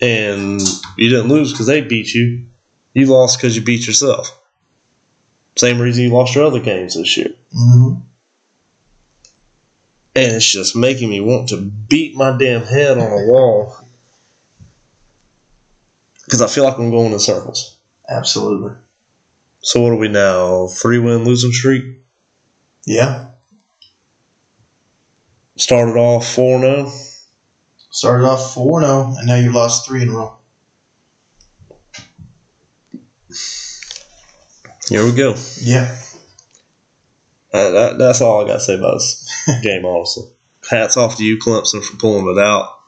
and 0.00 0.60
you 0.96 1.08
didn't 1.08 1.28
lose 1.28 1.50
because 1.50 1.66
they 1.66 1.80
beat 1.80 2.14
you. 2.14 2.46
You 2.92 3.06
lost 3.06 3.38
because 3.38 3.56
you 3.56 3.62
beat 3.62 3.86
yourself. 3.88 4.28
Same 5.56 5.80
reason 5.80 6.04
you 6.04 6.10
lost 6.10 6.34
your 6.34 6.44
other 6.44 6.60
games 6.60 6.94
this 6.94 7.16
year. 7.16 7.34
Mm-hmm. 7.52 8.00
And 10.16 10.32
it's 10.32 10.48
just 10.48 10.76
making 10.76 11.10
me 11.10 11.20
want 11.20 11.48
to 11.48 11.60
beat 11.60 12.14
my 12.14 12.36
damn 12.36 12.62
head 12.62 12.98
on 12.98 13.10
a 13.10 13.26
wall 13.26 13.76
because 16.24 16.40
I 16.40 16.46
feel 16.46 16.64
like 16.64 16.78
I'm 16.78 16.90
going 16.90 17.12
in 17.12 17.18
circles. 17.18 17.80
Absolutely. 18.08 18.76
So 19.62 19.80
what 19.80 19.92
are 19.92 19.96
we 19.96 20.08
now? 20.08 20.68
Three 20.68 21.00
win 21.00 21.24
losing 21.24 21.52
streak. 21.52 21.98
Yeah. 22.86 23.23
Started 25.56 25.96
off 25.96 26.26
four 26.26 26.64
oh. 26.64 26.88
0. 26.88 27.04
Started 27.94 28.24
off 28.24 28.54
4 28.54 28.80
0, 28.80 29.14
and 29.18 29.26
now 29.28 29.36
you 29.36 29.52
lost 29.52 29.86
three 29.86 30.02
in 30.02 30.08
a 30.08 30.12
row. 30.12 30.36
Here 34.88 35.04
we 35.04 35.12
go. 35.12 35.36
Yeah. 35.60 35.96
Uh, 37.52 37.70
that, 37.70 37.98
that's 37.98 38.20
all 38.20 38.42
I 38.42 38.48
got 38.48 38.54
to 38.54 38.60
say 38.60 38.74
about 38.74 38.94
this 38.94 39.30
game, 39.62 39.86
honestly. 39.86 40.24
Hats 40.68 40.96
off 40.96 41.16
to 41.18 41.24
you, 41.24 41.38
Clemson, 41.38 41.84
for 41.84 41.96
pulling 41.96 42.36
it 42.36 42.40
out. 42.40 42.80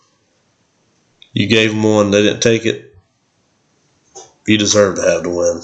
You 1.33 1.47
gave 1.47 1.71
them 1.71 1.85
one, 1.85 2.11
they 2.11 2.23
didn't 2.23 2.43
take 2.43 2.67
it. 2.67 2.99
You 4.45 4.59
deserve 4.59 4.97
to 4.97 5.03
have 5.03 5.23
the 5.23 5.31
win. 5.31 5.59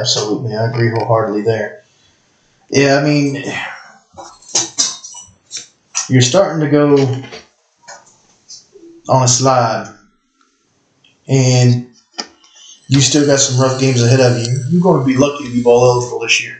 Absolutely. 0.00 0.56
I 0.56 0.70
agree 0.70 0.88
wholeheartedly 0.90 1.42
there. 1.42 1.82
Yeah, 2.70 2.96
I 2.96 3.04
mean, 3.04 3.44
you're 6.08 6.22
starting 6.22 6.60
to 6.60 6.70
go 6.70 6.96
on 9.08 9.22
a 9.24 9.28
slide, 9.28 9.94
and 11.26 11.88
you 12.88 13.00
still 13.00 13.26
got 13.26 13.38
some 13.38 13.60
rough 13.60 13.80
games 13.80 14.02
ahead 14.02 14.20
of 14.20 14.38
you. 14.38 14.64
You're 14.70 14.82
going 14.82 15.00
to 15.00 15.06
be 15.06 15.16
lucky 15.16 15.44
to 15.44 15.52
be 15.52 15.62
bowl 15.62 15.84
eligible 15.84 16.20
this 16.20 16.42
year. 16.42 16.58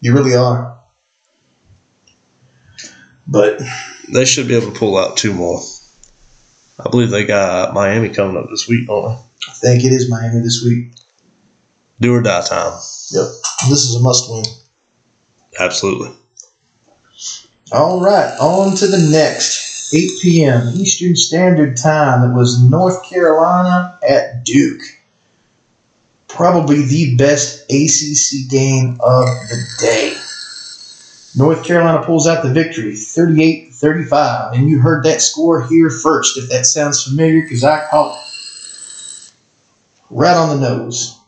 You 0.00 0.14
really 0.14 0.34
are. 0.34 0.78
But 3.26 3.60
They 4.12 4.24
should 4.24 4.48
be 4.48 4.54
able 4.54 4.72
to 4.72 4.78
pull 4.78 4.96
out 4.98 5.16
two 5.16 5.32
more. 5.32 5.60
I 6.78 6.90
believe 6.90 7.10
they 7.10 7.24
got 7.24 7.72
Miami 7.72 8.10
coming 8.10 8.36
up 8.36 8.50
this 8.50 8.68
week, 8.68 8.86
don't 8.86 9.08
they? 9.08 9.14
I 9.48 9.52
think 9.54 9.84
it 9.84 9.92
is 9.92 10.10
Miami 10.10 10.40
this 10.40 10.62
week. 10.62 10.92
Do 12.00 12.14
or 12.14 12.20
die 12.20 12.42
time. 12.42 12.72
Yep. 13.12 13.26
This 13.68 13.84
is 13.84 13.94
a 13.94 14.00
must 14.00 14.30
win. 14.30 14.44
Absolutely. 15.58 16.10
All 17.74 18.00
right, 18.00 18.38
on 18.38 18.76
to 18.76 18.86
the 18.86 19.08
next. 19.10 19.92
8 19.92 20.10
p.m. 20.22 20.68
Eastern 20.76 21.16
Standard 21.16 21.76
Time. 21.76 22.30
It 22.30 22.34
was 22.34 22.62
North 22.62 23.04
Carolina 23.04 23.98
at 24.08 24.44
Duke. 24.44 24.80
Probably 26.28 26.82
the 26.82 27.16
best 27.16 27.64
ACC 27.70 28.48
game 28.48 28.92
of 29.00 29.26
the 29.26 29.64
day. 29.80 30.16
North 31.36 31.64
Carolina 31.64 32.06
pulls 32.06 32.28
out 32.28 32.44
the 32.44 32.52
victory 32.52 32.94
38 32.94 33.72
35. 33.72 34.52
And 34.52 34.68
you 34.68 34.78
heard 34.78 35.04
that 35.04 35.20
score 35.20 35.66
here 35.66 35.90
first, 35.90 36.38
if 36.38 36.48
that 36.50 36.66
sounds 36.66 37.02
familiar, 37.02 37.42
because 37.42 37.64
I 37.64 37.88
caught 37.88 38.16
it 38.16 39.32
right 40.10 40.36
on 40.36 40.60
the 40.60 40.68
nose. 40.68 41.18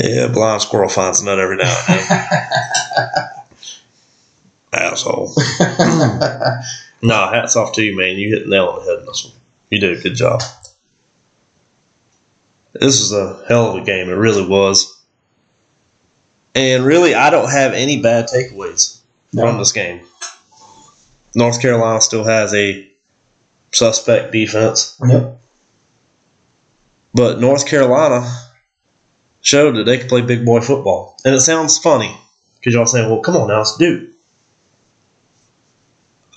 Yeah, 0.00 0.28
blind 0.28 0.62
squirrel 0.62 0.88
finds 0.88 1.20
a 1.20 1.24
nut 1.24 1.40
every 1.40 1.56
now 1.56 1.84
and 1.88 2.00
then. 2.08 3.28
Asshole. 4.72 5.32
No, 7.02 7.30
hats 7.30 7.56
off 7.56 7.72
to 7.76 7.82
you, 7.82 7.96
man. 7.96 8.16
You 8.18 8.28
hit 8.28 8.44
the 8.44 8.50
nail 8.50 8.66
on 8.66 8.80
the 8.84 8.90
head 8.90 9.00
in 9.00 9.06
this 9.06 9.24
one. 9.24 9.32
You 9.70 9.80
did 9.80 9.98
a 9.98 10.02
good 10.02 10.14
job. 10.14 10.42
This 12.74 13.00
was 13.00 13.12
a 13.12 13.42
hell 13.48 13.70
of 13.74 13.82
a 13.82 13.86
game. 13.86 14.10
It 14.10 14.14
really 14.14 14.46
was. 14.46 15.02
And 16.54 16.84
really, 16.84 17.14
I 17.14 17.30
don't 17.30 17.50
have 17.50 17.72
any 17.72 18.02
bad 18.02 18.26
takeaways 18.28 19.00
from 19.34 19.56
this 19.56 19.72
game. 19.72 20.02
North 21.34 21.62
Carolina 21.62 22.02
still 22.02 22.24
has 22.24 22.52
a 22.52 22.86
suspect 23.72 24.30
defense, 24.32 25.00
Yep. 25.08 25.40
but 27.14 27.40
North 27.40 27.66
Carolina 27.66 28.30
showed 29.40 29.76
that 29.76 29.84
they 29.84 29.96
could 29.96 30.08
play 30.08 30.20
big 30.20 30.44
boy 30.44 30.60
football. 30.60 31.16
And 31.24 31.34
it 31.34 31.40
sounds 31.40 31.78
funny 31.78 32.14
because 32.58 32.74
y'all 32.74 32.84
saying, 32.86 33.08
well, 33.08 33.20
come 33.22 33.36
on 33.36 33.48
now, 33.48 33.62
it's 33.62 33.76
Duke. 33.78 34.09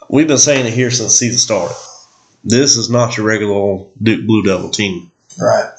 We've 0.09 0.27
been 0.27 0.37
saying 0.37 0.65
it 0.65 0.73
here 0.73 0.91
since 0.91 1.15
season 1.15 1.39
started. 1.39 1.75
This 2.43 2.77
is 2.77 2.89
not 2.89 3.17
your 3.17 3.25
regular 3.25 3.53
old 3.53 3.93
Duke 4.01 4.25
Blue 4.25 4.43
Devil 4.43 4.69
team. 4.69 5.11
Right. 5.39 5.71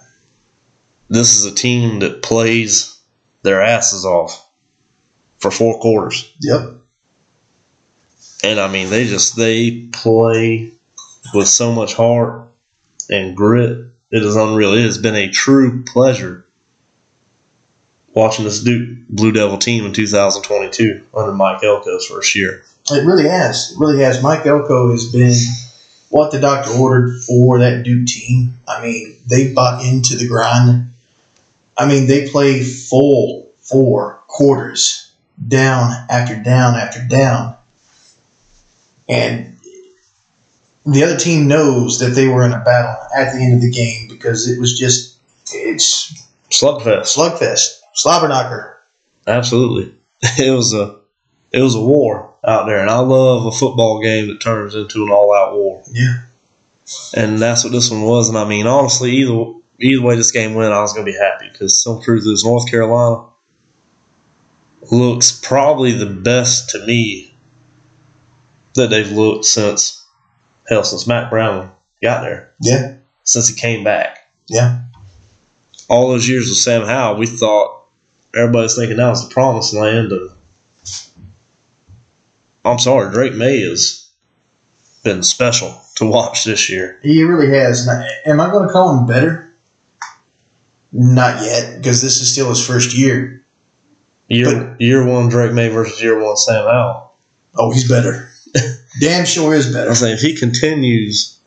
This 1.08 1.36
is 1.36 1.44
a 1.44 1.54
team 1.54 2.00
that 2.00 2.22
plays 2.22 2.98
their 3.42 3.62
asses 3.62 4.04
off 4.04 4.48
for 5.38 5.50
four 5.50 5.78
quarters. 5.80 6.32
Yep. 6.40 6.80
And 8.42 8.60
I 8.60 8.70
mean, 8.70 8.90
they 8.90 9.06
just 9.06 9.36
they 9.36 9.86
play 9.88 10.72
with 11.32 11.48
so 11.48 11.72
much 11.72 11.94
heart 11.94 12.48
and 13.10 13.36
grit. 13.36 13.86
It 14.10 14.22
is 14.22 14.36
unreal. 14.36 14.74
It 14.74 14.82
has 14.82 14.98
been 14.98 15.14
a 15.14 15.30
true 15.30 15.84
pleasure 15.84 16.46
watching 18.14 18.44
this 18.44 18.62
Duke 18.62 18.98
Blue 19.08 19.32
Devil 19.32 19.58
team 19.58 19.84
in 19.84 19.92
2022 19.92 21.06
under 21.14 21.32
Mike 21.32 21.62
Elko's 21.62 22.06
first 22.06 22.34
year. 22.34 22.64
It 22.90 23.06
really 23.06 23.28
has. 23.28 23.72
It 23.72 23.80
really 23.80 24.02
has. 24.02 24.22
Mike 24.22 24.46
Elko 24.46 24.90
has 24.90 25.10
been 25.10 25.34
what 26.10 26.32
the 26.32 26.40
doctor 26.40 26.70
ordered 26.72 27.20
for 27.22 27.58
that 27.58 27.82
Duke 27.82 28.06
team. 28.06 28.58
I 28.68 28.82
mean, 28.82 29.18
they 29.26 29.52
bought 29.52 29.84
into 29.84 30.16
the 30.16 30.28
grind. 30.28 30.92
I 31.76 31.86
mean, 31.86 32.06
they 32.06 32.28
play 32.28 32.62
full 32.62 33.50
four 33.58 34.22
quarters, 34.26 35.12
down 35.48 35.92
after 36.10 36.36
down 36.36 36.74
after 36.74 37.04
down. 37.06 37.56
And 39.08 39.56
the 40.86 41.02
other 41.02 41.16
team 41.16 41.48
knows 41.48 41.98
that 42.00 42.10
they 42.10 42.28
were 42.28 42.44
in 42.44 42.52
a 42.52 42.60
battle 42.60 42.96
at 43.16 43.32
the 43.32 43.40
end 43.40 43.54
of 43.54 43.60
the 43.60 43.70
game 43.70 44.08
because 44.08 44.48
it 44.48 44.60
was 44.60 44.78
just 44.78 45.18
it's 45.52 46.12
Slugfest. 46.50 47.16
slugfest, 47.16 47.80
slobber 47.94 48.28
knocker. 48.28 48.78
Absolutely. 49.26 49.94
It 50.38 50.50
was 50.50 50.72
a 50.72 51.00
it 51.52 51.60
was 51.60 51.74
a 51.74 51.80
war 51.80 52.33
out 52.46 52.66
there, 52.66 52.80
and 52.80 52.90
I 52.90 52.98
love 52.98 53.46
a 53.46 53.52
football 53.52 54.02
game 54.02 54.28
that 54.28 54.40
turns 54.40 54.74
into 54.74 55.04
an 55.04 55.10
all 55.10 55.34
out 55.34 55.54
war. 55.54 55.82
Yeah. 55.90 56.22
And 57.16 57.40
that's 57.40 57.64
what 57.64 57.72
this 57.72 57.90
one 57.90 58.02
was. 58.02 58.28
And 58.28 58.36
I 58.36 58.46
mean, 58.46 58.66
honestly, 58.66 59.12
either 59.12 59.54
either 59.80 60.02
way 60.02 60.16
this 60.16 60.30
game 60.30 60.54
went, 60.54 60.72
I 60.72 60.80
was 60.80 60.92
gonna 60.92 61.06
be 61.06 61.16
happy 61.16 61.48
because 61.48 61.82
some 61.82 62.02
truth 62.02 62.26
is 62.26 62.44
North 62.44 62.70
Carolina 62.70 63.26
looks 64.90 65.40
probably 65.42 65.92
the 65.92 66.06
best 66.06 66.70
to 66.70 66.86
me 66.86 67.32
that 68.74 68.90
they've 68.90 69.10
looked 69.10 69.46
since 69.46 70.04
hell 70.68 70.84
since 70.84 71.06
Mack 71.06 71.30
Brown 71.30 71.70
got 72.02 72.22
there. 72.22 72.52
Yeah. 72.60 72.96
Since 73.22 73.48
he 73.48 73.54
came 73.54 73.84
back. 73.84 74.18
Yeah. 74.48 74.82
All 75.88 76.08
those 76.08 76.28
years 76.28 76.48
with 76.48 76.58
Sam 76.58 76.86
Howell, 76.86 77.18
we 77.18 77.26
thought 77.26 77.84
everybody's 78.34 78.76
thinking 78.76 78.98
that 78.98 79.08
was 79.08 79.26
the 79.26 79.32
promised 79.32 79.72
land 79.72 80.12
and 80.12 80.30
I'm 82.64 82.78
sorry, 82.78 83.12
Drake 83.12 83.34
Maye 83.34 83.60
has 83.68 84.08
been 85.02 85.22
special 85.22 85.80
to 85.96 86.06
watch 86.06 86.44
this 86.44 86.70
year. 86.70 86.98
He 87.02 87.22
really 87.22 87.48
has. 87.56 87.86
Now, 87.86 88.06
am 88.26 88.40
I 88.40 88.50
going 88.50 88.66
to 88.66 88.72
call 88.72 88.96
him 88.96 89.06
better? 89.06 89.52
Not 90.92 91.42
yet, 91.42 91.76
because 91.78 92.00
this 92.02 92.20
is 92.20 92.30
still 92.32 92.48
his 92.48 92.64
first 92.64 92.96
year. 92.96 93.42
Year 94.28 94.74
year 94.80 95.04
one 95.06 95.28
Drake 95.28 95.52
Maye 95.52 95.68
versus 95.68 96.00
year 96.02 96.22
one 96.22 96.36
Sam 96.36 96.64
Howell. 96.64 97.12
Oh, 97.56 97.72
he's 97.72 97.86
better. 97.88 98.30
Damn 99.00 99.26
sure 99.26 99.54
is 99.54 99.70
better. 99.72 99.90
I'm 99.90 99.94
saying 99.96 100.14
if 100.14 100.20
he 100.22 100.34
continues 100.34 101.38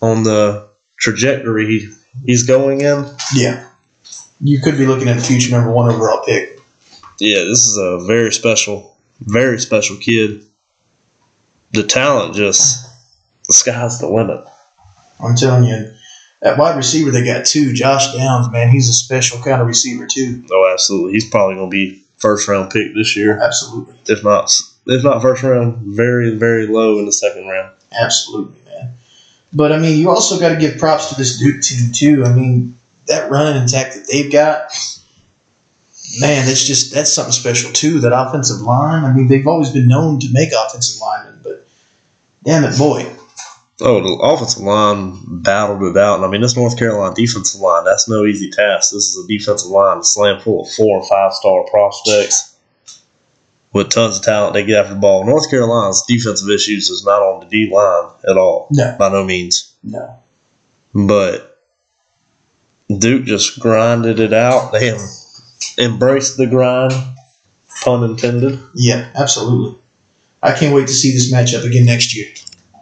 on 0.00 0.22
the 0.22 0.68
trajectory 1.00 1.66
he, 1.66 1.88
he's 2.24 2.44
going 2.44 2.82
in, 2.82 3.06
Yeah. 3.34 3.66
You 4.40 4.60
could 4.60 4.76
be 4.76 4.86
looking 4.86 5.08
at 5.08 5.16
a 5.16 5.20
future 5.20 5.50
number 5.52 5.70
one 5.72 5.90
overall 5.90 6.24
pick. 6.24 6.60
yeah, 7.18 7.38
this 7.44 7.66
is 7.66 7.76
a 7.76 7.98
very 8.06 8.32
special, 8.32 8.96
very 9.20 9.58
special 9.58 9.96
kid. 9.96 10.44
The 11.72 11.82
talent 11.82 12.34
just 12.34 12.86
the 13.46 13.52
sky's 13.52 13.98
the 13.98 14.08
limit. 14.08 14.44
I'm 15.20 15.34
telling 15.34 15.64
you. 15.64 15.94
At 16.42 16.58
wide 16.58 16.76
receiver, 16.76 17.12
they 17.12 17.24
got 17.24 17.46
two. 17.46 17.72
Josh 17.72 18.12
Downs, 18.14 18.50
man, 18.50 18.68
he's 18.68 18.88
a 18.88 18.92
special 18.92 19.40
kind 19.40 19.60
of 19.60 19.68
receiver, 19.68 20.08
too. 20.08 20.44
Oh, 20.50 20.68
absolutely. 20.72 21.12
He's 21.12 21.30
probably 21.30 21.54
going 21.54 21.70
to 21.70 21.74
be 21.74 22.02
first 22.18 22.48
round 22.48 22.70
pick 22.70 22.94
this 22.94 23.16
year, 23.16 23.40
Absolutely. 23.40 23.94
if 24.08 24.22
not 24.22 24.52
if 24.86 25.02
not 25.04 25.22
first 25.22 25.42
round, 25.42 25.78
very 25.96 26.36
very 26.36 26.66
low 26.66 26.98
in 26.98 27.06
the 27.06 27.12
second 27.12 27.46
round. 27.48 27.72
Absolutely, 27.92 28.56
man. 28.64 28.94
But, 29.52 29.72
I 29.72 29.78
mean, 29.78 29.98
you 29.98 30.08
also 30.10 30.40
got 30.40 30.50
to 30.50 30.56
give 30.56 30.78
props 30.78 31.10
to 31.10 31.14
this 31.14 31.38
Duke 31.38 31.62
team, 31.62 31.92
too. 31.92 32.24
I 32.24 32.32
mean, 32.32 32.76
that 33.06 33.30
running 33.30 33.62
attack 33.62 33.92
that 33.94 34.08
they've 34.10 34.32
got, 34.32 34.72
man, 36.20 36.46
that's 36.46 36.64
just, 36.64 36.92
that's 36.92 37.12
something 37.12 37.32
special, 37.32 37.70
too. 37.72 38.00
That 38.00 38.12
offensive 38.12 38.62
line, 38.62 39.04
I 39.04 39.12
mean, 39.12 39.28
they've 39.28 39.46
always 39.46 39.70
been 39.70 39.88
known 39.88 40.18
to 40.20 40.32
make 40.32 40.50
offensive 40.52 41.00
linemen, 41.00 41.31
damn 42.44 42.64
it, 42.64 42.76
boy. 42.78 43.06
Oh, 43.80 44.00
the 44.00 44.22
offensive 44.22 44.62
line 44.62 45.18
battled 45.42 45.82
it 45.82 45.96
out. 45.96 46.16
And 46.16 46.24
I 46.24 46.28
mean, 46.28 46.40
this 46.40 46.56
North 46.56 46.78
Carolina 46.78 47.14
defensive 47.14 47.60
line, 47.60 47.84
that's 47.84 48.08
no 48.08 48.24
easy 48.24 48.48
task. 48.50 48.92
This 48.92 49.04
is 49.16 49.24
a 49.24 49.26
defensive 49.28 49.70
line 49.70 50.02
slam 50.04 50.40
full 50.40 50.62
of 50.62 50.70
four 50.72 50.98
and 51.00 51.08
five 51.08 51.32
star 51.32 51.64
prospects 51.70 52.54
with 53.72 53.88
tons 53.90 54.18
of 54.18 54.24
talent. 54.24 54.54
They 54.54 54.64
get 54.64 54.78
after 54.84 54.94
the 54.94 55.00
ball. 55.00 55.24
North 55.24 55.50
Carolina's 55.50 56.04
defensive 56.06 56.48
issues 56.50 56.90
is 56.90 57.04
not 57.04 57.22
on 57.22 57.40
the 57.40 57.46
D 57.46 57.70
line 57.72 58.10
at 58.28 58.36
all, 58.36 58.68
No, 58.70 58.94
by 58.98 59.08
no 59.08 59.24
means. 59.24 59.74
no. 59.82 60.16
But 60.94 61.58
Duke 62.98 63.24
just 63.24 63.58
grinded 63.58 64.20
it 64.20 64.32
out. 64.34 64.70
They 64.72 64.94
embraced 65.78 66.36
the 66.36 66.46
grind, 66.46 66.92
pun 67.82 68.04
intended. 68.04 68.60
Yeah, 68.74 69.10
absolutely. 69.16 69.78
I 70.42 70.52
can't 70.52 70.74
wait 70.74 70.88
to 70.88 70.92
see 70.92 71.12
this 71.12 71.32
matchup 71.32 71.64
again 71.64 71.86
next 71.86 72.16
year. 72.16 72.28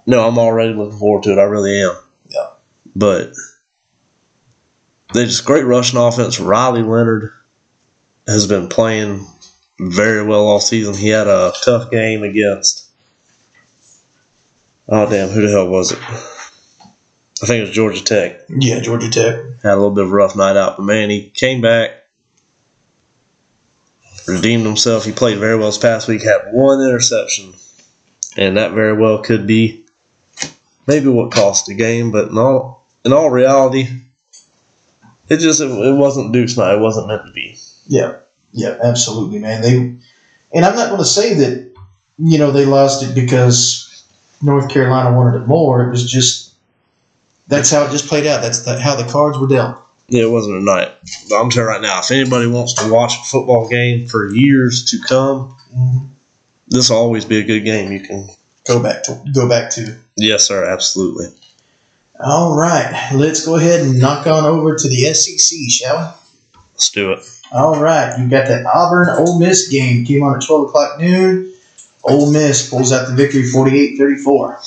No, 0.06 0.26
I'm 0.26 0.38
already 0.38 0.72
looking 0.72 0.98
forward 0.98 1.24
to 1.24 1.32
it. 1.32 1.38
I 1.38 1.42
really 1.42 1.82
am. 1.82 1.94
Yeah. 2.28 2.50
But 2.96 3.34
they 5.12 5.24
just 5.24 5.44
great 5.44 5.64
rushing 5.64 5.98
offense. 5.98 6.40
Riley 6.40 6.82
Leonard 6.82 7.32
has 8.26 8.46
been 8.46 8.68
playing 8.68 9.26
very 9.78 10.22
well 10.22 10.46
all 10.46 10.60
season. 10.60 10.94
He 10.94 11.08
had 11.08 11.26
a 11.26 11.52
tough 11.62 11.90
game 11.90 12.22
against. 12.22 12.90
Oh 14.88 15.08
damn! 15.08 15.28
Who 15.28 15.42
the 15.42 15.50
hell 15.50 15.68
was 15.68 15.92
it? 15.92 15.98
I 17.42 17.46
think 17.46 17.58
it 17.58 17.68
was 17.68 17.70
Georgia 17.70 18.04
Tech. 18.04 18.40
Yeah, 18.48 18.80
Georgia 18.80 19.08
Tech. 19.08 19.36
Had 19.62 19.74
a 19.74 19.76
little 19.76 19.92
bit 19.92 20.04
of 20.04 20.10
a 20.10 20.14
rough 20.14 20.36
night 20.36 20.56
out, 20.56 20.76
but 20.76 20.82
man, 20.82 21.10
he 21.10 21.30
came 21.30 21.60
back, 21.60 21.90
redeemed 24.26 24.66
himself. 24.66 25.04
He 25.04 25.12
played 25.12 25.38
very 25.38 25.56
well 25.56 25.68
this 25.68 25.78
past 25.78 26.08
week. 26.08 26.22
Had 26.22 26.52
one 26.52 26.80
interception, 26.80 27.54
and 28.36 28.56
that 28.56 28.72
very 28.72 28.92
well 28.92 29.22
could 29.22 29.46
be 29.46 29.86
maybe 30.86 31.08
what 31.08 31.32
cost 31.32 31.66
the 31.66 31.74
game. 31.74 32.10
But 32.10 32.28
in 32.28 32.38
all 32.38 32.86
in 33.04 33.12
all 33.12 33.30
reality, 33.30 33.88
it 35.28 35.38
just 35.38 35.60
it, 35.60 35.70
it 35.70 35.94
wasn't 35.94 36.32
Duke's 36.32 36.56
night. 36.56 36.74
It 36.74 36.80
wasn't 36.80 37.08
meant 37.08 37.26
to 37.26 37.32
be. 37.32 37.56
Yeah, 37.86 38.16
yeah, 38.52 38.78
absolutely, 38.82 39.38
man. 39.38 39.62
They, 39.62 39.76
and 40.52 40.64
I'm 40.64 40.74
not 40.74 40.88
going 40.88 41.00
to 41.00 41.04
say 41.04 41.34
that, 41.34 41.72
you 42.18 42.38
know, 42.38 42.50
they 42.50 42.64
lost 42.64 43.02
it 43.02 43.14
because 43.14 44.04
North 44.42 44.68
Carolina 44.68 45.16
wanted 45.16 45.42
it 45.42 45.46
more. 45.46 45.86
It 45.86 45.90
was 45.90 46.10
just 46.10 46.54
that's 47.48 47.70
how 47.70 47.84
it 47.84 47.90
just 47.90 48.06
played 48.06 48.26
out. 48.26 48.42
That's 48.42 48.60
the, 48.60 48.78
how 48.78 48.94
the 48.94 49.10
cards 49.10 49.38
were 49.38 49.48
dealt. 49.48 49.82
Yeah, 50.10 50.24
it 50.24 50.30
wasn't 50.30 50.56
a 50.56 50.64
night. 50.64 50.90
But 51.28 51.40
I'm 51.40 51.50
telling 51.50 51.68
you 51.68 51.74
right 51.74 51.82
now, 51.82 52.00
if 52.00 52.10
anybody 52.10 52.46
wants 52.46 52.74
to 52.74 52.90
watch 52.92 53.14
a 53.14 53.22
football 53.24 53.68
game 53.68 54.06
for 54.08 54.26
years 54.34 54.84
to 54.90 54.98
come, 54.98 55.54
Mhm. 55.74 56.08
this 56.68 56.90
will 56.90 56.96
always 56.98 57.24
be 57.24 57.38
a 57.38 57.44
good 57.44 57.60
game. 57.60 57.92
You 57.92 58.00
can, 58.00 58.28
Go 58.66 58.80
back 58.80 59.04
to 59.04 59.22
go 59.32 59.48
back 59.48 59.70
to. 59.72 59.96
yes, 60.16 60.44
sir, 60.46 60.64
absolutely. 60.64 61.28
All 62.22 62.54
right, 62.54 63.10
let's 63.14 63.44
go 63.46 63.54
ahead 63.56 63.80
and 63.80 63.98
knock 63.98 64.26
on 64.26 64.44
over 64.44 64.76
to 64.76 64.88
the 64.88 65.06
SEC, 65.06 65.70
shall 65.70 65.96
we? 66.54 66.60
Let's 66.74 66.90
do 66.90 67.12
it. 67.12 67.20
All 67.52 67.80
right, 67.80 68.18
you 68.18 68.28
got 68.28 68.46
that 68.48 68.66
Auburn 68.66 69.08
Ole 69.10 69.38
Miss 69.38 69.68
game 69.68 70.04
came 70.04 70.22
on 70.22 70.36
at 70.36 70.42
12 70.42 70.68
o'clock 70.68 71.00
noon. 71.00 71.52
Ole 72.04 72.30
Miss 72.32 72.68
pulls 72.68 72.92
out 72.92 73.06
the 73.08 73.14
victory 73.14 73.44
48-34. 73.44 74.58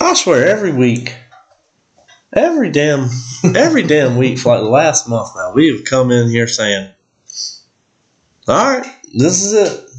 I 0.00 0.14
swear, 0.14 0.46
every 0.46 0.72
week, 0.72 1.14
every 2.34 2.70
damn, 2.70 3.08
every 3.56 3.82
damn 3.82 4.16
week 4.16 4.38
for 4.38 4.54
like 4.54 4.64
the 4.64 4.68
last 4.68 5.08
month 5.08 5.30
now, 5.36 5.52
we 5.52 5.68
have 5.74 5.84
come 5.84 6.10
in 6.10 6.28
here 6.28 6.48
saying, 6.48 6.92
"All 8.48 8.78
right, 8.78 8.94
this 9.12 9.42
is 9.42 9.52
it. 9.52 9.90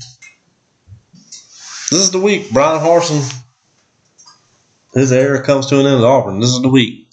This 1.92 2.02
is 2.02 2.12
the 2.12 2.20
week." 2.20 2.52
Bryan 2.52 2.82
Harsin, 2.82 3.44
his 4.94 5.12
era 5.12 5.44
comes 5.44 5.68
to 5.68 5.80
an 5.80 5.86
end 5.86 6.00
at 6.00 6.04
Auburn. 6.06 6.40
This 6.40 6.52
is 6.52 6.62
the 6.62 6.70
week, 6.70 7.10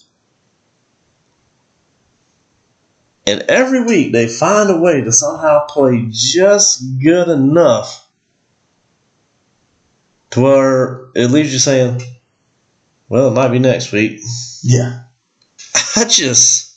and 3.27 3.43
every 3.43 3.85
week 3.85 4.13
they 4.13 4.29
find 4.29 4.71
a 4.71 4.81
way 4.81 5.03
to 5.03 5.13
somehow 5.13 5.67
play 5.67 6.07
just 6.11 6.99
good 7.01 7.29
enough 7.29 8.09
to 10.31 10.41
where 10.41 11.09
it 11.15 11.31
leaves 11.31 11.53
you 11.53 11.59
saying. 11.59 12.03
Well, 13.09 13.29
it 13.29 13.35
might 13.35 13.49
be 13.49 13.59
next 13.59 13.93
week. 13.93 14.23
Yeah, 14.63 15.02
I 15.97 16.05
just, 16.05 16.77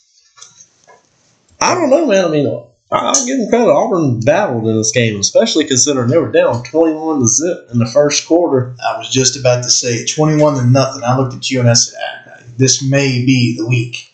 I 1.60 1.74
don't 1.74 1.90
know, 1.90 2.06
man. 2.06 2.24
I 2.26 2.28
mean, 2.28 2.46
I'll 2.92 3.26
give 3.26 3.38
them 3.38 3.48
credit. 3.48 3.70
Auburn 3.70 4.20
battled 4.20 4.66
in 4.66 4.76
this 4.76 4.92
game, 4.92 5.18
especially 5.18 5.64
considering 5.64 6.08
they 6.08 6.18
were 6.18 6.30
down 6.30 6.62
twenty-one 6.62 7.20
to 7.20 7.26
zip 7.26 7.68
in 7.72 7.78
the 7.78 7.86
first 7.86 8.28
quarter. 8.28 8.76
I 8.86 8.98
was 8.98 9.10
just 9.10 9.36
about 9.36 9.62
to 9.64 9.70
say 9.70 10.04
21 10.04 10.56
to 10.56 10.64
nothing. 10.66 11.02
I 11.02 11.16
looked 11.16 11.34
at 11.34 11.50
you 11.50 11.60
and 11.60 11.68
I 11.68 11.74
said, 11.74 11.98
ah, 12.00 12.42
this 12.56 12.82
may 12.82 13.24
be 13.24 13.56
the 13.56 13.66
week. 13.66 14.12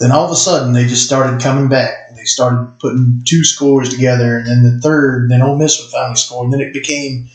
Then 0.00 0.12
all 0.12 0.24
of 0.24 0.30
a 0.30 0.36
sudden, 0.36 0.72
they 0.72 0.86
just 0.86 1.04
started 1.04 1.42
coming 1.42 1.68
back. 1.68 2.14
They 2.14 2.24
started 2.24 2.78
putting 2.78 3.22
two 3.24 3.42
scores 3.44 3.88
together, 3.88 4.38
and 4.38 4.46
then 4.46 4.62
the 4.62 4.80
third, 4.80 5.22
and 5.22 5.30
then 5.30 5.42
Ole 5.42 5.58
Miss 5.58 5.80
would 5.80 5.90
finally 5.90 6.14
score, 6.14 6.44
and 6.44 6.52
then 6.52 6.60
it 6.60 6.72
became, 6.72 7.28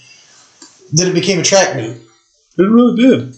then 0.93 1.09
it 1.09 1.13
became 1.13 1.39
a 1.39 1.43
track 1.43 1.75
meet. 1.75 1.97
It 2.57 2.63
really 2.63 2.95
did. 2.95 3.35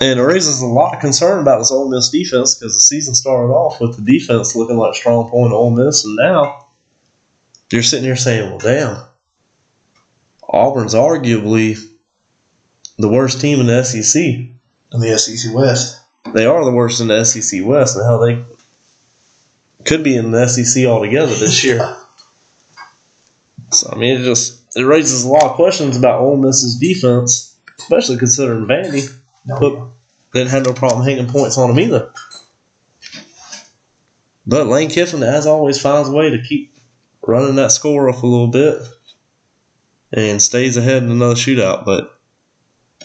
And 0.00 0.20
it 0.20 0.22
raises 0.22 0.60
a 0.60 0.66
lot 0.66 0.94
of 0.94 1.00
concern 1.00 1.40
about 1.40 1.58
this 1.58 1.72
Ole 1.72 1.88
Miss 1.88 2.08
defense 2.08 2.54
because 2.54 2.74
the 2.74 2.80
season 2.80 3.14
started 3.14 3.52
off 3.52 3.80
with 3.80 3.96
the 3.96 4.12
defense 4.12 4.54
looking 4.54 4.76
like 4.76 4.94
strong 4.94 5.28
point 5.28 5.52
Ole 5.52 5.70
Miss, 5.70 6.04
and 6.04 6.16
now 6.16 6.66
you're 7.70 7.82
sitting 7.82 8.04
here 8.04 8.16
saying, 8.16 8.48
"Well, 8.48 8.58
damn, 8.58 9.04
Auburn's 10.48 10.94
arguably 10.94 11.84
the 12.96 13.08
worst 13.08 13.40
team 13.40 13.60
in 13.60 13.66
the 13.66 13.82
SEC." 13.82 14.48
in 14.92 15.00
the 15.00 15.18
SEC 15.18 15.54
West. 15.54 16.00
They 16.34 16.44
are 16.44 16.64
the 16.64 16.70
worst 16.70 17.00
in 17.00 17.08
the 17.08 17.24
SEC 17.24 17.64
West, 17.64 17.96
and 17.96 18.04
how 18.04 18.18
they 18.18 18.44
could 19.86 20.04
be 20.04 20.14
in 20.14 20.30
the 20.30 20.46
SEC 20.46 20.84
altogether 20.86 21.34
this 21.34 21.64
year. 21.64 21.96
So 23.70 23.88
I 23.90 23.96
mean, 23.96 24.20
it 24.20 24.24
just 24.24 24.76
it 24.76 24.82
raises 24.82 25.24
a 25.24 25.28
lot 25.28 25.44
of 25.44 25.52
questions 25.52 25.96
about 25.96 26.20
Ole 26.20 26.36
Miss's 26.36 26.76
defense 26.76 27.52
especially 27.78 28.16
considering 28.16 28.66
Vandy 28.66 29.12
No, 29.44 29.58
Put- 29.58 29.88
didn't 30.32 30.50
have 30.50 30.64
no 30.64 30.72
problem 30.72 31.04
hanging 31.04 31.28
points 31.28 31.58
on 31.58 31.68
them 31.68 31.80
either. 31.80 32.12
But 34.46 34.66
Lane 34.66 34.88
Kiffin, 34.90 35.22
as 35.22 35.46
always, 35.46 35.80
finds 35.80 36.08
a 36.08 36.12
way 36.12 36.30
to 36.30 36.42
keep 36.42 36.74
running 37.22 37.56
that 37.56 37.70
score 37.70 38.08
up 38.08 38.22
a 38.22 38.26
little 38.26 38.48
bit 38.48 38.82
and 40.12 40.42
stays 40.42 40.76
ahead 40.76 41.02
in 41.02 41.10
another 41.10 41.34
shootout. 41.34 41.84
But 41.84 42.18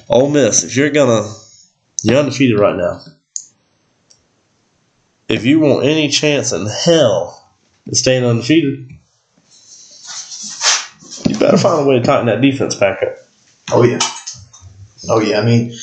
Ole 0.10 0.30
Miss, 0.30 0.64
if 0.64 0.76
you're 0.76 0.90
gonna, 0.90 1.30
you're 2.04 2.18
undefeated 2.18 2.60
right 2.60 2.76
now. 2.76 3.04
If 5.28 5.46
you 5.46 5.60
want 5.60 5.86
any 5.86 6.08
chance 6.08 6.54
in 6.54 6.66
hell 6.66 7.54
of 7.88 7.98
staying 7.98 8.24
undefeated, 8.24 8.90
you 11.28 11.38
better 11.38 11.58
find 11.58 11.82
a 11.82 11.86
way 11.90 12.00
to 12.00 12.04
tighten 12.06 12.28
that 12.28 12.42
defense 12.42 12.76
back 12.76 13.04
up. 13.04 13.18
Oh 13.72 13.84
yeah. 13.84 14.00
Oh 15.10 15.20
yeah. 15.20 15.42
I 15.42 15.46
mean, 15.46 15.74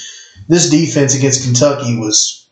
this 0.49 0.71
defense 0.71 1.15
against 1.15 1.45
Kentucky 1.45 1.97
was 1.97 2.49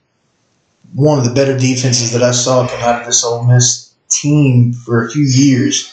one 0.95 1.19
of 1.19 1.25
the 1.25 1.35
better 1.35 1.57
defenses 1.59 2.13
that 2.13 2.23
I 2.23 2.33
saw 2.33 2.67
come 2.67 2.81
out 2.81 3.01
of 3.01 3.07
this 3.07 3.25
Ole 3.25 3.45
Miss 3.45 3.93
team 4.09 4.73
for 4.73 5.05
a 5.05 5.11
few 5.11 5.25
years. 5.25 5.93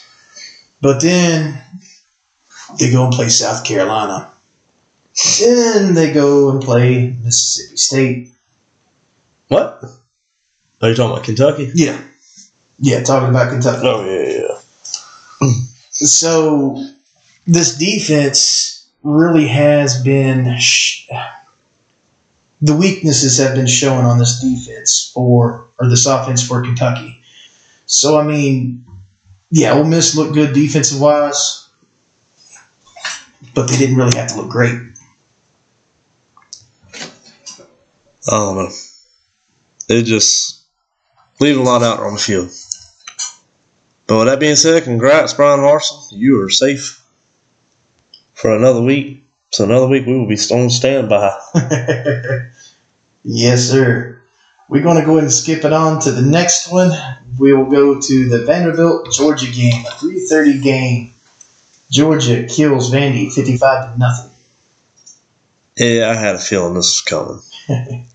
But 0.80 1.00
then 1.00 1.60
they 2.78 2.90
go 2.90 3.04
and 3.04 3.12
play 3.12 3.28
South 3.28 3.64
Carolina. 3.64 4.30
Then 5.40 5.94
they 5.94 6.12
go 6.12 6.50
and 6.50 6.62
play 6.62 7.16
Mississippi 7.22 7.76
State. 7.76 8.32
What? 9.48 9.82
Are 10.80 10.88
you 10.88 10.94
talking 10.94 11.12
about 11.12 11.24
Kentucky? 11.24 11.70
Yeah. 11.74 12.00
Yeah, 12.78 13.02
talking 13.02 13.28
about 13.28 13.50
Kentucky. 13.50 13.86
Oh 13.86 14.04
yeah, 14.04 14.38
yeah. 14.40 15.48
So 15.90 16.86
this 17.46 17.76
defense 17.76 18.88
really 19.02 19.46
has 19.48 20.02
been 20.02 20.58
sh- 20.58 21.06
the 22.60 22.76
weaknesses 22.76 23.38
have 23.38 23.54
been 23.54 23.66
shown 23.66 24.04
on 24.04 24.18
this 24.18 24.40
defense 24.40 25.10
for 25.12 25.68
or 25.78 25.88
this 25.88 26.06
offense 26.06 26.46
for 26.46 26.62
Kentucky. 26.62 27.22
So 27.86 28.18
I 28.18 28.22
mean, 28.24 28.84
yeah, 29.50 29.74
Ole 29.74 29.84
Miss 29.84 30.14
looked 30.14 30.34
good 30.34 30.54
defensive 30.54 31.00
wise, 31.00 31.68
but 33.54 33.68
they 33.68 33.76
didn't 33.76 33.96
really 33.96 34.16
have 34.16 34.28
to 34.30 34.36
look 34.36 34.50
great. 34.50 34.78
I 38.28 38.32
don't 38.32 38.56
know. 38.56 38.70
It 39.88 40.02
just 40.02 40.62
leave 41.40 41.58
a 41.58 41.62
lot 41.62 41.82
out 41.82 42.00
on 42.00 42.12
the 42.12 42.20
field. 42.20 42.50
But 44.06 44.18
with 44.18 44.26
that 44.28 44.40
being 44.40 44.56
said, 44.56 44.84
congrats, 44.84 45.34
Bryan 45.34 45.60
Harsin. 45.60 46.08
You 46.12 46.42
are 46.42 46.50
safe 46.50 47.04
for 48.34 48.54
another 48.54 48.82
week. 48.82 49.19
So 49.50 49.64
another 49.64 49.88
week 49.88 50.06
we 50.06 50.16
will 50.16 50.28
be 50.28 50.38
on 50.52 50.70
standby. 50.70 51.36
yes, 53.24 53.68
sir. 53.68 54.22
We're 54.68 54.82
going 54.82 55.00
to 55.00 55.04
go 55.04 55.12
ahead 55.12 55.24
and 55.24 55.32
skip 55.32 55.64
it 55.64 55.72
on 55.72 56.00
to 56.02 56.12
the 56.12 56.22
next 56.22 56.70
one. 56.70 56.92
We 57.38 57.52
will 57.52 57.66
go 57.66 58.00
to 58.00 58.28
the 58.28 58.44
Vanderbilt 58.44 59.12
Georgia 59.12 59.50
game, 59.50 59.84
a 59.84 59.90
3:30 59.90 60.62
game. 60.62 61.12
Georgia 61.90 62.44
kills 62.46 62.92
Vandy 62.92 63.32
55 63.32 63.92
to 63.92 63.98
nothing. 63.98 64.30
Yeah, 65.76 66.10
I 66.10 66.14
had 66.14 66.36
a 66.36 66.38
feeling 66.38 66.74
this 66.74 67.02
was 67.08 67.42
coming. 67.66 68.04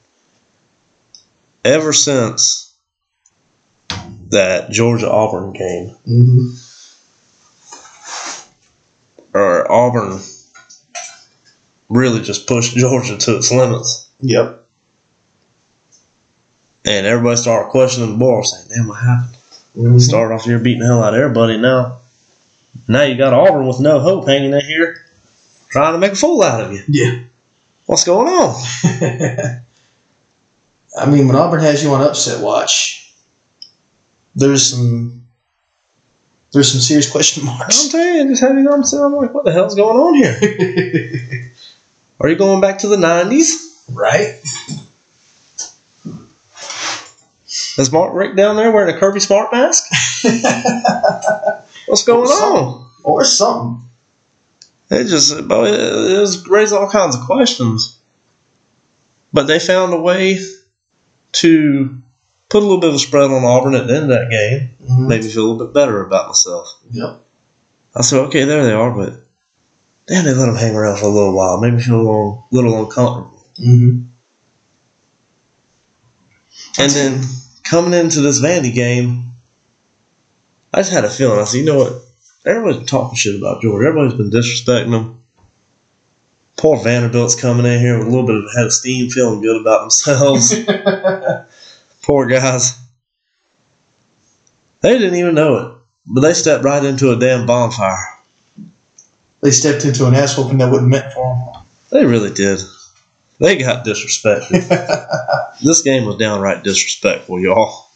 Ever 1.65 1.91
since 1.91 2.73
that 4.29 4.71
Georgia 4.71 5.11
Auburn 5.11 5.51
game, 5.51 5.95
mm-hmm. 6.07 6.51
or 9.33 9.69
Auburn 9.69 10.21
really 11.95 12.21
just 12.21 12.47
pushed 12.47 12.75
Georgia 12.75 13.17
to 13.17 13.37
its 13.37 13.51
limits. 13.51 14.09
Yep. 14.21 14.61
And 16.85 17.05
everybody 17.07 17.37
started 17.37 17.69
questioning 17.71 18.11
the 18.11 18.17
ball, 18.17 18.43
saying, 18.43 18.67
damn, 18.69 18.87
what 18.87 18.95
happened? 18.95 19.35
Mhm. 19.77 20.01
Start 20.01 20.31
off 20.31 20.45
here 20.45 20.59
beating 20.59 20.81
the 20.81 20.85
hell 20.85 21.03
out 21.03 21.13
of 21.13 21.19
everybody. 21.19 21.57
Now, 21.57 21.97
now 22.87 23.01
you 23.03 23.17
got 23.17 23.33
Auburn 23.33 23.67
with 23.67 23.79
no 23.79 23.99
hope 23.99 24.27
hanging 24.27 24.53
in 24.53 24.61
here, 24.61 25.05
trying 25.69 25.93
to 25.93 25.99
make 25.99 26.13
a 26.13 26.15
fool 26.15 26.43
out 26.43 26.61
of 26.61 26.71
you. 26.71 26.81
Yeah. 26.87 27.19
What's 27.85 28.03
going 28.03 28.27
on? 28.27 28.55
I 30.97 31.05
mean, 31.07 31.27
when 31.27 31.35
Auburn 31.35 31.59
has 31.61 31.83
you 31.83 31.91
on 31.91 32.01
upset 32.01 32.41
watch, 32.41 33.13
there's 34.35 34.71
some 34.71 35.25
there's 36.53 36.71
some 36.71 36.79
serious 36.81 37.11
question 37.11 37.45
marks. 37.45 37.83
I'm 37.83 37.91
telling 37.91 38.29
you, 38.29 38.35
just 38.35 38.41
you. 38.41 38.71
I'm. 38.71 38.83
I'm 38.83 39.13
like, 39.13 39.33
what 39.33 39.43
the 39.43 39.51
hell's 39.51 39.75
going 39.75 39.97
on 39.97 40.13
here? 40.15 41.51
Are 42.19 42.29
you 42.29 42.35
going 42.35 42.61
back 42.61 42.79
to 42.79 42.87
the 42.87 42.97
'90s? 42.97 43.65
right? 43.93 44.41
Is 47.77 47.91
Mark 47.91 48.13
Richt 48.13 48.35
down 48.35 48.55
there 48.55 48.71
wearing 48.71 48.95
a 48.95 48.97
Kirby 48.97 49.19
Smart 49.19 49.51
mask? 49.51 49.83
What's 51.87 52.03
going 52.03 52.29
on? 52.29 52.89
or 53.03 53.23
something. 53.23 53.87
It 54.89 55.05
just, 55.05 55.31
it, 55.31 55.47
was 55.47 56.47
raising 56.47 56.77
all 56.77 56.89
kinds 56.89 57.15
of 57.15 57.21
questions. 57.21 57.99
But 59.31 59.43
they 59.43 59.59
found 59.59 59.93
a 59.93 59.99
way 59.99 60.39
to 61.33 62.01
put 62.49 62.59
a 62.59 62.65
little 62.65 62.79
bit 62.79 62.89
of 62.89 62.95
a 62.95 62.99
spread 62.99 63.29
on 63.29 63.43
Auburn 63.43 63.75
at 63.75 63.87
the 63.87 63.93
end 63.95 64.03
of 64.03 64.09
that 64.09 64.29
game. 64.29 64.69
Mhm. 64.83 65.07
Made 65.07 65.23
me 65.23 65.29
feel 65.29 65.45
a 65.45 65.47
little 65.51 65.67
bit 65.67 65.73
better 65.73 66.03
about 66.05 66.27
myself. 66.27 66.79
Yep. 66.91 67.21
I 67.95 68.01
said, 68.01 68.19
okay, 68.25 68.45
there 68.45 68.63
they 68.63 68.73
are, 68.73 68.91
but 68.91 69.24
damn, 70.07 70.25
they 70.25 70.33
let 70.33 70.49
him 70.49 70.55
hang 70.55 70.75
around 70.75 70.97
for 70.97 71.05
a 71.05 71.09
little 71.09 71.35
while. 71.35 71.59
Made 71.59 71.73
me 71.73 71.81
feel 71.81 71.95
a 71.95 71.97
little, 71.97 72.47
little 72.51 72.83
uncomfortable. 72.85 73.45
hmm 73.57 74.03
And 76.77 76.91
then 76.91 77.23
coming 77.63 77.93
into 77.93 78.21
this 78.21 78.41
Vandy 78.41 78.73
game, 78.73 79.31
I 80.73 80.79
just 80.79 80.91
had 80.91 81.05
a 81.05 81.09
feeling. 81.09 81.39
I 81.39 81.45
said, 81.45 81.59
you 81.59 81.65
know 81.65 81.77
what? 81.77 82.01
Everybody's 82.45 82.89
talking 82.89 83.15
shit 83.15 83.35
about 83.35 83.61
Georgia. 83.61 83.87
Everybody's 83.87 84.17
been 84.17 84.29
disrespecting 84.29 84.91
them. 84.91 85.23
Poor 86.57 86.77
Vanderbilt's 86.77 87.39
coming 87.39 87.65
in 87.65 87.79
here 87.79 87.97
with 87.97 88.07
a 88.07 88.09
little 88.09 88.25
bit 88.25 88.35
of 88.37 88.45
a 88.45 88.57
head 88.57 88.65
of 88.65 88.73
steam, 88.73 89.09
feeling 89.09 89.41
good 89.41 89.59
about 89.59 89.81
themselves. 89.81 90.53
Poor 92.03 92.27
guys. 92.27 92.79
They 94.81 94.97
didn't 94.97 95.15
even 95.15 95.35
know 95.35 95.57
it, 95.57 95.77
but 96.05 96.21
they 96.21 96.33
stepped 96.33 96.63
right 96.63 96.83
into 96.83 97.11
a 97.11 97.19
damn 97.19 97.45
bonfire. 97.45 98.14
They 99.45 99.51
stepped 99.51 99.85
into 99.85 100.07
an 100.07 100.15
ass 100.15 100.35
whooping 100.35 100.57
that 100.57 100.71
wasn't 100.71 100.89
meant 100.89 101.13
for 101.13 101.35
them. 101.35 101.63
They 101.91 102.03
really 102.03 102.33
did. 102.33 102.59
They 103.39 103.57
got 103.57 103.85
disrespected. 103.85 104.67
this 105.61 105.83
game 105.83 106.05
was 106.05 106.17
downright 106.17 106.63
disrespectful, 106.63 107.39
y'all. 107.39 107.87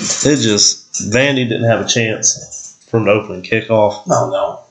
It 0.00 0.40
just 0.40 1.12
Vandy 1.12 1.48
didn't 1.48 1.68
have 1.68 1.80
a 1.80 1.88
chance 1.88 2.84
from 2.88 3.04
the 3.04 3.12
opening 3.12 3.42
kickoff, 3.42 4.04
no, 4.08 4.30
no. 4.30 4.64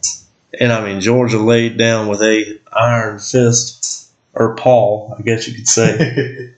and 0.60 0.74
I 0.74 0.84
mean 0.84 1.00
Georgia 1.00 1.38
laid 1.38 1.78
down 1.78 2.10
with 2.10 2.22
a 2.22 2.60
iron 2.74 3.20
fist 3.20 4.12
or 4.34 4.58
paw, 4.58 5.16
I 5.18 5.22
guess 5.22 5.48
you 5.48 5.54
could 5.54 5.70
say, 5.70 5.98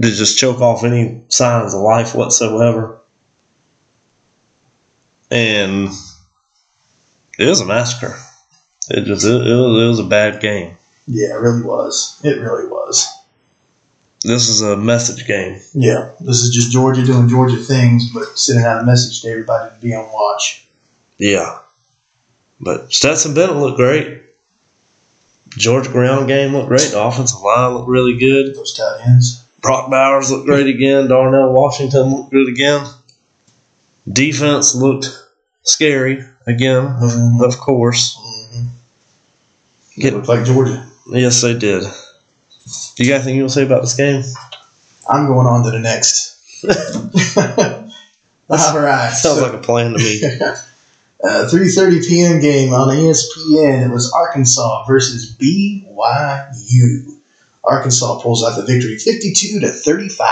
to 0.00 0.10
just 0.12 0.38
choke 0.38 0.60
off 0.60 0.84
any 0.84 1.24
signs 1.28 1.74
of 1.74 1.80
life 1.80 2.14
whatsoever. 2.14 3.00
And 5.32 5.88
it 7.38 7.46
was 7.46 7.60
a 7.60 7.66
massacre. 7.66 8.16
It 8.90 9.04
just 9.04 9.24
it, 9.24 9.30
it, 9.30 9.54
was, 9.54 9.82
it 9.82 9.86
was 9.88 9.98
a 9.98 10.04
bad 10.04 10.40
game. 10.40 10.76
yeah, 11.06 11.34
it 11.34 11.40
really 11.40 11.62
was. 11.62 12.20
It 12.22 12.38
really 12.40 12.66
was. 12.66 13.08
This 14.22 14.48
is 14.48 14.62
a 14.62 14.76
message 14.76 15.26
game. 15.26 15.60
Yeah, 15.74 16.12
this 16.20 16.38
is 16.38 16.50
just 16.54 16.70
Georgia 16.70 17.04
doing 17.04 17.28
Georgia 17.28 17.58
things, 17.58 18.10
but 18.10 18.38
sending 18.38 18.64
out 18.64 18.80
a 18.80 18.84
message 18.84 19.20
to 19.22 19.28
everybody 19.28 19.74
to 19.74 19.80
be 19.80 19.94
on 19.94 20.10
watch. 20.12 20.66
Yeah. 21.18 21.58
But 22.60 22.92
Stetson 22.92 23.34
Bennett 23.34 23.56
looked 23.56 23.76
great. 23.76 24.22
Georgia 25.50 25.90
ground 25.90 26.28
game 26.28 26.52
looked 26.52 26.68
great. 26.68 26.90
The 26.90 27.02
offensive 27.02 27.40
line 27.40 27.74
looked 27.74 27.88
really 27.88 28.18
good. 28.18 28.54
Those 28.54 28.72
tight 28.72 29.00
ends. 29.06 29.44
Brock 29.60 29.90
Bowers 29.90 30.30
looked 30.30 30.46
great 30.46 30.66
again. 30.66 31.08
Darnell 31.08 31.52
Washington 31.52 32.14
looked 32.14 32.32
good 32.32 32.48
again. 32.48 32.86
Defense 34.10 34.74
looked 34.74 35.06
scary 35.64 36.24
again, 36.46 36.84
of, 36.84 37.10
Mhm. 37.10 37.42
of 37.44 37.58
course. 37.58 38.16
Mm-hmm. 38.16 38.62
Get- 40.00 40.12
It 40.12 40.16
looked 40.16 40.28
like 40.28 40.44
Georgia. 40.44 40.86
Yes, 41.10 41.40
they 41.42 41.54
did. 41.54 41.82
Do 41.82 43.02
You 43.04 43.08
got 43.10 43.16
anything 43.16 43.36
you 43.36 43.42
want 43.42 43.52
to 43.52 43.58
say 43.60 43.64
about 43.64 43.82
this 43.82 43.94
game? 43.94 44.22
I'm 45.08 45.26
going 45.26 45.46
on 45.46 45.62
to 45.64 45.70
the 45.70 45.78
next. 45.80 46.36
All 48.50 48.78
right. 48.78 49.10
Sounds 49.12 49.38
so- 49.38 49.42
like 49.42 49.52
a 49.54 49.58
plan 49.58 49.92
to 49.92 49.98
me. 49.98 50.22
Uh, 51.22 51.48
3:30 51.50 52.06
p.m. 52.06 52.38
game 52.38 52.74
on 52.74 52.88
ESPN. 52.88 53.86
It 53.86 53.90
was 53.90 54.12
Arkansas 54.12 54.84
versus 54.86 55.34
BYU. 55.34 57.18
Arkansas 57.64 58.20
pulls 58.20 58.44
out 58.44 58.56
the 58.56 58.62
victory, 58.66 58.98
52 58.98 59.60
to 59.60 59.68
35. 59.68 60.28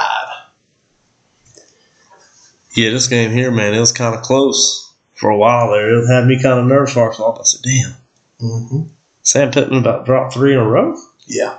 Yeah, 2.74 2.90
this 2.90 3.06
game 3.08 3.30
here, 3.30 3.50
man, 3.50 3.72
it 3.72 3.80
was 3.80 3.90
kind 3.92 4.14
of 4.14 4.20
close 4.20 4.91
for 5.22 5.30
a 5.30 5.36
while 5.36 5.70
there. 5.70 6.02
It 6.02 6.08
had 6.08 6.26
me 6.26 6.42
kind 6.42 6.58
of 6.58 6.66
nervous 6.66 6.94
for 6.94 7.40
I 7.40 7.44
said, 7.44 7.62
damn. 7.62 7.94
Mm-hmm. 8.40 8.82
Sam 9.22 9.52
Pittman 9.52 9.78
about 9.78 10.04
dropped 10.04 10.34
three 10.34 10.52
in 10.52 10.58
a 10.58 10.66
row. 10.66 10.98
Yeah. 11.26 11.58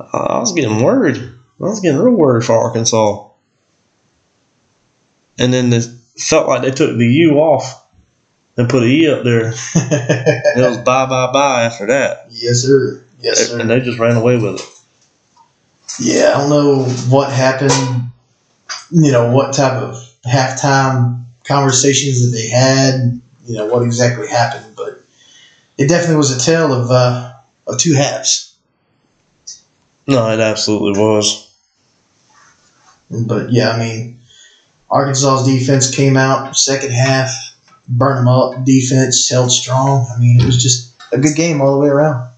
I 0.00 0.16
I 0.16 0.38
was 0.40 0.52
getting 0.52 0.82
worried. 0.82 1.16
I 1.16 1.30
was 1.58 1.78
getting 1.78 2.00
real 2.00 2.12
worried 2.12 2.44
for 2.44 2.58
Arkansas. 2.58 3.28
And 5.38 5.54
then 5.54 5.72
it 5.72 5.86
felt 6.18 6.48
like 6.48 6.62
they 6.62 6.72
took 6.72 6.98
the 6.98 7.06
U 7.06 7.38
off 7.38 7.86
and 8.56 8.68
put 8.68 8.82
a 8.82 8.86
E 8.86 9.08
up 9.08 9.22
there. 9.22 9.52
It 9.74 10.68
was 10.68 10.78
bye 10.78 11.06
bye 11.06 11.32
bye 11.32 11.62
after 11.62 11.86
that. 11.86 12.26
yes, 12.30 12.62
sir. 12.62 13.04
Yes, 13.20 13.48
sir. 13.48 13.60
And 13.60 13.70
they 13.70 13.78
just 13.78 14.00
ran 14.00 14.16
away 14.16 14.38
with 14.38 14.56
it. 14.56 14.68
Yeah, 16.00 16.32
I 16.34 16.38
don't 16.38 16.50
know 16.50 16.84
what 17.08 17.32
happened. 17.32 18.10
You 18.90 19.12
know 19.12 19.30
what 19.30 19.54
type 19.54 19.80
of 19.80 19.94
halftime 20.26 21.21
conversations 21.52 22.24
that 22.24 22.36
they 22.36 22.48
had. 22.48 23.20
You 23.44 23.56
know 23.56 23.66
what 23.66 23.82
exactly 23.82 24.28
happened, 24.28 24.76
but 24.76 25.02
it 25.76 25.88
definitely 25.88 26.16
was 26.16 26.30
a 26.30 26.40
tale 26.40 26.72
of 26.72 26.90
uh, 26.90 27.34
of 27.66 27.78
two 27.78 27.94
halves. 27.94 28.54
No, 30.06 30.30
it 30.30 30.40
absolutely 30.40 31.00
was. 31.00 31.52
But 33.10 33.52
yeah, 33.52 33.70
I 33.70 33.78
mean, 33.78 34.20
Arkansas's 34.90 35.46
defense 35.46 35.94
came 35.94 36.16
out 36.16 36.56
second 36.56 36.92
half, 36.92 37.30
burned 37.88 38.20
them 38.20 38.28
up. 38.28 38.64
Defense 38.64 39.28
held 39.28 39.50
strong. 39.50 40.06
I 40.14 40.18
mean, 40.18 40.40
it 40.40 40.46
was 40.46 40.62
just 40.62 40.94
a 41.12 41.18
good 41.18 41.36
game 41.36 41.60
all 41.60 41.72
the 41.72 41.78
way 41.78 41.88
around. 41.88 42.30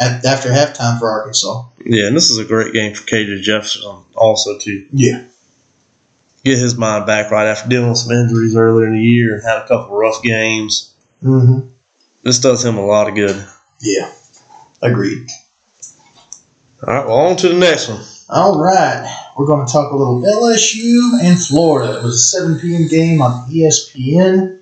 At, 0.00 0.24
after 0.24 0.48
halftime 0.48 0.98
for 0.98 1.10
Arkansas. 1.10 1.64
Yeah, 1.84 2.06
and 2.06 2.16
this 2.16 2.30
is 2.30 2.38
a 2.38 2.44
great 2.44 2.72
game 2.72 2.94
for 2.94 3.02
KJ 3.04 3.42
Jefferson 3.42 4.04
also 4.14 4.58
too. 4.58 4.86
Yeah. 4.92 5.24
Get 6.44 6.58
his 6.58 6.76
mind 6.76 7.06
back 7.06 7.30
right 7.30 7.46
after 7.46 7.68
dealing 7.68 7.90
with 7.90 7.98
some 7.98 8.12
injuries 8.12 8.56
earlier 8.56 8.86
in 8.86 8.94
the 8.94 9.02
year 9.02 9.34
and 9.34 9.44
had 9.44 9.58
a 9.58 9.68
couple 9.68 9.96
rough 9.96 10.22
games. 10.22 10.94
Mm-hmm. 11.22 11.68
This 12.22 12.40
does 12.40 12.64
him 12.64 12.76
a 12.76 12.84
lot 12.84 13.08
of 13.08 13.14
good. 13.14 13.46
Yeah. 13.80 14.12
Agreed. 14.80 15.28
All 16.86 16.94
right, 16.94 17.06
well, 17.06 17.16
on 17.16 17.36
to 17.36 17.48
the 17.48 17.58
next 17.58 17.88
one. 17.88 18.02
All 18.28 18.58
right, 18.58 19.30
we're 19.36 19.46
going 19.46 19.64
to 19.66 19.72
talk 19.72 19.92
a 19.92 19.96
little 19.96 20.22
LSU 20.22 21.20
and 21.22 21.38
Florida. 21.38 21.98
It 21.98 22.02
was 22.02 22.14
a 22.14 22.18
7 22.18 22.58
p.m. 22.58 22.88
game 22.88 23.20
on 23.20 23.48
ESPN. 23.50 24.58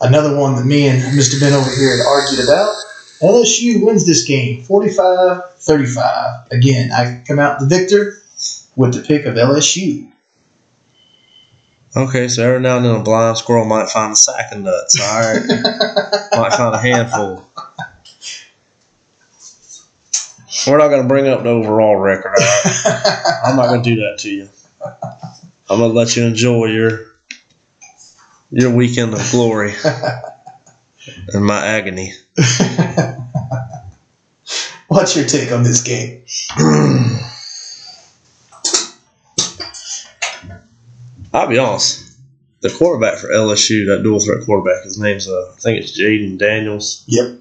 Another 0.00 0.36
one 0.36 0.56
that 0.56 0.64
me 0.66 0.88
and 0.88 1.00
Mr. 1.18 1.40
Ben 1.40 1.54
over 1.54 1.70
here 1.70 1.96
had 1.96 2.04
argued 2.04 2.44
about. 2.44 2.74
LSU 3.22 3.82
wins 3.82 4.04
this 4.04 4.24
game 4.24 4.62
45 4.62 5.42
35. 5.60 6.48
Again, 6.50 6.92
I 6.92 7.22
come 7.26 7.38
out 7.38 7.60
the 7.60 7.66
victor 7.66 8.22
with 8.76 8.92
the 8.92 9.02
pick 9.02 9.24
of 9.24 9.36
LSU. 9.36 10.12
Okay, 11.96 12.28
so 12.28 12.46
every 12.46 12.60
now 12.60 12.76
and 12.76 12.84
then 12.84 12.94
a 12.94 13.02
blind 13.02 13.38
squirrel 13.38 13.64
might 13.64 13.88
find 13.88 14.12
a 14.12 14.16
sack 14.16 14.52
of 14.52 14.60
nuts. 14.60 15.00
All 15.00 15.20
right, 15.20 15.46
might 16.36 16.52
find 16.52 16.74
a 16.74 16.78
handful. 16.78 17.48
We're 20.66 20.76
not 20.78 20.88
going 20.88 21.02
to 21.02 21.08
bring 21.08 21.26
up 21.26 21.42
the 21.42 21.48
overall 21.48 21.96
record. 21.96 22.34
All 22.38 22.44
right? 22.44 23.40
I'm 23.44 23.56
not 23.56 23.68
going 23.68 23.82
to 23.82 23.94
do 23.94 24.02
that 24.02 24.18
to 24.20 24.30
you. 24.30 24.50
I'm 25.70 25.78
going 25.78 25.90
to 25.90 25.98
let 25.98 26.16
you 26.16 26.24
enjoy 26.24 26.66
your 26.66 27.06
your 28.50 28.70
weekend 28.74 29.14
of 29.14 29.30
glory 29.30 29.72
and 31.28 31.44
my 31.44 31.64
agony. 31.66 32.12
What's 34.88 35.16
your 35.16 35.26
take 35.26 35.50
on 35.50 35.62
this 35.62 35.82
game? 35.82 36.24
I'll 41.36 41.46
be 41.48 41.58
honest. 41.58 42.02
The 42.62 42.70
quarterback 42.70 43.18
for 43.18 43.28
LSU, 43.28 43.86
that 43.88 44.02
dual 44.02 44.20
threat 44.20 44.44
quarterback, 44.46 44.84
his 44.84 44.98
name's 44.98 45.28
uh, 45.28 45.52
I 45.54 45.60
think 45.60 45.78
it's 45.84 45.98
Jayden 46.00 46.38
Daniels. 46.38 47.04
Yep. 47.06 47.38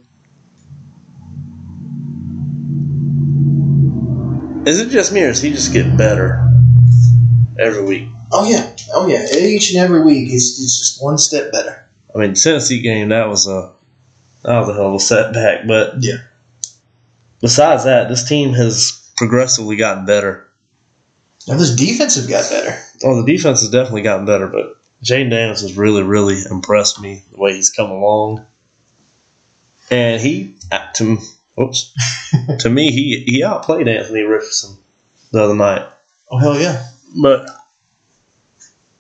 Is 4.68 4.82
it 4.82 4.90
just 4.90 5.14
me, 5.14 5.24
or 5.24 5.30
is 5.30 5.42
he 5.42 5.52
just 5.52 5.72
getting 5.72 5.96
better 5.96 6.46
every 7.58 7.84
week? 7.86 8.10
Oh 8.34 8.50
yeah, 8.50 8.76
oh 8.94 9.08
yeah. 9.08 9.26
Each 9.34 9.70
and 9.74 9.80
every 9.80 10.02
week, 10.04 10.28
it's, 10.30 10.60
it's 10.60 10.78
just 10.78 11.02
one 11.02 11.18
step 11.18 11.54
better. 11.54 11.88
I 12.14 12.18
mean, 12.18 12.34
Tennessee 12.34 12.82
game 12.82 13.10
that 13.10 13.30
was 13.30 13.48
a 13.48 13.74
that 14.44 14.60
was 14.60 14.70
a 14.70 14.74
hell 14.74 14.90
of 14.90 14.96
a 14.96 15.00
setback. 15.00 15.68
But 15.68 15.96
Yeah. 16.04 16.18
besides 17.40 17.86
that, 17.86 18.10
this 18.10 18.28
team 18.28 18.54
has 18.54 19.10
progressively 19.16 19.78
gotten 19.78 20.06
better. 20.06 20.50
Now 21.48 21.58
this 21.58 21.76
defense 21.76 22.16
have 22.16 22.30
got 22.30 22.50
better. 22.50 22.82
Oh, 23.04 23.22
the 23.22 23.32
defense 23.32 23.62
has 23.62 23.70
definitely 23.70 24.02
gotten 24.02 24.26
better, 24.26 24.48
but 24.48 24.82
Jayden 25.04 25.30
Daniels 25.30 25.62
has 25.62 25.78
really, 25.78 26.04
really 26.04 26.42
impressed 26.50 27.00
me 27.00 27.24
the 27.32 27.40
way 27.40 27.54
he's 27.54 27.70
come 27.70 27.92
along. 27.92 28.46
And 29.92 30.20
he, 30.20 30.56
uh, 30.72 30.92
to 30.94 31.18
oops, 31.60 31.94
to 32.60 32.70
me, 32.70 32.92
he 32.92 33.24
he 33.28 33.44
outplayed 33.44 33.88
Anthony 33.88 34.22
Richardson 34.22 34.78
the 35.32 35.44
other 35.44 35.56
night. 35.56 35.88
Oh 36.32 36.38
hell 36.38 36.60
yeah. 36.60 36.88
But 37.16 37.48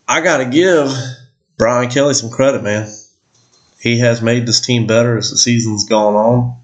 I 0.07 0.21
got 0.21 0.37
to 0.37 0.45
give 0.45 0.93
Brian 1.57 1.89
Kelly 1.89 2.13
some 2.13 2.29
credit, 2.29 2.61
man. 2.61 2.93
He 3.79 3.99
has 3.99 4.21
made 4.21 4.45
this 4.45 4.61
team 4.61 4.87
better 4.87 5.17
as 5.17 5.31
the 5.31 5.37
season's 5.37 5.85
gone 5.85 6.15
on. 6.15 6.61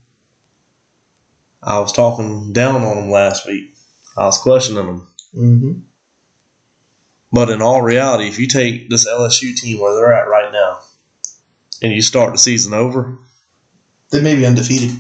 I 1.64 1.80
was 1.80 1.94
talking 1.94 2.54
down 2.54 2.82
on 2.82 2.98
him 2.98 3.12
last 3.12 3.46
week. 3.48 3.76
I 4.18 4.26
was 4.26 4.40
questioning 4.40 4.86
him. 4.86 5.08
Mm-hmm. 5.34 5.82
But 7.34 7.50
in 7.50 7.62
all 7.62 7.82
reality, 7.82 8.28
if 8.28 8.38
you 8.40 8.48
take 8.48 8.90
this 8.90 9.08
LSU 9.08 9.56
team 9.56 9.80
where 9.80 9.96
they're 9.96 10.14
at 10.14 10.28
right 10.28 10.52
now 10.52 10.82
and 11.82 11.94
you 11.94 12.02
start 12.02 12.34
the 12.34 12.38
season 12.38 12.74
over, 12.74 13.18
They 14.12 14.22
may 14.22 14.36
be 14.36 14.46
undefeated. 14.46 14.98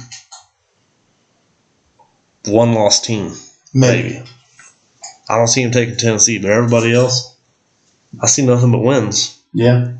one 2.45 2.73
lost 2.73 3.03
team, 3.05 3.33
Maybe. 3.73 4.09
maybe. 4.13 4.25
I 5.29 5.35
don't 5.37 5.47
see 5.47 5.61
him 5.61 5.71
taking 5.71 5.97
Tennessee, 5.97 6.39
but 6.39 6.51
everybody 6.51 6.93
else, 6.93 7.37
I 8.21 8.27
see 8.27 8.45
nothing 8.45 8.71
but 8.71 8.79
wins. 8.79 9.37
Yeah. 9.53 9.93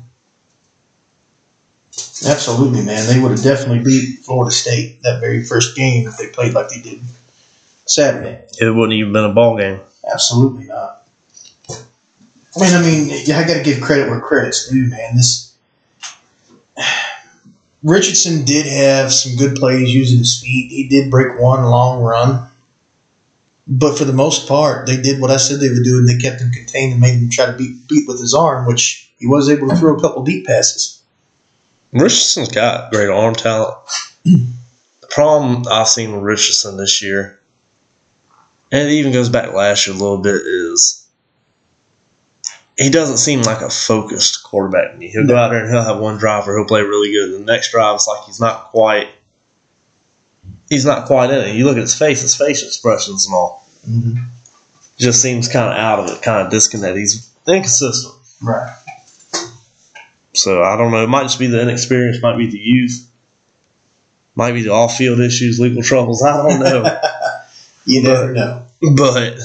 Absolutely, 2.26 2.82
man. 2.84 3.06
They 3.06 3.20
would 3.20 3.32
have 3.32 3.42
definitely 3.42 3.84
beat 3.84 4.20
Florida 4.20 4.50
State 4.52 5.02
that 5.02 5.20
very 5.20 5.44
first 5.44 5.76
game 5.76 6.06
if 6.08 6.16
they 6.16 6.28
played 6.28 6.54
like 6.54 6.68
they 6.68 6.80
did 6.80 7.00
Saturday. 7.86 8.44
It 8.58 8.70
wouldn't 8.74 8.92
even 8.94 9.12
been 9.12 9.24
a 9.24 9.32
ball 9.32 9.56
game. 9.56 9.80
Absolutely 10.10 10.64
not. 10.64 11.06
I 12.54 12.60
mean, 12.60 12.74
I 12.74 12.82
mean, 12.82 13.32
I 13.34 13.46
got 13.46 13.54
to 13.54 13.62
give 13.62 13.80
credit 13.80 14.10
where 14.10 14.20
credit's 14.20 14.68
due, 14.68 14.86
man. 14.86 15.16
This 15.16 15.56
Richardson 17.82 18.44
did 18.44 18.66
have 18.66 19.12
some 19.12 19.36
good 19.36 19.56
plays 19.56 19.94
using 19.94 20.18
his 20.18 20.40
feet. 20.40 20.70
He 20.70 20.86
did 20.88 21.10
break 21.10 21.40
one 21.40 21.64
long 21.64 22.02
run, 22.02 22.48
but 23.66 23.96
for 23.96 24.04
the 24.04 24.12
most 24.12 24.46
part, 24.46 24.86
they 24.86 25.00
did 25.00 25.20
what 25.20 25.30
I 25.30 25.36
said 25.36 25.60
they 25.60 25.70
would 25.70 25.84
do, 25.84 25.98
and 25.98 26.08
they 26.08 26.18
kept 26.18 26.40
him 26.40 26.50
contained 26.50 26.92
and 26.92 27.00
made 27.00 27.14
him 27.14 27.30
try 27.30 27.46
to 27.46 27.52
beat 27.52 27.88
beat 27.88 28.06
with 28.06 28.20
his 28.20 28.34
arm, 28.34 28.66
which 28.66 29.10
he 29.18 29.26
was 29.26 29.48
able 29.48 29.68
to 29.68 29.76
throw 29.76 29.96
a 29.96 30.00
couple 30.00 30.22
deep 30.22 30.46
passes. 30.46 31.02
Richardson's 31.92 32.48
got 32.48 32.90
great 32.90 33.08
arm 33.08 33.34
talent. 33.34 33.76
the 34.24 34.46
problem 35.10 35.64
I've 35.70 35.88
seen 35.88 36.12
with 36.12 36.22
Richardson 36.22 36.76
this 36.76 37.02
year, 37.02 37.38
and 38.72 38.88
it 38.88 38.92
even 38.92 39.12
goes 39.12 39.28
back 39.28 39.52
last 39.52 39.86
year 39.86 39.94
a 39.94 39.98
little 39.98 40.18
bit, 40.18 40.34
is 40.34 41.06
he 42.78 42.88
doesn't 42.88 43.18
seem 43.18 43.42
like 43.42 43.60
a 43.60 43.68
focused 43.68 44.42
quarterback 44.42 44.92
to 44.92 44.96
me. 44.96 45.08
He'll 45.08 45.26
go 45.26 45.36
out 45.36 45.50
there 45.50 45.62
and 45.62 45.72
he'll 45.72 45.84
have 45.84 46.00
one 46.00 46.16
drive 46.16 46.46
where 46.46 46.56
he'll 46.56 46.66
play 46.66 46.80
really 46.80 47.12
good, 47.12 47.30
and 47.30 47.46
the 47.46 47.52
next 47.52 47.70
drive 47.70 47.96
it's 47.96 48.08
like 48.08 48.24
he's 48.24 48.40
not 48.40 48.70
quite 48.70 49.08
he's 50.70 50.86
not 50.86 51.06
quite 51.06 51.30
in 51.30 51.50
it. 51.50 51.54
You 51.54 51.66
look 51.66 51.76
at 51.76 51.82
his 51.82 51.96
face, 51.96 52.22
his 52.22 52.34
facial 52.34 52.66
expressions 52.66 53.26
and 53.26 53.34
all. 53.34 53.64
Mm-hmm. 53.86 54.24
Just 54.98 55.20
seems 55.20 55.48
kind 55.48 55.68
of 55.70 55.76
out 55.76 55.98
of 56.00 56.10
it, 56.10 56.22
kind 56.22 56.44
of 56.44 56.50
disconnected. 56.50 56.98
He's 56.98 57.30
inconsistent. 57.46 58.14
Right. 58.42 58.74
So 60.34 60.62
I 60.62 60.76
don't 60.76 60.90
know. 60.92 61.04
It 61.04 61.08
might 61.08 61.24
just 61.24 61.38
be 61.38 61.46
the 61.46 61.60
inexperience, 61.60 62.22
might 62.22 62.38
be 62.38 62.46
the 62.46 62.58
youth, 62.58 63.10
might 64.34 64.52
be 64.52 64.62
the 64.62 64.70
off 64.70 64.96
field 64.96 65.20
issues, 65.20 65.60
legal 65.60 65.82
troubles. 65.82 66.22
I 66.22 66.36
don't 66.36 66.60
know. 66.60 67.00
You 67.84 68.02
never 68.02 68.32
know. 68.32 68.61
But 68.96 69.38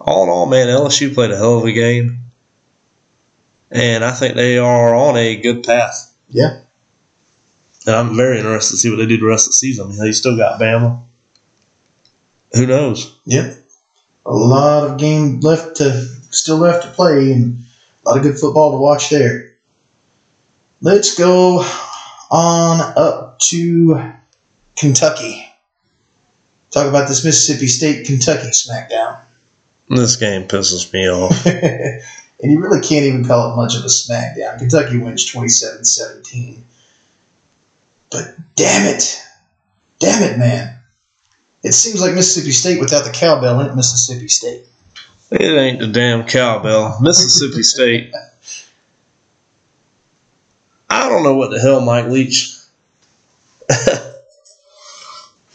all 0.00 0.24
in 0.24 0.28
all, 0.28 0.46
man, 0.46 0.68
LSU 0.68 1.14
played 1.14 1.30
a 1.30 1.36
hell 1.36 1.58
of 1.58 1.64
a 1.64 1.72
game. 1.72 2.20
And 3.70 4.04
I 4.04 4.12
think 4.12 4.34
they 4.34 4.58
are 4.58 4.94
on 4.94 5.16
a 5.16 5.36
good 5.36 5.64
path. 5.64 6.14
Yeah. 6.28 6.60
And 7.86 7.96
I'm 7.96 8.16
very 8.16 8.38
interested 8.38 8.74
to 8.74 8.76
see 8.76 8.90
what 8.90 8.96
they 8.96 9.06
do 9.06 9.18
the 9.18 9.26
rest 9.26 9.46
of 9.46 9.50
the 9.50 9.54
season. 9.54 9.86
I 9.86 9.88
mean, 9.88 9.98
they 9.98 10.12
still 10.12 10.36
got 10.36 10.60
Bama. 10.60 11.02
Who 12.52 12.66
knows? 12.66 13.18
Yep. 13.26 13.58
A 14.26 14.32
lot 14.32 14.90
of 14.90 14.98
game 14.98 15.40
left 15.40 15.76
to 15.76 15.90
still 16.30 16.58
left 16.58 16.84
to 16.84 16.90
play 16.90 17.32
and 17.32 17.58
a 18.04 18.08
lot 18.08 18.16
of 18.16 18.22
good 18.22 18.38
football 18.38 18.72
to 18.72 18.78
watch 18.78 19.10
there. 19.10 19.54
Let's 20.80 21.16
go 21.16 21.64
on 22.30 22.80
up 22.96 23.38
to 23.40 24.12
Kentucky. 24.76 25.43
Talk 26.74 26.88
about 26.88 27.06
this 27.06 27.24
Mississippi 27.24 27.68
State 27.68 28.04
Kentucky 28.04 28.48
smackdown. 28.48 29.20
This 29.88 30.16
game 30.16 30.48
pisses 30.48 30.92
me 30.92 31.08
off. 31.08 31.46
and 31.46 32.02
you 32.42 32.58
really 32.58 32.80
can't 32.80 33.04
even 33.04 33.24
call 33.24 33.52
it 33.52 33.56
much 33.56 33.76
of 33.76 33.84
a 33.84 33.86
smackdown. 33.86 34.58
Kentucky 34.58 34.98
wins 34.98 35.24
27 35.24 35.84
17. 35.84 36.64
But 38.10 38.34
damn 38.56 38.92
it, 38.92 39.22
damn 40.00 40.24
it, 40.24 40.36
man! 40.36 40.76
It 41.62 41.74
seems 41.74 42.00
like 42.00 42.16
Mississippi 42.16 42.50
State 42.50 42.80
without 42.80 43.04
the 43.04 43.12
cowbell 43.12 43.62
ain't 43.62 43.76
Mississippi 43.76 44.26
State. 44.26 44.64
It 45.30 45.42
ain't 45.42 45.78
the 45.78 45.86
damn 45.86 46.26
cowbell. 46.26 46.98
Mississippi 47.00 47.62
State. 47.62 48.12
I 50.90 51.08
don't 51.08 51.22
know 51.22 51.36
what 51.36 51.52
the 51.52 51.60
hell 51.60 51.80
Mike 51.80 52.06
Leach. 52.06 52.56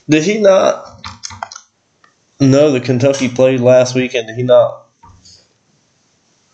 Did 0.09 0.23
he 0.23 0.39
not 0.39 0.88
know 2.47 2.71
the 2.71 2.79
Kentucky 2.79 3.29
played 3.29 3.59
last 3.59 3.95
weekend? 3.95 4.27
Did 4.27 4.37
he 4.37 4.43
not 4.43 4.87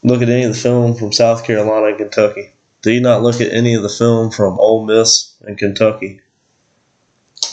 look 0.04 0.22
at 0.22 0.30
any 0.30 0.44
of 0.44 0.54
the 0.54 0.60
film 0.60 0.96
from 0.96 1.12
South 1.12 1.46
Carolina 1.46 1.88
and 1.88 1.98
Kentucky? 1.98 2.50
Did 2.82 2.94
he 2.94 3.00
not 3.00 3.24
look 3.24 3.42
at 3.42 3.52
any 3.52 3.74
of 3.74 3.84
the 3.84 3.90
film 3.90 4.32
from 4.32 4.60
Ole 4.60 4.86
Miss 4.86 5.36
and 5.42 5.58
Kentucky? 5.58 6.22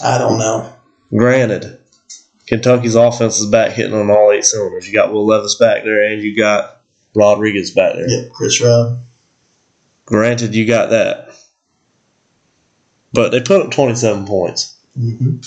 I 0.03 0.19
don't 0.19 0.39
know. 0.39 0.73
Granted, 1.11 1.79
Kentucky's 2.47 2.95
offense 2.95 3.39
is 3.39 3.47
back 3.47 3.73
hitting 3.73 3.95
on 3.95 4.11
all 4.11 4.31
eight 4.31 4.45
cylinders. 4.45 4.87
You 4.87 4.95
got 4.95 5.13
Will 5.13 5.27
Levis 5.27 5.55
back 5.57 5.85
there, 5.85 6.05
and 6.05 6.23
you 6.23 6.37
got 6.37 6.83
Rodriguez 7.15 7.71
back 7.71 7.95
there. 7.95 8.09
Yep, 8.09 8.33
Chris 8.33 8.61
Rob. 8.63 8.99
Granted, 10.05 10.55
you 10.55 10.67
got 10.67 10.91
that. 10.91 11.31
But 13.13 13.31
they 13.31 13.41
put 13.41 13.63
up 13.63 13.71
27 13.71 14.27
points. 14.27 14.79
Mm-hmm. 14.99 15.39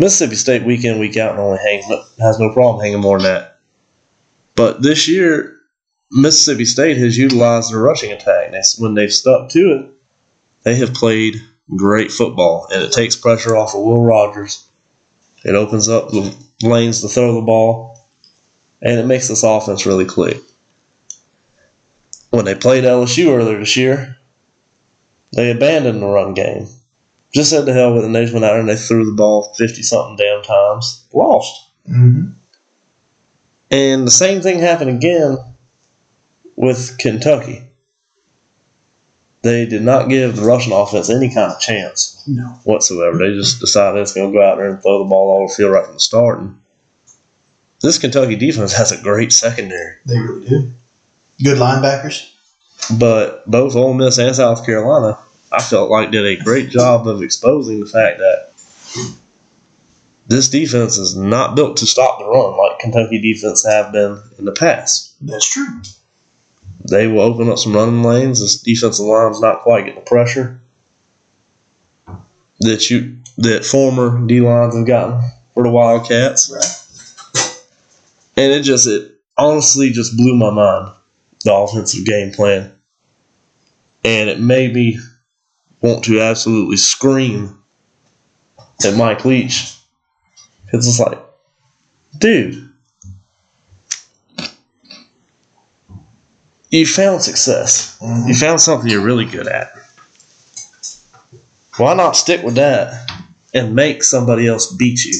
Mississippi 0.00 0.34
State 0.34 0.64
week 0.64 0.82
in, 0.82 0.98
week 0.98 1.18
out, 1.18 1.32
and 1.32 1.40
only 1.40 1.58
hangs, 1.58 1.84
has 2.18 2.38
no 2.38 2.50
problem 2.54 2.82
hanging 2.82 3.02
more 3.02 3.18
than 3.18 3.26
that. 3.26 3.58
But 4.56 4.80
this 4.80 5.06
year, 5.06 5.58
Mississippi 6.10 6.64
State 6.64 6.96
has 6.96 7.18
utilized 7.18 7.70
their 7.70 7.80
rushing 7.80 8.10
attack. 8.10 8.46
And 8.50 8.64
when 8.78 8.94
they've 8.94 9.12
stuck 9.12 9.50
to 9.50 9.72
it, 9.72 9.90
they 10.62 10.76
have 10.76 10.94
played 10.94 11.36
great 11.76 12.10
football. 12.10 12.66
And 12.72 12.82
it 12.82 12.92
takes 12.92 13.14
pressure 13.14 13.54
off 13.54 13.74
of 13.74 13.82
Will 13.82 14.00
Rogers. 14.00 14.66
It 15.44 15.54
opens 15.54 15.86
up 15.86 16.08
the 16.08 16.34
lanes 16.62 17.02
to 17.02 17.08
throw 17.08 17.34
the 17.34 17.42
ball. 17.42 18.00
And 18.80 18.98
it 18.98 19.06
makes 19.06 19.28
this 19.28 19.42
offense 19.42 19.84
really 19.84 20.06
click. 20.06 20.38
When 22.30 22.46
they 22.46 22.54
played 22.54 22.84
LSU 22.84 23.36
earlier 23.36 23.58
this 23.58 23.76
year, 23.76 24.16
they 25.36 25.50
abandoned 25.50 26.00
the 26.00 26.06
run 26.06 26.32
game. 26.32 26.68
Just 27.32 27.50
said 27.50 27.66
to 27.66 27.72
hell 27.72 27.94
with 27.94 28.02
it. 28.02 28.06
And 28.06 28.14
they 28.14 28.24
went 28.24 28.44
out 28.44 28.50
there 28.52 28.60
and 28.60 28.68
they 28.68 28.76
threw 28.76 29.04
the 29.06 29.12
ball 29.12 29.54
50 29.54 29.82
something 29.82 30.16
damn 30.16 30.42
times. 30.42 31.06
Lost. 31.12 31.62
Mm-hmm. 31.88 32.32
And 33.70 34.06
the 34.06 34.10
same 34.10 34.40
thing 34.42 34.58
happened 34.58 34.90
again 34.90 35.38
with 36.56 36.98
Kentucky. 36.98 37.66
They 39.42 39.64
did 39.64 39.82
not 39.82 40.08
give 40.08 40.36
the 40.36 40.42
rushing 40.42 40.72
offense 40.72 41.08
any 41.08 41.32
kind 41.32 41.50
of 41.52 41.60
chance 41.60 42.22
No. 42.26 42.48
whatsoever. 42.64 43.16
They 43.16 43.32
just 43.34 43.60
decided 43.60 44.00
it's 44.02 44.12
going 44.12 44.32
to 44.32 44.36
go 44.38 44.42
out 44.44 44.56
there 44.56 44.68
and 44.68 44.82
throw 44.82 44.98
the 44.98 45.08
ball 45.08 45.30
all 45.30 45.36
over 45.44 45.46
the 45.48 45.54
field 45.54 45.72
right 45.72 45.84
from 45.84 45.94
the 45.94 46.00
start. 46.00 46.40
And 46.40 46.60
this 47.80 47.98
Kentucky 47.98 48.36
defense 48.36 48.72
has 48.76 48.92
a 48.92 49.00
great 49.00 49.32
secondary, 49.32 49.96
They 50.04 50.18
really 50.18 50.46
do. 50.48 50.72
Good 51.42 51.56
linebackers. 51.58 52.30
but 52.98 53.48
both 53.50 53.74
Ole 53.76 53.94
Miss 53.94 54.18
and 54.18 54.36
South 54.36 54.66
Carolina, 54.66 55.16
I 55.52 55.60
felt 55.62 55.90
like 55.90 56.10
did 56.10 56.24
a 56.26 56.42
great 56.42 56.70
job 56.70 57.06
of 57.08 57.22
exposing 57.22 57.80
the 57.80 57.86
fact 57.86 58.18
that 58.18 58.48
this 60.26 60.48
defense 60.48 60.96
is 60.96 61.16
not 61.16 61.56
built 61.56 61.76
to 61.78 61.86
stop 61.86 62.18
the 62.20 62.26
run 62.26 62.56
like 62.56 62.78
Kentucky 62.78 63.20
defense 63.20 63.64
have 63.66 63.92
been 63.92 64.20
in 64.38 64.44
the 64.44 64.52
past. 64.52 65.14
That's 65.20 65.48
true. 65.50 65.82
they 66.88 67.06
will 67.08 67.20
open 67.20 67.48
up 67.50 67.58
some 67.58 67.74
running 67.74 68.02
lanes. 68.02 68.40
This 68.40 68.60
defensive 68.62 69.04
line's 69.06 69.40
not 69.40 69.60
quite 69.60 69.86
getting 69.86 70.00
the 70.04 70.06
pressure 70.08 70.60
that 72.60 72.90
you 72.90 73.18
that 73.38 73.64
former 73.64 74.24
D 74.26 74.40
lines 74.40 74.76
have 74.76 74.86
gotten 74.86 75.20
for 75.54 75.62
the 75.62 75.70
Wildcats, 75.70 76.50
Right. 76.54 77.64
and 78.36 78.52
it 78.52 78.62
just 78.62 78.86
it 78.86 79.12
honestly 79.36 79.90
just 79.90 80.16
blew 80.16 80.36
my 80.36 80.50
mind 80.50 80.92
the 81.44 81.54
offensive 81.54 82.04
game 82.04 82.32
plan, 82.32 82.72
and 84.04 84.28
it 84.28 84.38
made 84.40 84.74
me 84.74 84.98
want 85.82 86.04
to 86.04 86.20
absolutely 86.20 86.76
scream 86.76 87.62
at 88.84 88.96
Mike 88.96 89.24
Leach 89.24 89.76
It's 90.72 90.86
just 90.86 91.00
like, 91.00 91.18
dude. 92.16 92.68
You 96.70 96.86
found 96.86 97.22
success. 97.22 97.98
You 98.00 98.34
found 98.34 98.60
something 98.60 98.88
you're 98.88 99.02
really 99.02 99.24
good 99.24 99.48
at. 99.48 99.72
Why 101.76 101.94
not 101.94 102.14
stick 102.14 102.44
with 102.44 102.54
that 102.56 103.10
and 103.52 103.74
make 103.74 104.04
somebody 104.04 104.46
else 104.46 104.72
beat 104.72 105.04
you? 105.04 105.14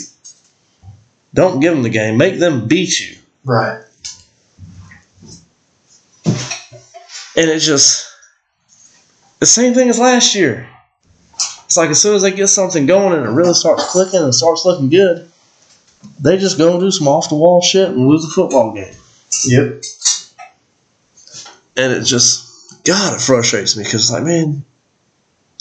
Don't 1.35 1.61
give 1.61 1.73
them 1.73 1.83
the 1.83 1.91
game. 1.91 2.17
Make 2.19 2.39
them 2.39 2.69
beat 2.69 3.01
you. 3.01 3.17
Right. 3.45 3.83
And 7.37 7.49
it's 7.49 7.65
just 7.65 8.10
the 9.41 9.47
same 9.47 9.75
thing 9.75 9.89
as 9.89 9.99
last 9.99 10.35
year. 10.35 10.69
It's 11.65 11.77
like 11.77 11.91
as 11.91 12.01
soon 12.01 12.15
as 12.15 12.23
they 12.23 12.31
get 12.31 12.49
something 12.49 12.87
going 12.87 13.17
and 13.17 13.27
it 13.27 13.31
really 13.31 13.55
starts 13.55 13.91
clicking 13.91 14.23
and 14.23 14.35
starts 14.35 14.65
looking 14.65 14.91
good, 14.91 15.31
they 16.21 16.37
just 16.39 16.59
go 16.59 16.73
and 16.73 16.81
do 16.81 16.91
some 16.91 17.09
off 17.09 17.29
the 17.29 17.35
wall 17.35 17.61
shit 17.61 17.89
and 17.89 18.09
lose 18.09 18.23
the 18.23 18.33
football 18.33 18.73
game. 18.73 18.95
Yep. 19.47 19.83
And 21.77 21.93
it 21.93 22.05
just, 22.05 22.85
God, 22.85 23.15
it 23.15 23.21
frustrates 23.21 23.77
me 23.77 23.85
because, 23.85 24.11
like, 24.11 24.25
man, 24.25 24.65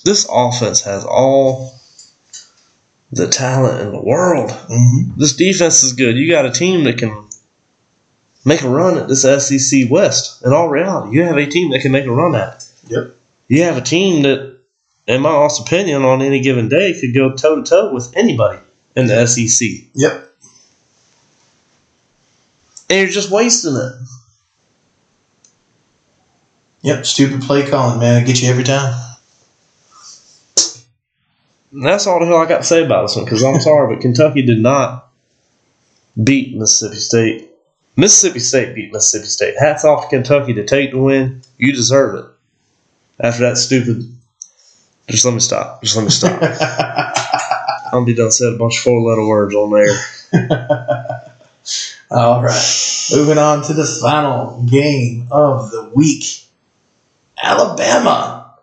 this 0.04 0.28
offense 0.32 0.82
has 0.82 1.06
all 1.06 1.76
the 3.12 3.28
talent 3.28 3.82
in 3.82 3.92
the 3.92 4.02
world. 4.02 4.50
Mm-hmm. 4.50 5.20
This 5.20 5.36
defense 5.36 5.84
is 5.84 5.94
good. 5.94 6.18
You 6.18 6.30
got 6.30 6.46
a 6.46 6.52
team 6.52 6.84
that 6.86 6.98
can 6.98 7.28
make 8.46 8.62
a 8.62 8.70
run 8.70 8.98
at 8.98 9.08
this 9.08 9.22
SEC 9.22 9.90
West. 9.90 10.44
In 10.44 10.54
all 10.54 10.70
reality, 10.70 11.16
you 11.16 11.24
have 11.24 11.38
a 11.38 11.46
team 11.46 11.72
that 11.72 11.82
can 11.82 11.92
make 11.92 12.06
a 12.06 12.12
run 12.12 12.36
at 12.36 12.56
it. 12.56 12.92
Yep. 12.92 13.16
You 13.50 13.64
have 13.64 13.78
a 13.78 13.82
team 13.82 14.22
that, 14.24 14.60
in 15.08 15.22
my 15.22 15.32
honest 15.32 15.60
opinion, 15.62 16.04
on 16.04 16.22
any 16.22 16.40
given 16.40 16.70
day 16.70 16.98
could 17.00 17.14
go 17.14 17.34
toe 17.34 17.62
to 17.62 17.64
toe 17.64 17.94
with 17.94 18.16
anybody 18.16 18.60
in 18.96 19.08
the 19.08 19.26
SEC. 19.26 19.68
Yep. 19.96 20.30
And 22.90 23.00
you're 23.00 23.10
just 23.10 23.32
wasting 23.32 23.76
it. 23.76 23.94
Yep. 26.84 27.06
Stupid 27.06 27.42
play 27.42 27.68
calling, 27.68 28.00
man. 28.00 28.22
I 28.22 28.26
get 28.26 28.42
you 28.42 28.50
every 28.50 28.64
time. 28.64 28.94
And 31.72 31.86
that's 31.86 32.08
all 32.08 32.20
the 32.20 32.26
hell 32.26 32.38
I 32.38 32.48
got 32.48 32.60
to 32.60 32.64
say 32.64 32.84
about 32.86 33.04
this 33.04 33.16
one 33.16 33.26
because 33.26 33.44
I'm 33.44 33.60
sorry, 33.60 33.94
but 33.94 34.02
Kentucky 34.02 34.44
did 34.44 34.60
not 34.60 35.12
beat 36.24 36.56
Mississippi 36.56 37.00
State. 37.00 37.52
Mississippi 37.96 38.40
State 38.40 38.76
beat 38.76 38.94
Mississippi 38.94 39.28
State. 39.28 39.56
Hats 39.60 39.86
off 39.86 40.04
to 40.04 40.10
Kentucky 40.10 40.54
to 40.54 40.66
take 40.66 40.92
the 40.92 41.00
win. 41.00 41.42
You 41.58 41.74
deserve 41.74 42.16
it. 42.16 42.26
After 43.20 43.44
that 43.44 43.58
stupid. 43.58 44.04
Just 45.08 45.26
let 45.26 45.34
me 45.34 45.40
stop. 45.40 45.82
Just 45.84 45.96
let 45.96 46.04
me 46.04 46.12
stop. 46.12 46.40
I'm 47.92 47.92
gonna 47.92 48.06
be 48.06 48.14
done 48.14 48.32
said 48.32 48.54
a 48.54 48.58
bunch 48.58 48.78
of 48.78 48.84
four 48.84 49.02
letter 49.02 49.26
words 49.26 49.56
on 49.56 49.72
there. 49.72 49.98
All 52.12 52.44
right. 52.44 53.08
Moving 53.12 53.38
on 53.38 53.64
to 53.64 53.74
the 53.74 53.86
final 53.86 54.64
game 54.64 55.28
of 55.32 55.72
the 55.72 55.92
week. 55.96 56.46
Alabama 57.42 58.56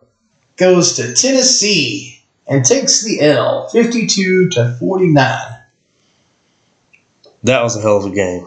goes 0.56 0.94
to 0.96 1.14
Tennessee 1.14 2.22
and 2.46 2.64
takes 2.64 3.02
the 3.02 3.20
L 3.20 3.68
52 3.68 4.50
to 4.50 4.76
49. 4.78 5.40
That 7.42 7.62
was 7.62 7.76
a 7.76 7.80
hell 7.80 7.98
of 7.98 8.04
a 8.10 8.14
game. 8.14 8.46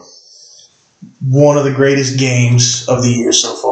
One 1.28 1.56
of 1.56 1.64
the 1.64 1.72
greatest 1.72 2.18
games 2.18 2.86
of 2.88 3.02
the 3.02 3.10
year 3.10 3.32
so 3.32 3.54
far. 3.54 3.69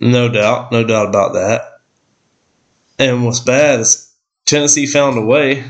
No 0.00 0.28
doubt. 0.28 0.72
No 0.72 0.84
doubt 0.84 1.08
about 1.08 1.32
that. 1.34 1.80
And 2.98 3.24
what's 3.24 3.40
bad 3.40 3.80
is 3.80 4.14
Tennessee 4.44 4.86
found 4.86 5.18
a 5.18 5.22
way. 5.22 5.64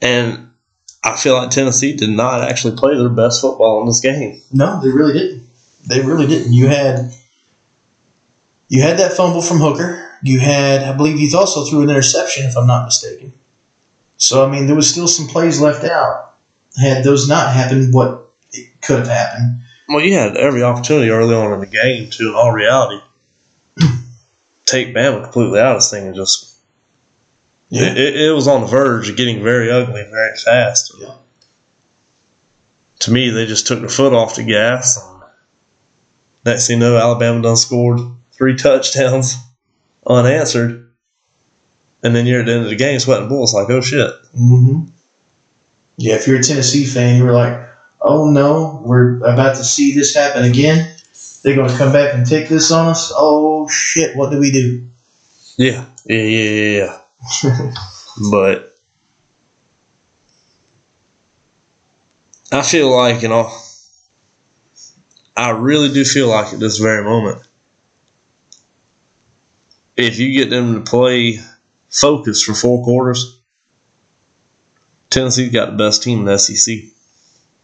And 0.00 0.50
I 1.04 1.16
feel 1.16 1.34
like 1.34 1.50
Tennessee 1.50 1.94
did 1.94 2.10
not 2.10 2.42
actually 2.42 2.76
play 2.76 2.96
their 2.96 3.08
best 3.08 3.40
football 3.40 3.80
in 3.80 3.86
this 3.86 4.00
game. 4.00 4.40
No, 4.52 4.80
they 4.80 4.88
really 4.88 5.12
didn't. 5.12 5.48
They 5.86 6.00
really 6.00 6.26
didn't. 6.26 6.52
You 6.52 6.66
had 6.66 7.12
you 8.68 8.82
had 8.82 8.98
that 8.98 9.12
fumble 9.12 9.42
from 9.42 9.58
Hooker. 9.58 10.02
You 10.22 10.40
had, 10.40 10.82
I 10.82 10.96
believe, 10.96 11.18
he 11.18 11.32
also 11.36 11.64
threw 11.64 11.82
an 11.82 11.90
interception, 11.90 12.46
if 12.46 12.56
I'm 12.56 12.66
not 12.66 12.86
mistaken. 12.86 13.32
So 14.16 14.44
I 14.44 14.50
mean, 14.50 14.66
there 14.66 14.74
was 14.74 14.90
still 14.90 15.06
some 15.06 15.28
plays 15.28 15.60
left 15.60 15.84
out. 15.84 16.34
Had 16.80 17.04
those 17.04 17.28
not 17.28 17.52
happened, 17.52 17.94
what 17.94 18.32
it 18.52 18.80
could 18.82 18.98
have 18.98 19.08
happened. 19.08 19.58
Well, 19.88 20.00
you 20.04 20.14
had 20.14 20.36
every 20.36 20.62
opportunity 20.62 21.10
early 21.10 21.34
on 21.34 21.52
in 21.52 21.60
the 21.60 21.66
game 21.66 22.10
to, 22.10 22.30
in 22.30 22.34
all 22.34 22.52
reality, 22.52 23.02
take 24.66 24.94
Bama 24.94 25.22
completely 25.22 25.60
out 25.60 25.76
of 25.76 25.82
this 25.82 25.90
thing 25.90 26.06
and 26.06 26.14
just. 26.14 26.54
It, 27.70 27.98
it, 27.98 28.16
it 28.16 28.30
was 28.32 28.46
on 28.46 28.60
the 28.60 28.66
verge 28.68 29.08
of 29.08 29.16
getting 29.16 29.42
very 29.42 29.70
ugly 29.70 30.06
very 30.08 30.36
fast. 30.36 30.92
Yeah. 31.00 31.16
To 33.00 33.10
me, 33.12 33.30
they 33.30 33.44
just 33.46 33.66
took 33.66 33.80
their 33.80 33.88
foot 33.88 34.12
off 34.12 34.36
the 34.36 34.44
gas. 34.44 34.96
And 34.96 35.22
next 36.44 36.66
thing 36.68 36.80
you 36.80 36.80
know, 36.80 36.96
Alabama 36.96 37.42
done 37.42 37.56
scored 37.56 38.00
three 38.32 38.54
touchdowns 38.56 39.36
unanswered, 40.06 40.88
and 42.02 42.14
then 42.14 42.26
you're 42.26 42.40
at 42.40 42.46
the 42.46 42.52
end 42.52 42.64
of 42.64 42.70
the 42.70 42.76
game 42.76 42.98
sweating 43.00 43.28
bullets 43.28 43.52
like, 43.52 43.68
oh 43.68 43.80
shit. 43.80 44.10
hmm 44.32 44.84
Yeah, 45.96 46.14
if 46.14 46.28
you're 46.28 46.38
a 46.38 46.42
Tennessee 46.42 46.86
fan, 46.86 47.18
you're 47.18 47.32
like, 47.32 47.65
oh 48.06 48.30
no, 48.30 48.82
we're 48.84 49.18
about 49.18 49.56
to 49.56 49.64
see 49.64 49.94
this 49.94 50.14
happen 50.14 50.44
again. 50.44 50.96
They're 51.42 51.56
going 51.56 51.68
to 51.68 51.76
come 51.76 51.92
back 51.92 52.14
and 52.14 52.26
take 52.26 52.48
this 52.48 52.70
on 52.70 52.88
us. 52.88 53.12
Oh 53.14 53.68
shit, 53.68 54.16
what 54.16 54.30
do 54.30 54.38
we 54.38 54.50
do? 54.50 54.88
Yeah, 55.56 55.84
yeah, 56.04 56.22
yeah, 56.22 56.50
yeah, 56.50 56.98
yeah. 57.42 57.72
but 58.30 58.76
I 62.52 62.62
feel 62.62 62.94
like 62.94 63.22
you 63.22 63.28
know, 63.28 63.50
I 65.36 65.50
really 65.50 65.92
do 65.92 66.04
feel 66.04 66.28
like 66.28 66.54
at 66.54 66.60
this 66.60 66.78
very 66.78 67.02
moment, 67.02 67.46
if 69.96 70.18
you 70.18 70.32
get 70.32 70.50
them 70.50 70.74
to 70.74 70.90
play 70.90 71.40
focus 71.88 72.42
for 72.42 72.54
four 72.54 72.84
quarters, 72.84 73.40
Tennessee's 75.10 75.52
got 75.52 75.70
the 75.70 75.76
best 75.76 76.02
team 76.02 76.20
in 76.20 76.24
the 76.26 76.38
SEC. 76.38 76.95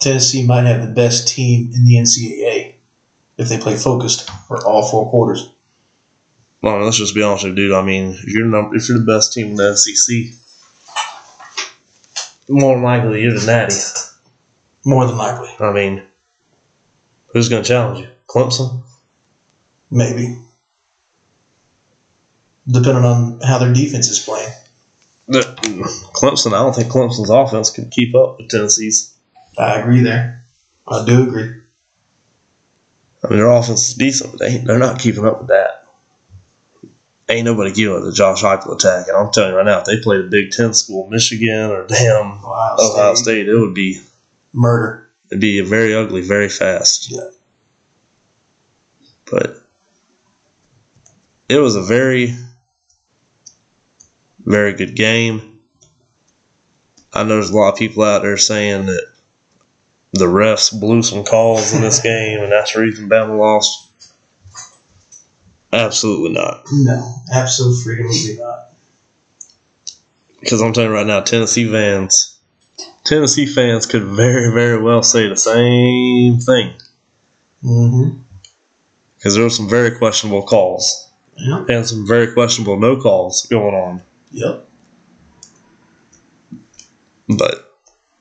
Tennessee 0.03 0.47
might 0.47 0.65
have 0.65 0.87
the 0.87 0.93
best 0.93 1.29
team 1.29 1.73
in 1.73 1.85
the 1.85 1.97
NCAA 1.97 2.75
if 3.39 3.49
they 3.49 3.59
play 3.59 3.77
focused 3.77 4.29
for 4.49 4.65
all 4.65 4.89
four 4.89 5.09
quarters. 5.11 5.53
Well, 6.63 6.75
I 6.75 6.77
mean, 6.77 6.85
let's 6.85 6.99
just 6.99 7.15
be 7.15 7.23
honest 7.23 7.45
with 7.45 7.59
you, 7.59 7.69
dude. 7.69 7.77
I 7.77 7.83
mean, 7.83 8.13
if 8.13 8.27
you're 8.27 8.47
number, 8.47 8.77
if 8.77 8.89
you're 8.89 8.99
the 8.99 9.05
best 9.05 9.33
team 9.33 9.49
in 9.49 9.57
the 9.57 9.77
SEC, 9.77 10.35
more 12.49 12.75
than 12.75 12.85
likely 12.85 13.23
you're 13.23 13.39
the 13.39 13.47
natty. 13.47 13.75
More 14.85 15.07
than 15.07 15.17
likely, 15.17 15.49
I 15.61 15.73
mean, 15.73 16.03
who's 17.33 17.49
going 17.49 17.63
to 17.63 17.69
challenge 17.69 18.01
you? 18.01 18.11
Clemson? 18.29 18.83
maybe. 19.93 20.39
Depending 22.67 23.05
on 23.05 23.41
how 23.41 23.59
their 23.59 23.73
defense 23.73 24.09
is 24.09 24.19
playing. 24.19 24.53
The, 25.29 25.41
Clemson. 26.15 26.53
I 26.53 26.63
don't 26.63 26.75
think 26.75 26.91
Clemson's 26.91 27.31
offense 27.31 27.71
can 27.71 27.91
keep 27.91 28.15
up 28.15 28.39
with 28.39 28.49
Tennessee's. 28.49 29.12
I 29.59 29.81
agree 29.81 30.01
there. 30.01 30.45
I 30.87 31.05
do 31.05 31.29
agree. 31.29 31.63
I 33.25 33.29
mean, 33.29 33.39
their 33.39 33.51
offense 33.51 33.91
is 33.91 33.95
decent, 33.95 34.33
but 34.33 34.41
they, 34.41 34.59
they're 34.59 34.79
not 34.79 34.99
keeping 34.99 35.25
up 35.25 35.39
with 35.39 35.49
that. 35.49 35.87
Ain't 37.29 37.45
nobody 37.45 37.73
giving 37.73 37.97
up 37.97 38.03
the 38.03 38.13
Josh 38.13 38.43
Heupel 38.43 38.75
attack. 38.75 39.09
And 39.09 39.17
I'm 39.17 39.31
telling 39.33 39.51
you 39.51 39.57
right 39.57 39.65
now, 39.65 39.79
if 39.79 39.85
they 39.85 40.01
played 40.01 40.21
a 40.21 40.29
Big 40.29 40.51
Ten 40.51 40.75
school, 40.75 41.09
Michigan 41.09 41.71
or 41.71 41.87
damn 41.87 42.33
Ohio 42.33 42.77
Ohio 42.79 43.15
State. 43.15 43.25
State, 43.25 43.49
it 43.49 43.57
would 43.57 43.75
be 43.75 44.01
Murder. 44.53 45.09
it'd 45.31 45.41
be 45.41 45.61
very 45.61 45.95
ugly, 45.95 46.23
very 46.23 46.49
fast. 46.49 47.11
Yeah. 47.11 47.31
But 49.31 49.63
it 51.49 51.59
was 51.59 51.77
a 51.77 51.83
very, 51.83 52.35
very 54.41 54.75
good 54.75 54.95
game. 54.95 55.61
I 57.13 57.23
know 57.23 57.35
there's 57.35 57.51
a 57.51 57.57
lot 57.57 57.73
of 57.73 57.79
people 57.79 58.03
out 58.03 58.23
there 58.23 58.37
saying 58.37 58.87
that 58.87 59.12
the 60.13 60.27
refs 60.27 60.79
blew 60.79 61.03
some 61.03 61.25
calls 61.25 61.73
in 61.73 61.81
this 61.81 62.01
game 62.01 62.41
and 62.41 62.53
that's 62.53 62.75
the 62.75 62.81
reason 62.81 63.09
Bama 63.09 63.37
lost. 63.39 63.91
Absolutely 65.73 66.33
not. 66.33 66.65
No, 66.71 67.15
absolutely 67.33 68.37
not. 68.37 68.69
Because 70.41 70.61
I'm 70.61 70.73
telling 70.73 70.91
you 70.91 70.97
right 70.97 71.07
now, 71.07 71.21
Tennessee 71.23 71.71
fans, 71.71 72.39
Tennessee 73.05 73.47
fans 73.47 73.87
could 73.87 74.03
very, 74.03 74.53
very 74.53 74.83
well 74.83 75.03
say 75.03 75.29
the 75.29 75.37
same 75.37 76.39
thing. 76.39 76.75
Mm-hmm. 77.65 78.19
Because 79.17 79.35
there 79.35 79.45
were 79.45 79.51
some 79.51 79.69
very 79.69 79.97
questionable 79.97 80.43
calls 80.43 81.09
Yep. 81.37 81.69
and 81.71 81.87
some 81.87 82.07
very 82.07 82.33
questionable 82.35 82.79
no 82.79 83.01
calls 83.01 83.47
going 83.47 83.75
on. 83.75 84.03
Yep. 84.33 84.69
But 87.29 87.79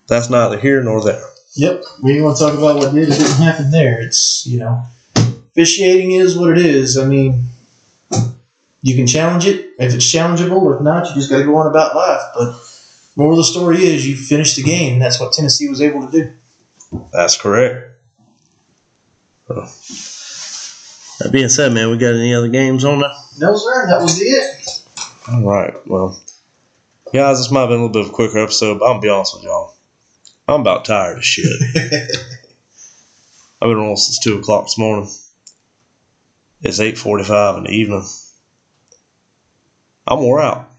that's 0.08 0.30
neither 0.30 0.58
here 0.60 0.82
nor 0.84 1.04
there. 1.04 1.28
Yep. 1.56 1.84
We 2.02 2.22
want 2.22 2.38
to 2.38 2.44
talk 2.44 2.58
about 2.58 2.78
what 2.78 2.94
did 2.94 3.10
didn't 3.10 3.38
happen 3.38 3.72
there. 3.72 4.02
It's 4.02 4.46
you 4.48 4.60
know, 4.60 4.84
officiating 5.16 6.12
is 6.12 6.38
what 6.38 6.52
it 6.52 6.66
is. 6.66 6.98
I 6.98 7.06
mean, 7.06 7.44
you 8.82 8.96
can 8.96 9.06
challenge 9.06 9.46
it 9.46 9.74
if 9.78 9.94
it's 9.94 10.14
challengeable. 10.14 10.74
If 10.76 10.82
not, 10.82 11.10
you 11.10 11.16
just 11.16 11.30
got 11.30 11.40
to 11.40 11.44
go 11.44 11.56
on 11.58 11.68
about 11.68 11.96
life. 11.96 12.22
But 12.36 12.56
moral 13.16 13.34
of 13.34 13.38
the 13.38 13.44
story 13.44 13.84
is, 13.84 14.08
you 14.08 14.16
finished 14.16 14.56
the 14.56 14.64
game. 14.64 15.00
That's 15.00 15.20
what 15.20 15.34
Tennessee 15.34 15.68
was 15.68 15.82
able 15.82 16.10
to 16.10 16.12
do. 16.12 16.34
That's 17.12 17.38
correct. 17.38 17.90
That 19.48 21.32
being 21.32 21.50
said, 21.50 21.74
man, 21.74 21.90
we 21.92 21.98
got 21.98 22.16
any 22.16 22.34
other 22.34 22.48
games 22.48 22.84
on 22.86 23.00
there? 23.00 23.12
No, 23.40 23.56
sir. 23.56 23.88
That 23.88 24.02
was 24.02 24.20
it. 24.20 24.84
All 25.32 25.44
right. 25.44 25.76
Well, 25.86 26.20
guys, 27.14 27.38
this 27.38 27.52
might 27.52 27.62
have 27.62 27.70
been 27.70 27.80
a 27.80 27.86
little 27.86 27.94
bit 27.94 28.06
of 28.06 28.10
a 28.10 28.14
quicker 28.14 28.40
episode, 28.40 28.80
but 28.80 28.86
I'm 28.86 28.94
gonna 28.94 29.02
be 29.02 29.10
honest 29.10 29.36
with 29.36 29.44
y'all. 29.44 29.76
I'm 30.48 30.62
about 30.62 30.86
tired 30.86 31.18
of 31.20 31.26
shit. 31.26 31.46
I've 33.62 33.70
been 33.70 33.78
on 33.78 33.98
since 33.98 34.20
two 34.20 34.40
o'clock 34.40 34.66
this 34.66 34.78
morning. 34.78 35.10
It's 36.62 36.80
eight 36.80 36.98
forty-five 36.98 37.58
in 37.58 37.64
the 37.64 37.72
evening. 37.72 38.06
I'm 40.08 40.20
wore 40.20 40.42
out. 40.42 40.70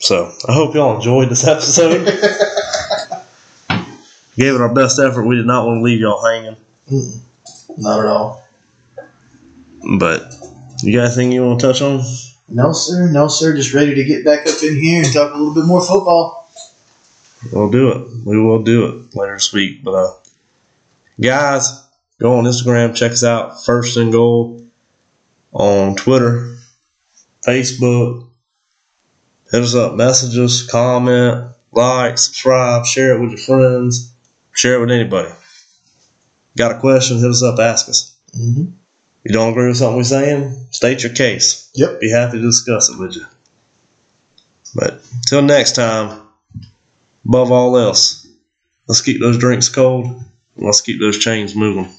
So 0.00 0.32
I 0.48 0.52
hope 0.52 0.74
y'all 0.74 0.96
enjoyed 0.96 1.28
this 1.28 1.46
episode. 1.46 2.04
Gave 4.36 4.54
it 4.54 4.60
our 4.60 4.72
best 4.72 4.98
effort. 5.00 5.24
We 5.24 5.34
did 5.36 5.46
not 5.46 5.66
want 5.66 5.78
to 5.78 5.82
leave 5.82 6.00
y'all 6.00 6.24
hanging. 6.24 6.56
Mm-mm. 6.88 7.20
Not 7.76 8.00
at 8.00 8.06
all. 8.06 8.44
But 9.98 10.32
you 10.82 10.96
got 10.96 11.06
anything 11.06 11.32
you 11.32 11.44
want 11.44 11.60
to 11.60 11.66
touch 11.66 11.82
on? 11.82 12.02
No, 12.48 12.72
sir. 12.72 13.10
No, 13.10 13.26
sir. 13.26 13.56
Just 13.56 13.74
ready 13.74 13.94
to 13.94 14.04
get 14.04 14.24
back 14.24 14.46
up 14.46 14.62
in 14.62 14.76
here 14.76 15.02
and 15.02 15.12
talk 15.12 15.34
a 15.34 15.36
little 15.36 15.54
bit 15.54 15.64
more 15.64 15.80
football. 15.80 16.37
We'll 17.52 17.70
do 17.70 17.90
it. 17.90 18.26
We 18.26 18.38
will 18.38 18.62
do 18.62 18.86
it 18.86 19.14
later 19.14 19.34
this 19.34 19.52
week. 19.52 19.82
But 19.84 19.94
uh, 19.94 20.14
guys, 21.20 21.86
go 22.20 22.38
on 22.38 22.44
Instagram, 22.44 22.94
check 22.94 23.12
us 23.12 23.24
out. 23.24 23.64
First 23.64 23.96
and 23.96 24.12
goal 24.12 24.64
on 25.52 25.96
Twitter, 25.96 26.56
Facebook. 27.46 28.28
Hit 29.50 29.62
us 29.62 29.74
up, 29.74 29.94
message 29.94 30.36
us, 30.36 30.66
comment, 30.66 31.54
like, 31.72 32.18
subscribe, 32.18 32.84
share 32.84 33.16
it 33.16 33.20
with 33.22 33.30
your 33.30 33.38
friends, 33.38 34.12
share 34.52 34.74
it 34.74 34.80
with 34.80 34.90
anybody. 34.90 35.32
Got 36.58 36.72
a 36.72 36.78
question? 36.78 37.18
Hit 37.18 37.30
us 37.30 37.42
up, 37.42 37.58
ask 37.58 37.88
us. 37.88 38.14
Mm-hmm. 38.36 38.72
You 39.24 39.32
don't 39.32 39.52
agree 39.52 39.68
with 39.68 39.78
something 39.78 39.96
we're 39.96 40.04
saying? 40.04 40.66
State 40.70 41.02
your 41.02 41.14
case. 41.14 41.70
Yep. 41.74 42.00
Be 42.00 42.10
happy 42.10 42.38
to 42.38 42.42
discuss 42.42 42.90
it 42.90 42.98
with 42.98 43.16
you. 43.16 43.24
But 44.74 45.02
till 45.26 45.42
next 45.42 45.74
time, 45.74 46.27
above 47.28 47.52
all 47.52 47.76
else, 47.78 48.26
let's 48.88 49.02
keep 49.02 49.20
those 49.20 49.38
drinks 49.38 49.68
cold 49.68 50.06
and 50.06 50.66
let's 50.66 50.80
keep 50.82 51.00
those 51.00 51.18
chains 51.18 51.54
moving. 51.54 51.92